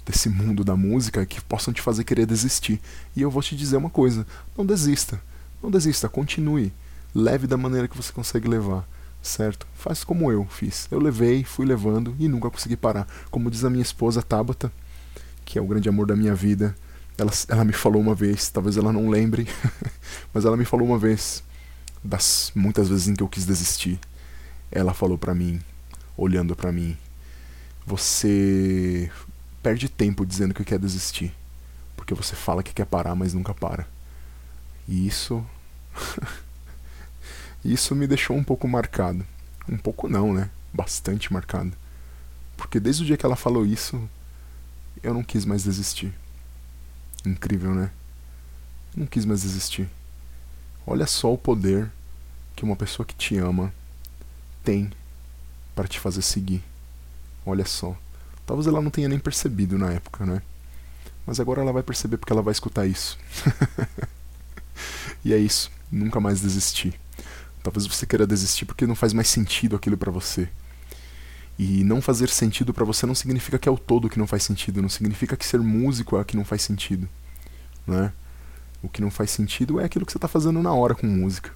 desse 0.07 0.31
mundo 0.31 0.65
da 0.65 0.77
música 0.77 1.27
que 1.27 1.43
possam 1.43 1.75
te 1.75 1.83
fazer 1.83 2.05
querer 2.05 2.25
desistir. 2.25 2.81
E 3.15 3.21
eu 3.21 3.31
vou 3.31 3.43
te 3.43 3.55
dizer 3.55 3.77
uma 3.77 3.91
coisa: 3.91 4.27
não 4.57 4.65
desista. 4.65 5.21
Não 5.63 5.71
desista, 5.71 6.09
continue. 6.09 6.73
Leve 7.15 7.47
da 7.47 7.59
maneira 7.59 7.87
que 7.87 7.99
você 7.99 8.11
consegue 8.11 8.49
levar 8.49 8.89
certo? 9.23 9.67
Faz 9.75 10.05
como 10.05 10.31
eu 10.31 10.47
fiz. 10.47 10.89
Eu 10.91 10.99
levei, 10.99 11.45
fui 11.45 11.67
levando 11.67 12.15
e 12.19 12.29
nunca 12.29 12.51
consegui 12.51 12.77
parar. 12.77 13.07
Como 13.31 13.51
diz 13.51 13.65
a 13.65 13.71
minha 13.71 13.83
esposa 13.83 14.23
Tabata, 14.23 14.73
que 15.45 15.59
é 15.59 15.63
o 15.63 15.67
grande 15.67 15.89
amor 15.89 16.07
da 16.07 16.17
minha 16.17 16.35
vida, 16.35 16.75
ela, 17.19 17.31
ela 17.49 17.65
me 17.65 17.73
falou 17.73 18.01
uma 18.01 18.15
vez, 18.15 18.49
talvez 18.49 18.77
ela 18.77 18.93
não 18.93 19.11
lembre, 19.11 19.47
mas 20.33 20.45
ela 20.45 20.57
me 20.57 20.65
falou 20.65 20.87
uma 20.87 20.99
vez, 20.99 21.43
das 22.03 22.51
muitas 22.55 22.89
vezes 22.89 23.09
em 23.09 23.15
que 23.15 23.23
eu 23.23 23.29
quis 23.29 23.45
desistir. 23.45 23.99
Ela 24.71 24.95
falou 24.95 25.19
para 25.19 25.35
mim, 25.35 25.61
olhando 26.17 26.57
para 26.57 26.73
mim, 26.73 26.97
você 27.85 29.11
perde 29.63 29.89
tempo 29.89 30.25
dizendo 30.25 30.55
que 30.55 30.65
quer 30.65 30.79
desistir, 30.79 31.35
porque 31.97 32.15
você 32.15 32.35
fala 32.35 32.63
que 32.63 32.73
quer 32.73 32.87
parar, 32.87 33.15
mas 33.15 33.35
nunca 33.35 33.53
para. 33.53 33.87
E 34.89 35.07
isso 35.07 35.45
isso 37.65 37.95
me 37.95 38.07
deixou 38.07 38.37
um 38.37 38.45
pouco 38.45 38.67
marcado. 38.67 39.25
Um 39.69 39.77
pouco 39.77 40.09
não, 40.09 40.33
né? 40.33 40.51
Bastante 40.73 41.33
marcado. 41.33 41.73
Porque 42.57 42.81
desde 42.81 43.03
o 43.03 43.07
dia 43.07 43.17
que 43.17 43.27
ela 43.27 43.37
falou 43.37 43.67
isso, 43.67 44.09
eu 45.03 45.15
não 45.15 45.23
quis 45.23 45.45
mais 45.45 45.65
desistir. 45.65 46.13
Incrível, 47.25 47.75
né? 47.75 47.91
Não 48.97 49.07
quis 49.07 49.25
mais 49.25 49.43
desistir. 49.43 49.89
Olha 50.87 51.07
só 51.07 51.33
o 51.33 51.39
poder 51.39 51.91
que 52.57 52.65
uma 52.65 52.77
pessoa 52.77 53.07
que 53.07 53.15
te 53.15 53.37
ama 53.37 53.73
tem 54.65 54.91
para 55.75 55.87
te 55.87 56.01
fazer 56.01 56.23
seguir. 56.23 56.63
Olha 57.45 57.65
só. 57.65 57.97
Talvez 58.47 58.67
ela 58.67 58.83
não 58.83 58.91
tenha 58.91 59.09
nem 59.09 59.19
percebido 59.19 59.79
na 59.79 59.93
época, 59.93 60.27
né? 60.27 60.43
Mas 61.27 61.39
agora 61.39 61.61
ela 61.61 61.73
vai 61.73 61.83
perceber 61.83 62.17
porque 62.17 62.33
ela 62.33 62.43
vai 62.43 62.53
escutar 62.53 62.87
isso. 62.87 63.19
e 65.25 65.33
é 65.33 65.39
isso. 65.39 65.71
Nunca 65.91 66.21
mais 66.21 66.41
desistir. 66.41 66.99
Talvez 67.63 67.87
você 67.87 68.07
queira 68.07 68.27
desistir 68.27 68.65
porque 68.65 68.87
não 68.87 68.95
faz 68.95 69.13
mais 69.13 69.29
sentido 69.29 69.77
aquilo 69.77 69.97
para 69.97 70.11
você. 70.11 70.49
E 71.59 71.85
não 71.85 72.01
fazer 72.01 72.31
sentido 72.31 72.73
para 72.73 72.85
você 72.85 73.05
não 73.05 73.15
significa 73.15 73.59
que 73.59 73.69
é 73.69 73.73
o 73.73 73.77
todo 73.77 74.09
que 74.09 74.19
não 74.19 74.27
faz 74.27 74.43
sentido, 74.43 74.81
não 74.81 74.89
significa 74.89 75.37
que 75.37 75.45
ser 75.45 75.61
músico 75.61 76.17
é 76.17 76.21
o 76.23 76.25
que 76.25 76.37
não 76.37 76.45
faz 76.45 76.63
sentido, 76.63 77.07
né? 77.87 78.13
O 78.83 78.89
que 78.89 79.03
não 79.03 79.11
faz 79.11 79.31
sentido 79.31 79.79
é 79.79 79.85
aquilo 79.85 80.07
que 80.07 80.13
você 80.13 80.17
está 80.17 80.29
fazendo 80.29 80.63
na 80.63 80.73
hora 80.73 80.95
com 80.95 81.07
música. 81.07 81.53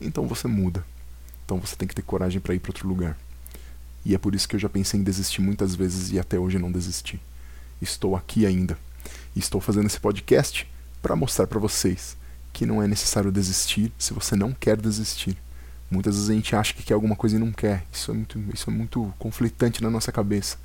Então 0.00 0.26
você 0.26 0.48
muda. 0.48 0.84
Então 1.44 1.58
você 1.58 1.76
tem 1.76 1.86
que 1.86 1.94
ter 1.94 2.02
coragem 2.02 2.40
para 2.40 2.52
ir 2.52 2.58
para 2.58 2.70
outro 2.70 2.88
lugar. 2.88 3.16
E 4.04 4.14
é 4.14 4.18
por 4.18 4.34
isso 4.34 4.48
que 4.48 4.56
eu 4.56 4.60
já 4.60 4.68
pensei 4.68 4.98
em 4.98 5.04
desistir 5.04 5.40
muitas 5.40 5.74
vezes 5.74 6.10
e 6.10 6.18
até 6.18 6.36
hoje 6.36 6.58
não 6.58 6.72
desisti. 6.72 7.20
Estou 7.80 8.16
aqui 8.16 8.44
ainda. 8.44 8.76
E 9.36 9.38
estou 9.38 9.60
fazendo 9.60 9.86
esse 9.86 10.00
podcast 10.00 10.68
para 11.00 11.14
mostrar 11.14 11.46
para 11.46 11.60
vocês 11.60 12.16
que 12.52 12.66
não 12.66 12.82
é 12.82 12.86
necessário 12.86 13.30
desistir 13.30 13.92
se 13.98 14.12
você 14.12 14.34
não 14.34 14.52
quer 14.52 14.76
desistir. 14.76 15.36
Muitas 15.90 16.16
vezes 16.16 16.30
a 16.30 16.34
gente 16.34 16.54
acha 16.54 16.74
que 16.74 16.82
quer 16.82 16.94
alguma 16.94 17.16
coisa 17.16 17.36
e 17.36 17.38
não 17.38 17.52
quer. 17.52 17.84
Isso 17.92 18.10
é 18.10 18.14
muito, 18.14 18.38
isso 18.52 18.68
é 18.68 18.72
muito 18.72 19.14
conflitante 19.18 19.82
na 19.82 19.90
nossa 19.90 20.12
cabeça. 20.12 20.58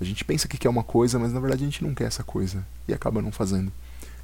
A 0.00 0.04
gente 0.04 0.24
pensa 0.24 0.48
que 0.48 0.58
quer 0.58 0.68
uma 0.68 0.82
coisa, 0.82 1.18
mas 1.18 1.32
na 1.32 1.40
verdade 1.40 1.62
a 1.62 1.66
gente 1.66 1.84
não 1.84 1.94
quer 1.94 2.04
essa 2.04 2.24
coisa 2.24 2.66
e 2.88 2.92
acaba 2.92 3.22
não 3.22 3.30
fazendo. 3.30 3.72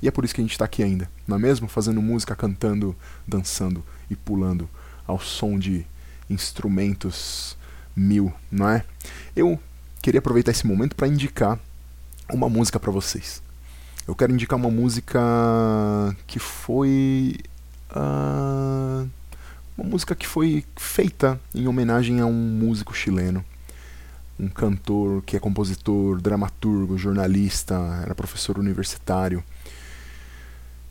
E 0.01 0.09
é 0.09 0.11
por 0.11 0.25
isso 0.25 0.35
que 0.35 0.41
a 0.41 0.45
gente 0.45 0.53
está 0.53 0.65
aqui 0.65 0.83
ainda, 0.83 1.09
não 1.27 1.37
é 1.37 1.39
mesmo? 1.39 1.69
Fazendo 1.69 2.03
música, 2.03 2.35
cantando, 2.35 2.97
dançando 3.27 3.85
e 4.11 4.17
pulando 4.17 4.69
ao 5.07 5.21
som 5.21 5.59
de 5.59 5.87
instrumentos 6.29 7.57
mil, 7.95 8.33
não 8.51 8.69
é? 8.69 8.85
Eu 9.37 9.61
queria 10.03 10.19
aproveitar 10.19 10.51
esse 10.51 10.67
momento 10.67 10.97
para 10.97 11.07
indicar 11.07 11.59
uma 12.29 12.49
música 12.49 12.81
para 12.81 12.91
vocês 12.91 13.41
eu 14.07 14.15
quero 14.17 14.33
indicar 14.33 14.59
uma 14.59 14.71
música 14.71 15.21
que 16.27 16.39
foi. 16.39 17.37
Uh, 17.91 19.09
uma 19.77 19.89
música 19.89 20.15
que 20.15 20.27
foi 20.27 20.65
feita 20.77 21.41
em 21.55 21.67
homenagem 21.67 22.21
a 22.21 22.27
um 22.27 22.33
músico 22.33 22.95
chileno. 22.95 23.45
Um 24.39 24.49
cantor 24.49 25.23
que 25.23 25.37
é 25.37 25.41
compositor, 25.41 26.21
dramaturgo, 26.21 26.99
jornalista, 26.99 27.75
era 28.03 28.15
professor 28.15 28.59
universitário. 28.59 29.43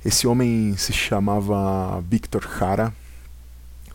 Esse 0.03 0.25
homem 0.25 0.75
se 0.77 0.93
chamava 0.93 2.01
Victor 2.01 2.47
Jara, 2.57 2.93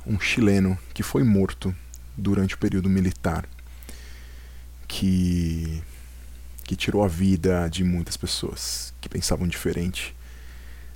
um 0.06 0.20
chileno 0.20 0.78
que 0.92 1.02
foi 1.02 1.24
morto 1.24 1.74
durante 2.16 2.54
o 2.54 2.58
período 2.58 2.88
militar. 2.88 3.48
Que 4.86 5.82
que 6.66 6.74
tirou 6.74 7.04
a 7.04 7.08
vida 7.08 7.68
de 7.68 7.84
muitas 7.84 8.16
pessoas 8.16 8.92
que 9.00 9.08
pensavam 9.08 9.46
diferente 9.46 10.14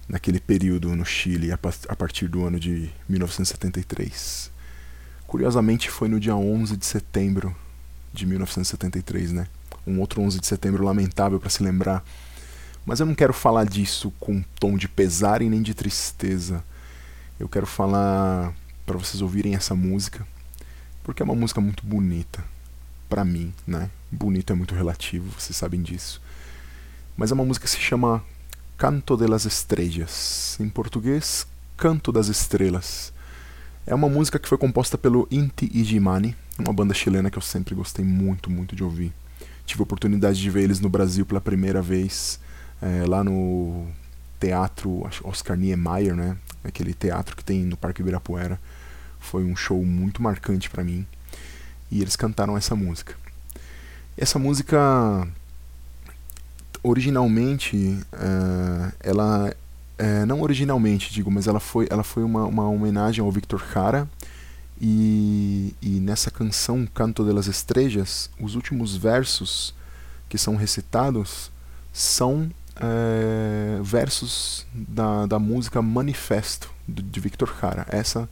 naquele 0.09 0.41
período 0.41 0.95
no 0.97 1.05
Chile, 1.05 1.53
a 1.53 1.97
partir 1.97 2.27
do 2.27 2.45
ano 2.45 2.59
de 2.59 2.91
1973. 3.09 4.51
Curiosamente, 5.29 5.89
foi 5.89 6.09
no 6.09 6.19
dia 6.19 6.35
11 6.35 6.77
de 6.77 6.85
setembro 6.85 7.55
de 8.13 8.27
1973, 8.27 9.31
né? 9.31 9.47
Um 9.87 10.01
outro 10.01 10.21
11 10.21 10.41
de 10.41 10.47
setembro 10.49 10.85
lamentável 10.85 11.39
para 11.39 11.49
se 11.49 11.63
lembrar. 11.63 12.05
Mas 12.85 12.99
eu 12.99 13.07
não 13.07 13.15
quero 13.15 13.33
falar 13.33 13.65
disso 13.65 14.13
com 14.19 14.33
um 14.33 14.45
tom 14.59 14.77
de 14.77 14.89
pesar 14.89 15.41
e 15.41 15.49
nem 15.49 15.63
de 15.63 15.73
tristeza. 15.73 16.65
Eu 17.39 17.49
quero 17.49 17.67
falar 17.67 18.53
para 18.85 18.99
vocês 18.99 19.23
ouvirem 19.23 19.55
essa 19.55 19.77
música, 19.77 20.27
porque 21.05 21.23
é 21.23 21.25
uma 21.25 21.37
música 21.37 21.61
muito 21.61 21.87
bonita 21.87 22.43
para 23.11 23.25
mim, 23.25 23.53
né? 23.67 23.91
Bonito 24.11 24.53
é 24.53 24.57
muito 24.57 24.75
relativo, 24.75 25.29
vocês 25.39 25.57
sabem 25.57 25.83
disso. 25.83 26.23
Mas 27.17 27.33
é 27.33 27.35
uma 27.35 27.45
música 27.45 27.67
que 27.67 27.71
se 27.71 27.81
chama 27.81 28.25
Canto 28.79 29.17
de 29.17 29.27
las 29.27 29.45
Estrellas, 29.45 30.57
em 30.61 30.69
português, 30.69 31.47
Canto 31.77 32.13
das 32.13 32.29
Estrelas. 32.29 33.13
É 33.85 33.95
uma 33.95 34.09
música 34.09 34.39
que 34.39 34.49
foi 34.49 34.57
composta 34.57 34.97
pelo 34.97 35.27
Inti 35.31 35.69
Ijimani, 35.75 36.37
uma 36.57 36.73
banda 36.73 36.95
chilena 36.95 37.31
que 37.31 37.37
eu 37.37 37.43
sempre 37.43 37.75
gostei 37.75 38.05
muito, 38.05 38.49
muito 38.49 38.77
de 38.77 38.85
ouvir. 38.85 39.13
Tive 39.67 39.83
a 39.83 39.85
oportunidade 39.85 40.41
de 40.41 40.49
ver 40.49 40.63
eles 40.63 40.79
no 40.79 40.89
Brasil 40.89 41.27
pela 41.27 41.41
primeira 41.41 41.83
vez, 41.83 42.39
é, 42.81 43.05
lá 43.07 43.25
no 43.25 43.89
teatro 44.39 45.07
Oscar 45.25 45.57
Niemeyer, 45.57 46.15
né? 46.15 46.37
Aquele 46.63 46.95
teatro 46.95 47.37
que 47.37 47.45
tem 47.45 47.65
no 47.65 47.77
Parque 47.77 48.03
Ibirapuera. 48.03 48.61
Foi 49.19 49.45
um 49.45 49.57
show 49.57 49.85
muito 49.85 50.23
marcante 50.23 50.71
para 50.71 50.85
mim. 50.85 51.07
E 51.91 52.01
eles 52.01 52.17
cantaram 52.17 52.57
essa 52.57 52.77
música. 52.77 53.15
Essa 54.17 54.39
música 54.39 55.27
originalmente, 56.83 57.77
uh, 58.13 58.93
ela 59.01 59.55
uh, 59.99 60.27
não 60.27 60.41
originalmente 60.41 61.13
digo, 61.13 61.31
mas 61.31 61.47
ela 61.47 61.61
foi, 61.61 61.87
ela 61.91 62.03
foi 62.03 62.23
uma, 62.23 62.45
uma 62.45 62.69
homenagem 62.69 63.25
ao 63.25 63.31
Victor 63.31 63.63
Jara 63.73 64.09
e, 64.81 65.75
e 65.83 66.01
nessa 66.01 66.31
canção 66.31 66.87
Canto 66.87 67.25
de 67.25 67.33
las 67.33 67.47
Estrellas, 67.47 68.31
os 68.41 68.55
últimos 68.55 68.97
versos 68.97 69.75
que 70.29 70.39
são 70.39 70.57
recitados 70.57 71.51
são 71.93 72.51
uh, 72.77 73.83
versos 73.83 74.67
da, 74.73 75.27
da 75.27 75.39
música 75.39 75.83
Manifesto 75.83 76.73
de, 76.89 77.21
Victor 77.21 77.53
Jara, 77.61 77.87
essa 77.91 78.29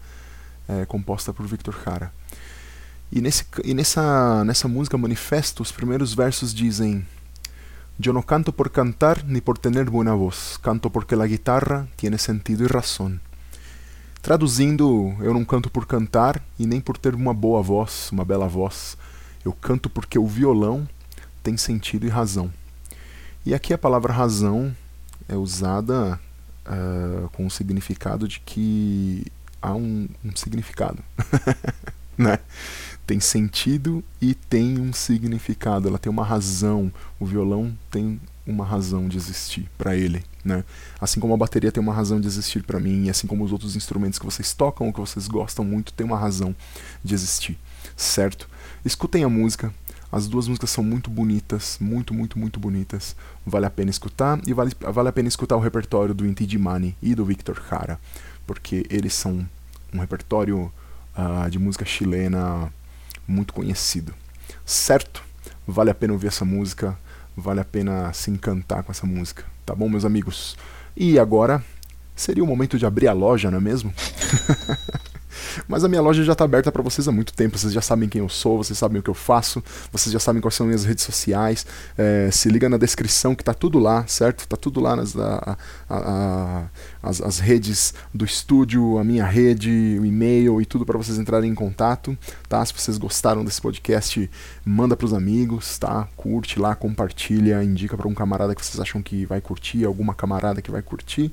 é 0.68 0.84
composta 0.84 1.32
por 1.32 1.46
Victor 1.46 1.74
Jara. 1.84 2.12
E, 3.10 3.20
nesse, 3.20 3.44
e 3.64 3.74
nessa, 3.74 4.44
nessa 4.44 4.68
música 4.68 4.98
Manifesto, 4.98 5.62
os 5.62 5.72
primeiros 5.72 6.14
versos 6.14 6.52
dizem 6.52 7.06
Yo 8.00 8.12
no 8.12 8.22
canto 8.22 8.52
por 8.52 8.70
cantar 8.70 9.24
ni 9.24 9.40
por 9.40 9.58
tener 9.58 9.90
buena 9.90 10.14
voz, 10.14 10.56
canto 10.62 10.88
porque 10.88 11.16
la 11.16 11.26
guitarra 11.26 11.88
tiene 11.96 12.16
sentido 12.16 12.64
e 12.64 12.68
razón. 12.68 13.20
Traduzindo, 14.22 15.16
eu 15.20 15.34
não 15.34 15.44
canto 15.44 15.68
por 15.68 15.84
cantar 15.84 16.40
e 16.58 16.66
nem 16.66 16.80
por 16.80 16.96
ter 16.96 17.14
uma 17.14 17.34
boa 17.34 17.60
voz, 17.60 18.10
uma 18.12 18.24
bela 18.24 18.46
voz. 18.46 18.96
Eu 19.44 19.52
canto 19.52 19.90
porque 19.90 20.18
o 20.18 20.26
violão 20.26 20.88
tem 21.42 21.56
sentido 21.56 22.06
e 22.06 22.08
razão. 22.08 22.52
E 23.44 23.54
aqui 23.54 23.72
a 23.72 23.78
palavra 23.78 24.12
razão 24.12 24.76
é 25.28 25.34
usada 25.34 26.20
uh, 26.66 27.28
com 27.30 27.46
o 27.46 27.50
significado 27.50 28.28
de 28.28 28.38
que 28.40 29.26
há 29.60 29.74
um, 29.74 30.08
um 30.24 30.36
significado. 30.36 31.02
né? 32.16 32.38
Tem 33.08 33.20
sentido 33.20 34.04
e 34.20 34.34
tem 34.34 34.78
um 34.78 34.92
significado, 34.92 35.88
ela 35.88 35.98
tem 35.98 36.12
uma 36.12 36.22
razão. 36.22 36.92
O 37.18 37.24
violão 37.24 37.74
tem 37.90 38.20
uma 38.46 38.66
razão 38.66 39.08
de 39.08 39.16
existir 39.16 39.66
para 39.78 39.96
ele, 39.96 40.22
né? 40.44 40.62
Assim 41.00 41.18
como 41.18 41.32
a 41.32 41.36
bateria 41.38 41.72
tem 41.72 41.82
uma 41.82 41.94
razão 41.94 42.20
de 42.20 42.26
existir 42.26 42.62
para 42.62 42.78
mim, 42.78 43.08
assim 43.08 43.26
como 43.26 43.42
os 43.42 43.50
outros 43.50 43.74
instrumentos 43.74 44.18
que 44.18 44.26
vocês 44.26 44.52
tocam 44.52 44.88
ou 44.88 44.92
que 44.92 45.00
vocês 45.00 45.26
gostam 45.26 45.64
muito 45.64 45.90
tem 45.94 46.06
uma 46.06 46.18
razão 46.18 46.54
de 47.02 47.14
existir, 47.14 47.56
certo? 47.96 48.46
Escutem 48.84 49.24
a 49.24 49.28
música. 49.30 49.72
As 50.12 50.28
duas 50.28 50.46
músicas 50.46 50.68
são 50.68 50.84
muito 50.84 51.08
bonitas, 51.08 51.78
muito, 51.80 52.12
muito, 52.12 52.38
muito 52.38 52.60
bonitas. 52.60 53.16
Vale 53.46 53.64
a 53.64 53.70
pena 53.70 53.90
escutar 53.90 54.38
e 54.46 54.52
vale, 54.52 54.72
vale 54.80 55.08
a 55.08 55.12
pena 55.12 55.28
escutar 55.28 55.56
o 55.56 55.60
repertório 55.60 56.14
do 56.14 56.26
Inti 56.26 56.44
Dimani 56.44 56.94
e 57.00 57.14
do 57.14 57.24
Victor 57.24 57.62
Jara, 57.70 57.98
porque 58.46 58.84
eles 58.90 59.14
são 59.14 59.48
um 59.94 59.98
repertório 59.98 60.70
uh, 61.16 61.48
de 61.48 61.58
música 61.58 61.86
chilena 61.86 62.70
muito 63.28 63.52
conhecido. 63.52 64.14
Certo? 64.64 65.22
Vale 65.66 65.90
a 65.90 65.94
pena 65.94 66.14
ouvir 66.14 66.28
essa 66.28 66.44
música, 66.44 66.98
vale 67.36 67.60
a 67.60 67.64
pena 67.64 68.12
se 68.12 68.30
encantar 68.30 68.82
com 68.82 68.90
essa 68.90 69.06
música, 69.06 69.44
tá 69.64 69.74
bom, 69.74 69.88
meus 69.88 70.04
amigos? 70.04 70.56
E 70.96 71.18
agora 71.18 71.62
seria 72.16 72.42
o 72.42 72.46
momento 72.46 72.78
de 72.78 72.86
abrir 72.86 73.06
a 73.06 73.12
loja, 73.12 73.50
não 73.50 73.58
é 73.58 73.60
mesmo? 73.60 73.92
Mas 75.66 75.84
a 75.84 75.88
minha 75.88 76.00
loja 76.00 76.22
já 76.22 76.32
está 76.32 76.44
aberta 76.44 76.70
para 76.70 76.82
vocês 76.82 77.08
há 77.08 77.12
muito 77.12 77.32
tempo. 77.32 77.58
Vocês 77.58 77.72
já 77.72 77.80
sabem 77.80 78.08
quem 78.08 78.20
eu 78.20 78.28
sou, 78.28 78.58
vocês 78.58 78.78
sabem 78.78 79.00
o 79.00 79.02
que 79.02 79.10
eu 79.10 79.14
faço, 79.14 79.62
vocês 79.90 80.12
já 80.12 80.20
sabem 80.20 80.40
quais 80.40 80.54
são 80.54 80.66
minhas 80.66 80.84
redes 80.84 81.04
sociais. 81.04 81.66
É, 81.96 82.30
se 82.30 82.48
liga 82.48 82.68
na 82.68 82.76
descrição 82.76 83.34
que 83.34 83.42
está 83.42 83.54
tudo 83.54 83.78
lá, 83.78 84.06
certo? 84.06 84.40
Está 84.40 84.56
tudo 84.56 84.80
lá 84.80 84.94
nas 84.94 85.16
a, 85.16 85.56
a, 85.88 85.96
a, 85.96 86.64
as, 87.02 87.20
as 87.20 87.38
redes 87.38 87.94
do 88.12 88.24
estúdio, 88.24 88.98
a 88.98 89.04
minha 89.04 89.24
rede, 89.24 89.98
o 90.00 90.04
e-mail 90.04 90.60
e 90.60 90.66
tudo 90.66 90.84
para 90.84 90.98
vocês 90.98 91.18
entrarem 91.18 91.50
em 91.50 91.54
contato, 91.54 92.16
tá? 92.48 92.64
Se 92.64 92.72
vocês 92.72 92.98
gostaram 92.98 93.44
desse 93.44 93.60
podcast, 93.60 94.30
manda 94.64 94.96
para 94.96 95.06
os 95.06 95.14
amigos, 95.14 95.78
tá? 95.78 96.08
Curte 96.16 96.58
lá, 96.58 96.74
compartilha, 96.74 97.62
indica 97.62 97.96
para 97.96 98.08
um 98.08 98.14
camarada 98.14 98.54
que 98.54 98.64
vocês 98.64 98.80
acham 98.80 99.02
que 99.02 99.24
vai 99.26 99.40
curtir, 99.40 99.84
alguma 99.84 100.14
camarada 100.14 100.62
que 100.62 100.70
vai 100.70 100.82
curtir. 100.82 101.32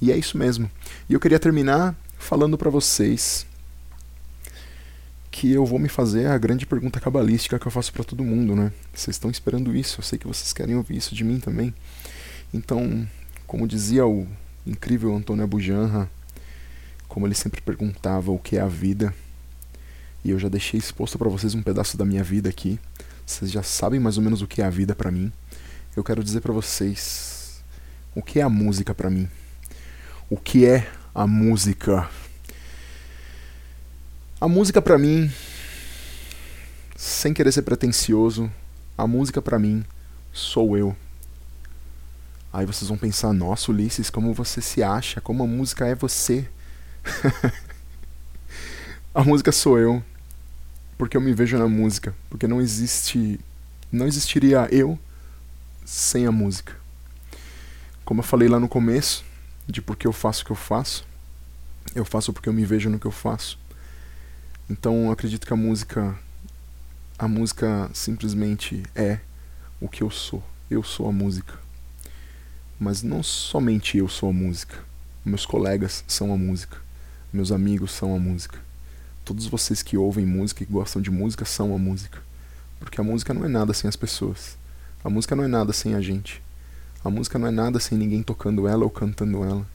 E 0.00 0.12
é 0.12 0.16
isso 0.16 0.36
mesmo. 0.36 0.70
E 1.08 1.14
eu 1.14 1.20
queria 1.20 1.38
terminar 1.38 1.94
falando 2.18 2.58
para 2.58 2.70
vocês 2.70 3.46
que 5.36 5.52
eu 5.52 5.66
vou 5.66 5.78
me 5.78 5.86
fazer 5.86 6.28
a 6.28 6.38
grande 6.38 6.64
pergunta 6.64 6.98
cabalística 6.98 7.58
que 7.58 7.66
eu 7.66 7.70
faço 7.70 7.92
para 7.92 8.02
todo 8.02 8.24
mundo, 8.24 8.56
né? 8.56 8.72
Vocês 8.94 9.16
estão 9.16 9.30
esperando 9.30 9.76
isso, 9.76 10.00
eu 10.00 10.02
sei 10.02 10.18
que 10.18 10.26
vocês 10.26 10.50
querem 10.50 10.74
ouvir 10.74 10.96
isso 10.96 11.14
de 11.14 11.22
mim 11.24 11.38
também. 11.38 11.74
Então, 12.54 13.06
como 13.46 13.68
dizia 13.68 14.06
o 14.06 14.26
incrível 14.66 15.14
Antônio 15.14 15.44
Abujanra, 15.44 16.08
como 17.06 17.26
ele 17.26 17.34
sempre 17.34 17.60
perguntava 17.60 18.32
o 18.32 18.38
que 18.38 18.56
é 18.56 18.62
a 18.62 18.66
vida, 18.66 19.14
e 20.24 20.30
eu 20.30 20.38
já 20.38 20.48
deixei 20.48 20.80
exposto 20.80 21.18
para 21.18 21.28
vocês 21.28 21.54
um 21.54 21.62
pedaço 21.62 21.98
da 21.98 22.06
minha 22.06 22.24
vida 22.24 22.48
aqui. 22.48 22.80
Vocês 23.26 23.50
já 23.50 23.62
sabem 23.62 24.00
mais 24.00 24.16
ou 24.16 24.24
menos 24.24 24.40
o 24.40 24.46
que 24.46 24.62
é 24.62 24.64
a 24.64 24.70
vida 24.70 24.94
para 24.94 25.10
mim. 25.10 25.30
Eu 25.94 26.02
quero 26.02 26.24
dizer 26.24 26.40
para 26.40 26.52
vocês 26.54 27.62
o 28.14 28.22
que 28.22 28.40
é 28.40 28.42
a 28.42 28.48
música 28.48 28.94
para 28.94 29.10
mim. 29.10 29.28
O 30.30 30.38
que 30.38 30.64
é 30.64 30.90
a 31.14 31.26
música? 31.26 32.08
A 34.46 34.48
música 34.48 34.80
para 34.80 34.96
mim, 34.96 35.28
sem 36.94 37.34
querer 37.34 37.50
ser 37.50 37.62
pretensioso, 37.62 38.48
a 38.96 39.04
música 39.04 39.42
para 39.42 39.58
mim 39.58 39.84
sou 40.32 40.78
eu. 40.78 40.96
Aí 42.52 42.64
vocês 42.64 42.88
vão 42.88 42.96
pensar, 42.96 43.32
nossa 43.32 43.72
Ulisses, 43.72 44.08
como 44.08 44.32
você 44.32 44.62
se 44.62 44.84
acha? 44.84 45.20
Como 45.20 45.42
a 45.42 45.48
música 45.48 45.84
é 45.84 45.96
você? 45.96 46.48
a 49.12 49.24
música 49.24 49.50
sou 49.50 49.80
eu, 49.80 50.00
porque 50.96 51.16
eu 51.16 51.20
me 51.20 51.34
vejo 51.34 51.58
na 51.58 51.66
música, 51.66 52.14
porque 52.30 52.46
não 52.46 52.60
existe, 52.60 53.40
não 53.90 54.06
existiria 54.06 54.68
eu 54.70 54.96
sem 55.84 56.24
a 56.24 56.30
música. 56.30 56.72
Como 58.04 58.20
eu 58.20 58.24
falei 58.24 58.46
lá 58.46 58.60
no 58.60 58.68
começo, 58.68 59.24
de 59.66 59.82
por 59.82 59.96
que 59.96 60.06
eu 60.06 60.12
faço 60.12 60.44
o 60.44 60.46
que 60.46 60.52
eu 60.52 60.56
faço, 60.56 61.04
eu 61.96 62.04
faço 62.04 62.32
porque 62.32 62.48
eu 62.48 62.52
me 62.52 62.64
vejo 62.64 62.88
no 62.88 63.00
que 63.00 63.06
eu 63.06 63.10
faço. 63.10 63.65
Então 64.68 65.10
acredito 65.12 65.46
que 65.46 65.52
a 65.52 65.56
música 65.56 66.18
a 67.18 67.26
música 67.26 67.88
simplesmente 67.94 68.82
é 68.94 69.20
o 69.80 69.88
que 69.88 70.02
eu 70.02 70.10
sou. 70.10 70.42
Eu 70.70 70.82
sou 70.82 71.08
a 71.08 71.12
música. 71.12 71.54
Mas 72.78 73.02
não 73.02 73.22
somente 73.22 73.96
eu 73.96 74.08
sou 74.08 74.28
a 74.28 74.32
música. 74.32 74.76
Meus 75.24 75.46
colegas 75.46 76.04
são 76.06 76.32
a 76.32 76.36
música. 76.36 76.76
Meus 77.32 77.50
amigos 77.50 77.92
são 77.92 78.14
a 78.14 78.18
música. 78.18 78.58
Todos 79.24 79.46
vocês 79.46 79.82
que 79.82 79.96
ouvem 79.96 80.26
música 80.26 80.62
e 80.62 80.66
gostam 80.66 81.00
de 81.00 81.10
música 81.10 81.44
são 81.44 81.74
a 81.74 81.78
música. 81.78 82.18
Porque 82.78 83.00
a 83.00 83.04
música 83.04 83.32
não 83.32 83.44
é 83.44 83.48
nada 83.48 83.72
sem 83.72 83.88
as 83.88 83.96
pessoas. 83.96 84.58
A 85.02 85.08
música 85.08 85.34
não 85.34 85.44
é 85.44 85.48
nada 85.48 85.72
sem 85.72 85.94
a 85.94 86.00
gente. 86.00 86.42
A 87.04 87.08
música 87.08 87.38
não 87.38 87.46
é 87.46 87.50
nada 87.50 87.80
sem 87.80 87.96
ninguém 87.96 88.22
tocando 88.22 88.68
ela 88.68 88.84
ou 88.84 88.90
cantando 88.90 89.42
ela. 89.42 89.66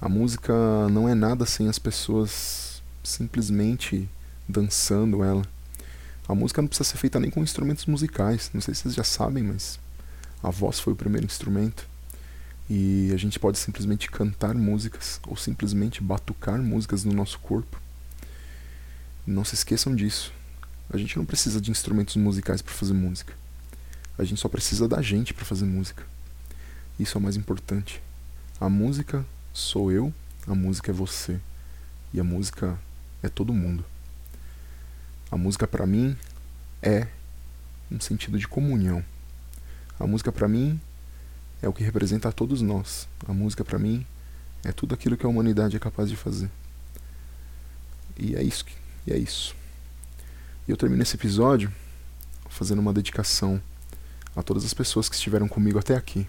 A 0.00 0.08
música 0.08 0.52
não 0.90 1.08
é 1.08 1.14
nada 1.14 1.44
sem 1.44 1.68
as 1.68 1.78
pessoas 1.78 2.71
simplesmente 3.02 4.08
dançando 4.48 5.22
ela. 5.22 5.42
A 6.28 6.34
música 6.34 6.62
não 6.62 6.68
precisa 6.68 6.88
ser 6.88 6.98
feita 6.98 7.18
nem 7.18 7.30
com 7.30 7.42
instrumentos 7.42 7.86
musicais. 7.86 8.50
Não 8.54 8.60
sei 8.60 8.74
se 8.74 8.82
vocês 8.82 8.94
já 8.94 9.04
sabem, 9.04 9.42
mas 9.42 9.78
a 10.42 10.50
voz 10.50 10.78
foi 10.78 10.92
o 10.92 10.96
primeiro 10.96 11.26
instrumento. 11.26 11.88
E 12.70 13.10
a 13.12 13.16
gente 13.16 13.38
pode 13.38 13.58
simplesmente 13.58 14.10
cantar 14.10 14.54
músicas 14.54 15.20
ou 15.26 15.36
simplesmente 15.36 16.02
batucar 16.02 16.58
músicas 16.62 17.04
no 17.04 17.12
nosso 17.12 17.38
corpo. 17.40 17.80
Não 19.26 19.44
se 19.44 19.54
esqueçam 19.54 19.94
disso. 19.94 20.32
A 20.90 20.96
gente 20.96 21.16
não 21.16 21.24
precisa 21.24 21.60
de 21.60 21.70
instrumentos 21.70 22.16
musicais 22.16 22.62
para 22.62 22.72
fazer 22.72 22.92
música. 22.92 23.34
A 24.16 24.24
gente 24.24 24.40
só 24.40 24.48
precisa 24.48 24.88
da 24.88 25.02
gente 25.02 25.34
para 25.34 25.44
fazer 25.44 25.64
música. 25.64 26.04
Isso 26.98 27.16
é 27.16 27.18
o 27.18 27.22
mais 27.22 27.36
importante. 27.36 28.00
A 28.60 28.68
música 28.68 29.24
sou 29.52 29.90
eu, 29.90 30.12
a 30.46 30.54
música 30.54 30.90
é 30.90 30.94
você. 30.94 31.40
E 32.12 32.20
a 32.20 32.24
música 32.24 32.78
é 33.22 33.28
todo 33.28 33.52
mundo. 33.52 33.84
A 35.30 35.36
música 35.36 35.66
para 35.66 35.86
mim 35.86 36.16
é 36.82 37.06
um 37.90 38.00
sentido 38.00 38.38
de 38.38 38.48
comunhão. 38.48 39.04
A 39.98 40.06
música 40.06 40.32
para 40.32 40.48
mim 40.48 40.80
é 41.62 41.68
o 41.68 41.72
que 41.72 41.84
representa 41.84 42.28
a 42.28 42.32
todos 42.32 42.60
nós. 42.60 43.08
A 43.26 43.32
música 43.32 43.64
para 43.64 43.78
mim 43.78 44.04
é 44.64 44.72
tudo 44.72 44.94
aquilo 44.94 45.16
que 45.16 45.24
a 45.24 45.28
humanidade 45.28 45.76
é 45.76 45.78
capaz 45.78 46.08
de 46.08 46.16
fazer. 46.16 46.50
E 48.18 48.34
é 48.34 48.42
isso. 48.42 48.64
E 49.06 49.12
é 49.12 49.16
isso. 49.16 49.54
E 50.66 50.70
eu 50.70 50.76
termino 50.76 51.02
esse 51.02 51.16
episódio 51.16 51.72
fazendo 52.48 52.80
uma 52.80 52.92
dedicação 52.92 53.60
a 54.36 54.42
todas 54.42 54.64
as 54.64 54.74
pessoas 54.74 55.08
que 55.08 55.14
estiveram 55.14 55.48
comigo 55.48 55.78
até 55.78 55.96
aqui. 55.96 56.26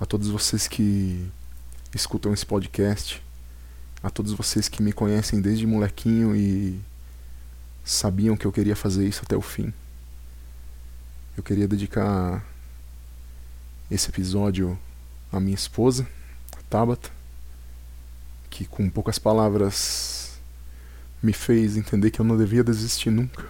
A 0.00 0.06
todos 0.06 0.28
vocês 0.28 0.66
que 0.68 1.30
escutam 1.94 2.32
esse 2.32 2.44
podcast. 2.44 3.25
A 4.02 4.10
todos 4.10 4.32
vocês 4.32 4.68
que 4.68 4.82
me 4.82 4.92
conhecem 4.92 5.40
desde 5.40 5.66
molequinho 5.66 6.36
e 6.36 6.80
sabiam 7.84 8.36
que 8.36 8.46
eu 8.46 8.52
queria 8.52 8.76
fazer 8.76 9.06
isso 9.06 9.22
até 9.24 9.36
o 9.36 9.40
fim. 9.40 9.72
Eu 11.36 11.42
queria 11.42 11.68
dedicar 11.68 12.44
esse 13.90 14.08
episódio 14.08 14.78
à 15.32 15.38
minha 15.38 15.54
esposa, 15.54 16.06
a 16.56 16.62
Tabata, 16.68 17.10
que 18.50 18.64
com 18.64 18.88
poucas 18.88 19.18
palavras 19.18 20.38
me 21.22 21.32
fez 21.32 21.76
entender 21.76 22.10
que 22.10 22.20
eu 22.20 22.24
não 22.24 22.36
devia 22.36 22.64
desistir 22.64 23.10
nunca. 23.10 23.44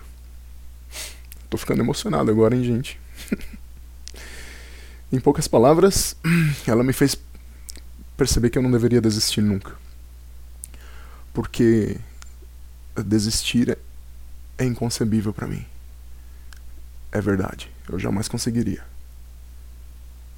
Tô 1.49 1.57
ficando 1.57 1.80
emocionado 1.80 2.30
agora, 2.30 2.57
hein, 2.57 2.64
gente? 2.64 3.01
em 5.12 5.20
poucas 5.20 5.47
palavras, 5.47 6.16
ela 6.66 6.82
me 6.82 6.92
fez 6.92 7.16
perceber 8.16 8.51
que 8.51 8.59
eu 8.59 8.62
não 8.62 8.70
deveria 8.70 9.01
desistir 9.01 9.40
nunca. 9.40 9.74
Porque 11.37 12.01
desistir 13.05 13.76
é 14.57 14.64
inconcebível 14.64 15.34
para 15.34 15.47
mim. 15.47 15.66
É 17.12 17.20
verdade, 17.20 17.70
eu 17.91 17.99
jamais 17.99 18.26
conseguiria. 18.26 18.82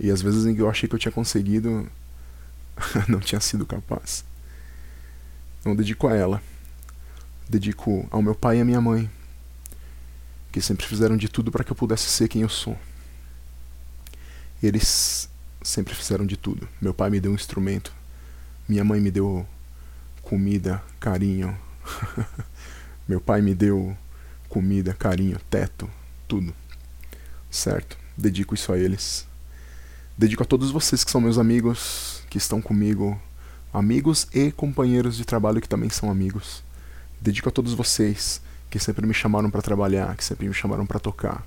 E 0.01 0.11
às 0.11 0.21
vezes 0.21 0.45
em 0.45 0.57
que 0.57 0.61
eu 0.61 0.69
achei 0.69 0.89
que 0.89 0.97
eu 0.97 0.99
tinha 0.99 1.13
conseguido, 1.13 1.89
não 3.07 3.21
tinha 3.21 3.41
sido 3.41 3.65
capaz. 3.65 4.25
Eu 5.65 5.77
dedico 5.77 6.09
a 6.09 6.17
ela. 6.17 6.43
Dedico 7.49 8.09
ao 8.11 8.21
meu 8.21 8.35
pai 8.35 8.59
e 8.59 8.63
à 8.63 8.65
minha 8.65 8.81
mãe, 8.81 9.09
que 10.51 10.61
sempre 10.61 10.85
fizeram 10.85 11.17
de 11.17 11.29
tudo 11.29 11.53
para 11.53 11.63
que 11.63 11.71
eu 11.71 11.77
pudesse 11.77 12.11
ser 12.11 12.27
quem 12.27 12.43
eu 12.43 12.49
sou. 12.49 12.77
Eles 14.61 15.31
sempre 15.63 15.95
fizeram 15.95 16.27
de 16.27 16.37
tudo. 16.37 16.69
Meu 16.81 16.93
pai 16.93 17.09
me 17.09 17.21
deu 17.21 17.31
um 17.31 17.37
instrumento, 17.37 17.93
minha 18.69 18.83
mãe 18.83 19.01
me 19.01 19.13
deu 19.13 19.47
comida, 20.29 20.83
carinho. 21.01 21.59
meu 23.09 23.19
pai 23.19 23.41
me 23.41 23.55
deu 23.55 23.97
comida, 24.47 24.93
carinho, 24.93 25.41
teto, 25.49 25.89
tudo. 26.29 26.55
Certo? 27.51 27.97
Dedico 28.15 28.55
isso 28.55 28.71
a 28.71 28.79
eles. 28.79 29.27
Dedico 30.19 30.43
a 30.43 30.47
todos 30.47 30.71
vocês 30.71 31.03
que 31.03 31.11
são 31.11 31.21
meus 31.21 31.39
amigos, 31.39 32.23
que 32.29 32.37
estão 32.37 32.61
comigo, 32.61 33.19
amigos 33.73 34.29
e 34.35 34.53
companheiros 34.53 35.17
de 35.17 35.25
trabalho 35.25 35.63
que 35.63 35.69
também 35.69 35.89
são 35.89 36.11
amigos. 36.11 36.63
Dedico 37.19 37.49
a 37.49 37.53
todos 37.53 37.73
vocês 37.73 38.43
que 38.69 38.79
sempre 38.79 39.07
me 39.07 39.15
chamaram 39.15 39.51
para 39.51 39.63
trabalhar, 39.63 40.15
que 40.15 40.23
sempre 40.23 40.47
me 40.47 40.53
chamaram 40.53 40.85
para 40.85 41.01
tocar. 41.01 41.47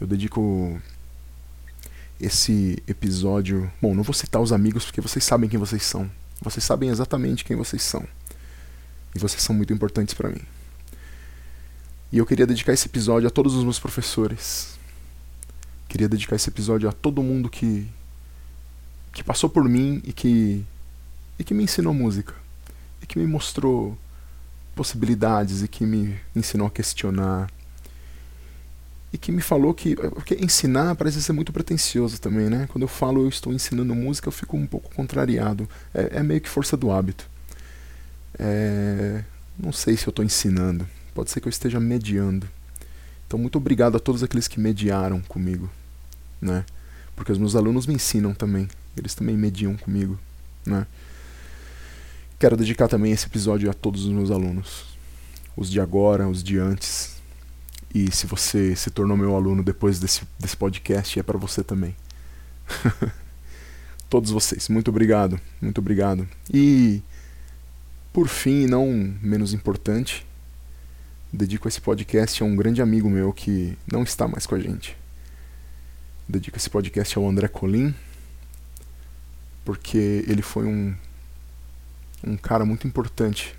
Eu 0.00 0.06
dedico 0.06 0.80
esse 2.18 2.82
episódio. 2.88 3.70
Bom, 3.80 3.94
não 3.94 4.02
vou 4.02 4.14
citar 4.14 4.40
os 4.40 4.54
amigos 4.54 4.86
porque 4.86 5.02
vocês 5.02 5.22
sabem 5.22 5.50
quem 5.50 5.58
vocês 5.58 5.82
são. 5.82 6.10
Vocês 6.40 6.64
sabem 6.64 6.88
exatamente 6.88 7.44
quem 7.44 7.56
vocês 7.56 7.82
são. 7.82 8.06
E 9.14 9.18
vocês 9.18 9.42
são 9.42 9.54
muito 9.54 9.72
importantes 9.72 10.14
para 10.14 10.28
mim. 10.28 10.40
E 12.12 12.18
eu 12.18 12.26
queria 12.26 12.46
dedicar 12.46 12.72
esse 12.72 12.86
episódio 12.86 13.28
a 13.28 13.30
todos 13.30 13.54
os 13.54 13.62
meus 13.62 13.78
professores. 13.78 14.78
Queria 15.88 16.08
dedicar 16.08 16.36
esse 16.36 16.48
episódio 16.48 16.88
a 16.88 16.92
todo 16.92 17.22
mundo 17.22 17.48
que 17.48 17.86
que 19.12 19.24
passou 19.24 19.50
por 19.50 19.64
mim 19.68 20.00
e 20.04 20.12
que 20.12 20.64
e 21.38 21.42
que 21.42 21.52
me 21.52 21.64
ensinou 21.64 21.92
música 21.92 22.34
e 23.02 23.06
que 23.06 23.18
me 23.18 23.26
mostrou 23.26 23.98
possibilidades 24.74 25.62
e 25.62 25.68
que 25.68 25.84
me 25.84 26.16
ensinou 26.34 26.68
a 26.68 26.70
questionar 26.70 27.50
e 29.12 29.18
que 29.18 29.32
me 29.32 29.40
falou 29.40 29.74
que 29.74 29.96
porque 29.96 30.34
ensinar 30.40 30.94
parece 30.94 31.22
ser 31.22 31.32
muito 31.32 31.52
pretensioso 31.52 32.20
também, 32.20 32.48
né? 32.48 32.68
Quando 32.70 32.82
eu 32.82 32.88
falo 32.88 33.22
eu 33.22 33.28
estou 33.28 33.52
ensinando 33.52 33.94
música, 33.94 34.28
eu 34.28 34.32
fico 34.32 34.56
um 34.56 34.66
pouco 34.66 34.94
contrariado. 34.94 35.68
É, 35.92 36.18
é 36.18 36.22
meio 36.22 36.40
que 36.40 36.48
força 36.48 36.76
do 36.76 36.90
hábito. 36.90 37.28
É, 38.38 39.24
não 39.58 39.72
sei 39.72 39.96
se 39.96 40.06
eu 40.06 40.10
estou 40.10 40.24
ensinando 40.24 40.86
pode 41.20 41.30
ser 41.30 41.40
que 41.40 41.48
eu 41.48 41.50
esteja 41.50 41.78
mediando. 41.78 42.48
Então, 43.26 43.38
muito 43.38 43.56
obrigado 43.56 43.96
a 43.96 44.00
todos 44.00 44.22
aqueles 44.22 44.48
que 44.48 44.58
mediaram 44.58 45.20
comigo, 45.20 45.70
né? 46.40 46.64
Porque 47.14 47.30
os 47.30 47.38
meus 47.38 47.54
alunos 47.54 47.86
me 47.86 47.94
ensinam 47.94 48.32
também, 48.32 48.68
eles 48.96 49.14
também 49.14 49.36
mediam 49.36 49.76
comigo, 49.76 50.18
né? 50.64 50.86
Quero 52.38 52.56
dedicar 52.56 52.88
também 52.88 53.12
esse 53.12 53.26
episódio 53.26 53.70
a 53.70 53.74
todos 53.74 54.06
os 54.06 54.12
meus 54.12 54.30
alunos, 54.30 54.96
os 55.54 55.70
de 55.70 55.78
agora, 55.80 56.26
os 56.26 56.42
de 56.42 56.58
antes. 56.58 57.19
E 57.92 58.10
se 58.10 58.26
você 58.26 58.74
se 58.76 58.90
tornou 58.90 59.16
meu 59.16 59.34
aluno 59.34 59.62
depois 59.62 59.98
desse, 59.98 60.22
desse 60.38 60.56
podcast, 60.56 61.18
é 61.18 61.22
para 61.22 61.38
você 61.38 61.62
também. 61.62 61.94
todos 64.08 64.30
vocês, 64.30 64.68
muito 64.68 64.88
obrigado, 64.88 65.40
muito 65.60 65.78
obrigado. 65.78 66.28
E 66.52 67.02
por 68.12 68.28
fim, 68.28 68.66
não 68.66 68.86
menos 69.20 69.52
importante, 69.52 70.26
Dedico 71.32 71.68
esse 71.68 71.80
podcast 71.80 72.42
a 72.42 72.46
um 72.46 72.56
grande 72.56 72.82
amigo 72.82 73.08
meu 73.08 73.32
que 73.32 73.78
não 73.90 74.02
está 74.02 74.26
mais 74.26 74.46
com 74.46 74.56
a 74.56 74.58
gente. 74.58 74.96
Dedico 76.28 76.56
esse 76.56 76.68
podcast 76.68 77.16
ao 77.16 77.28
André 77.28 77.46
Colim, 77.46 77.94
porque 79.64 80.24
ele 80.26 80.42
foi 80.42 80.66
um, 80.66 80.92
um 82.26 82.36
cara 82.36 82.64
muito 82.64 82.84
importante 82.84 83.54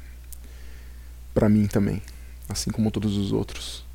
para 1.33 1.47
mim 1.47 1.65
também, 1.65 2.01
assim 2.49 2.71
como 2.71 2.91
todos 2.91 3.15
os 3.15 3.31
outros, 3.31 3.85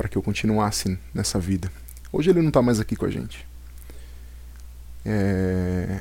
para 0.00 0.08
que 0.08 0.16
eu 0.16 0.22
continuasse 0.22 0.98
nessa 1.12 1.38
vida. 1.38 1.70
Hoje 2.10 2.30
ele 2.30 2.40
não 2.40 2.48
está 2.48 2.62
mais 2.62 2.80
aqui 2.80 2.96
com 2.96 3.04
a 3.04 3.10
gente. 3.10 3.46
É... 5.04 6.00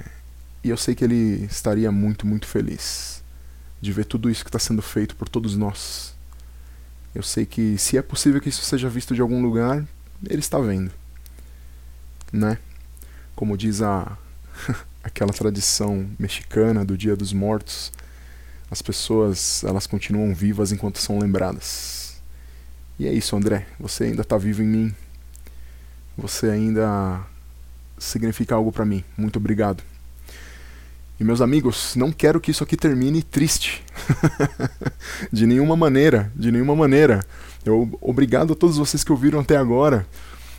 E 0.63 0.69
eu 0.69 0.77
sei 0.77 0.95
que 0.95 1.03
ele 1.03 1.43
estaria 1.45 1.91
muito, 1.91 2.25
muito 2.25 2.47
feliz 2.47 3.21
de 3.81 3.91
ver 3.91 4.05
tudo 4.05 4.29
isso 4.29 4.45
que 4.45 4.49
está 4.49 4.59
sendo 4.59 4.81
feito 4.81 5.17
por 5.17 5.27
todos 5.27 5.57
nós 5.57 6.13
eu 7.13 7.23
sei 7.23 7.45
que 7.45 7.77
se 7.77 7.97
é 7.97 8.01
possível 8.01 8.39
que 8.39 8.49
isso 8.49 8.61
seja 8.61 8.87
visto 8.87 9.15
de 9.15 9.21
algum 9.21 9.41
lugar, 9.41 9.85
ele 10.27 10.39
está 10.39 10.59
vendo. 10.59 10.91
Né? 12.31 12.57
Como 13.35 13.57
diz 13.57 13.81
a 13.81 14.17
aquela 15.03 15.33
tradição 15.33 16.07
mexicana 16.19 16.85
do 16.85 16.97
Dia 16.97 17.15
dos 17.15 17.33
Mortos, 17.33 17.91
as 18.69 18.81
pessoas, 18.81 19.63
elas 19.63 19.87
continuam 19.87 20.33
vivas 20.33 20.71
enquanto 20.71 20.99
são 20.99 21.17
lembradas. 21.17 21.98
E 22.99 23.07
é 23.07 23.13
isso, 23.13 23.33
André, 23.33 23.65
você 23.79 24.03
ainda 24.03 24.23
está 24.23 24.37
vivo 24.37 24.61
em 24.61 24.67
mim. 24.67 24.95
Você 26.17 26.49
ainda 26.49 27.21
significa 27.97 28.55
algo 28.55 28.73
para 28.73 28.83
mim. 28.83 29.05
Muito 29.17 29.37
obrigado. 29.37 29.81
E 31.17 31.23
meus 31.23 31.39
amigos, 31.39 31.95
não 31.95 32.11
quero 32.11 32.41
que 32.41 32.51
isso 32.51 32.61
aqui 32.61 32.75
termine 32.75 33.23
triste. 33.23 33.81
de 35.31 35.47
nenhuma 35.47 35.77
maneira, 35.77 36.29
de 36.35 36.51
nenhuma 36.51 36.75
maneira. 36.75 37.23
Eu 37.65 37.89
obrigado 38.01 38.51
a 38.51 38.55
todos 38.55 38.77
vocês 38.77 39.01
que 39.01 39.13
ouviram 39.13 39.39
até 39.39 39.55
agora. 39.55 40.05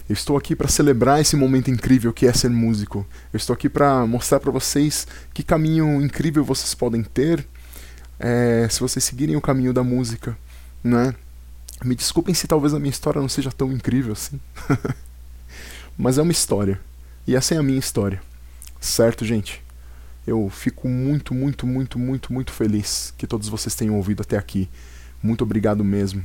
Eu 0.09 0.14
estou 0.14 0.38
aqui 0.38 0.57
para 0.57 0.66
celebrar 0.66 1.20
esse 1.20 1.36
momento 1.36 1.70
incrível 1.70 2.11
que 2.11 2.26
é 2.26 2.32
ser 2.32 2.49
músico. 2.49 3.07
Eu 3.34 3.36
estou 3.36 3.53
aqui 3.53 3.68
para 3.68 4.07
mostrar 4.07 4.41
para 4.41 4.51
vocês 4.51 5.07
que 5.34 5.43
caminho 5.43 6.01
incrível 6.01 6.43
vocês 6.43 6.74
podem 6.74 7.03
ter 7.03 7.47
é, 8.18 8.66
se 8.70 8.80
vocês 8.80 9.05
seguirem 9.05 9.36
o 9.36 9.41
caminho 9.43 9.74
da 9.74 9.84
música, 9.84 10.36
né? 10.82 11.14
Me 11.83 11.95
desculpem 11.95 12.35
se 12.35 12.47
talvez 12.47 12.74
a 12.74 12.78
minha 12.78 12.91
história 12.91 13.20
não 13.20 13.28
seja 13.28 13.51
tão 13.51 13.72
incrível 13.72 14.12
assim. 14.12 14.39
Mas 15.97 16.18
é 16.18 16.22
uma 16.22 16.33
história. 16.33 16.81
E 17.26 17.35
essa 17.35 17.55
é 17.55 17.59
a 17.59 17.62
minha 17.62 17.78
história. 17.78 18.20
Certo, 18.81 19.24
gente? 19.24 19.62
Eu 20.26 20.51
fico 20.51 20.89
muito, 20.89 21.35
muito, 21.35 21.66
muito, 21.66 21.99
muito, 21.99 22.33
muito 22.33 22.53
feliz 22.53 23.14
que 23.16 23.26
todos 23.26 23.49
vocês 23.49 23.74
tenham 23.74 23.97
ouvido 23.97 24.20
até 24.20 24.37
aqui. 24.37 24.68
Muito 25.22 25.43
obrigado 25.43 25.83
mesmo. 25.83 26.24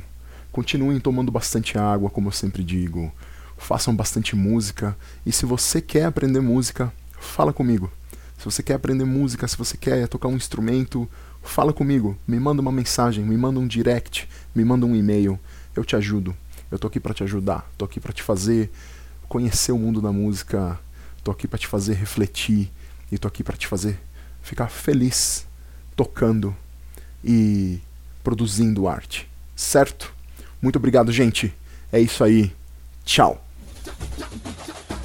Continuem 0.52 1.00
tomando 1.00 1.32
bastante 1.32 1.78
água, 1.78 2.10
como 2.10 2.28
eu 2.28 2.32
sempre 2.32 2.62
digo. 2.62 3.12
Façam 3.56 3.96
bastante 3.96 4.36
música. 4.36 4.96
E 5.24 5.32
se 5.32 5.46
você 5.46 5.80
quer 5.80 6.04
aprender 6.04 6.40
música, 6.40 6.92
fala 7.18 7.52
comigo. 7.52 7.90
Se 8.38 8.44
você 8.44 8.62
quer 8.62 8.74
aprender 8.74 9.04
música, 9.04 9.48
se 9.48 9.56
você 9.56 9.76
quer 9.76 10.06
tocar 10.08 10.28
um 10.28 10.36
instrumento, 10.36 11.08
fala 11.42 11.72
comigo. 11.72 12.16
Me 12.26 12.38
manda 12.38 12.60
uma 12.60 12.72
mensagem, 12.72 13.24
me 13.24 13.36
manda 13.36 13.58
um 13.58 13.66
direct, 13.66 14.28
me 14.56 14.64
manda 14.64 14.86
um 14.86 14.96
e-mail. 14.96 15.38
Eu 15.74 15.84
te 15.84 15.94
ajudo. 15.94 16.34
Eu 16.70 16.78
tô 16.78 16.86
aqui 16.86 16.98
para 16.98 17.14
te 17.14 17.22
ajudar. 17.22 17.70
Tô 17.76 17.84
aqui 17.84 18.00
para 18.00 18.12
te 18.12 18.22
fazer 18.22 18.70
conhecer 19.28 19.72
o 19.72 19.78
mundo 19.78 20.00
da 20.00 20.10
música. 20.10 20.80
Tô 21.22 21.30
aqui 21.30 21.46
para 21.46 21.58
te 21.58 21.66
fazer 21.66 21.94
refletir 21.94 22.70
e 23.12 23.18
tô 23.18 23.28
aqui 23.28 23.44
para 23.44 23.56
te 23.56 23.66
fazer 23.66 23.98
ficar 24.42 24.68
feliz 24.68 25.46
tocando 25.94 26.54
e 27.24 27.80
produzindo 28.22 28.86
arte, 28.86 29.28
certo? 29.56 30.12
Muito 30.62 30.76
obrigado, 30.76 31.10
gente. 31.12 31.52
É 31.92 32.00
isso 32.00 32.22
aí. 32.22 32.52
Tchau. 33.04 33.44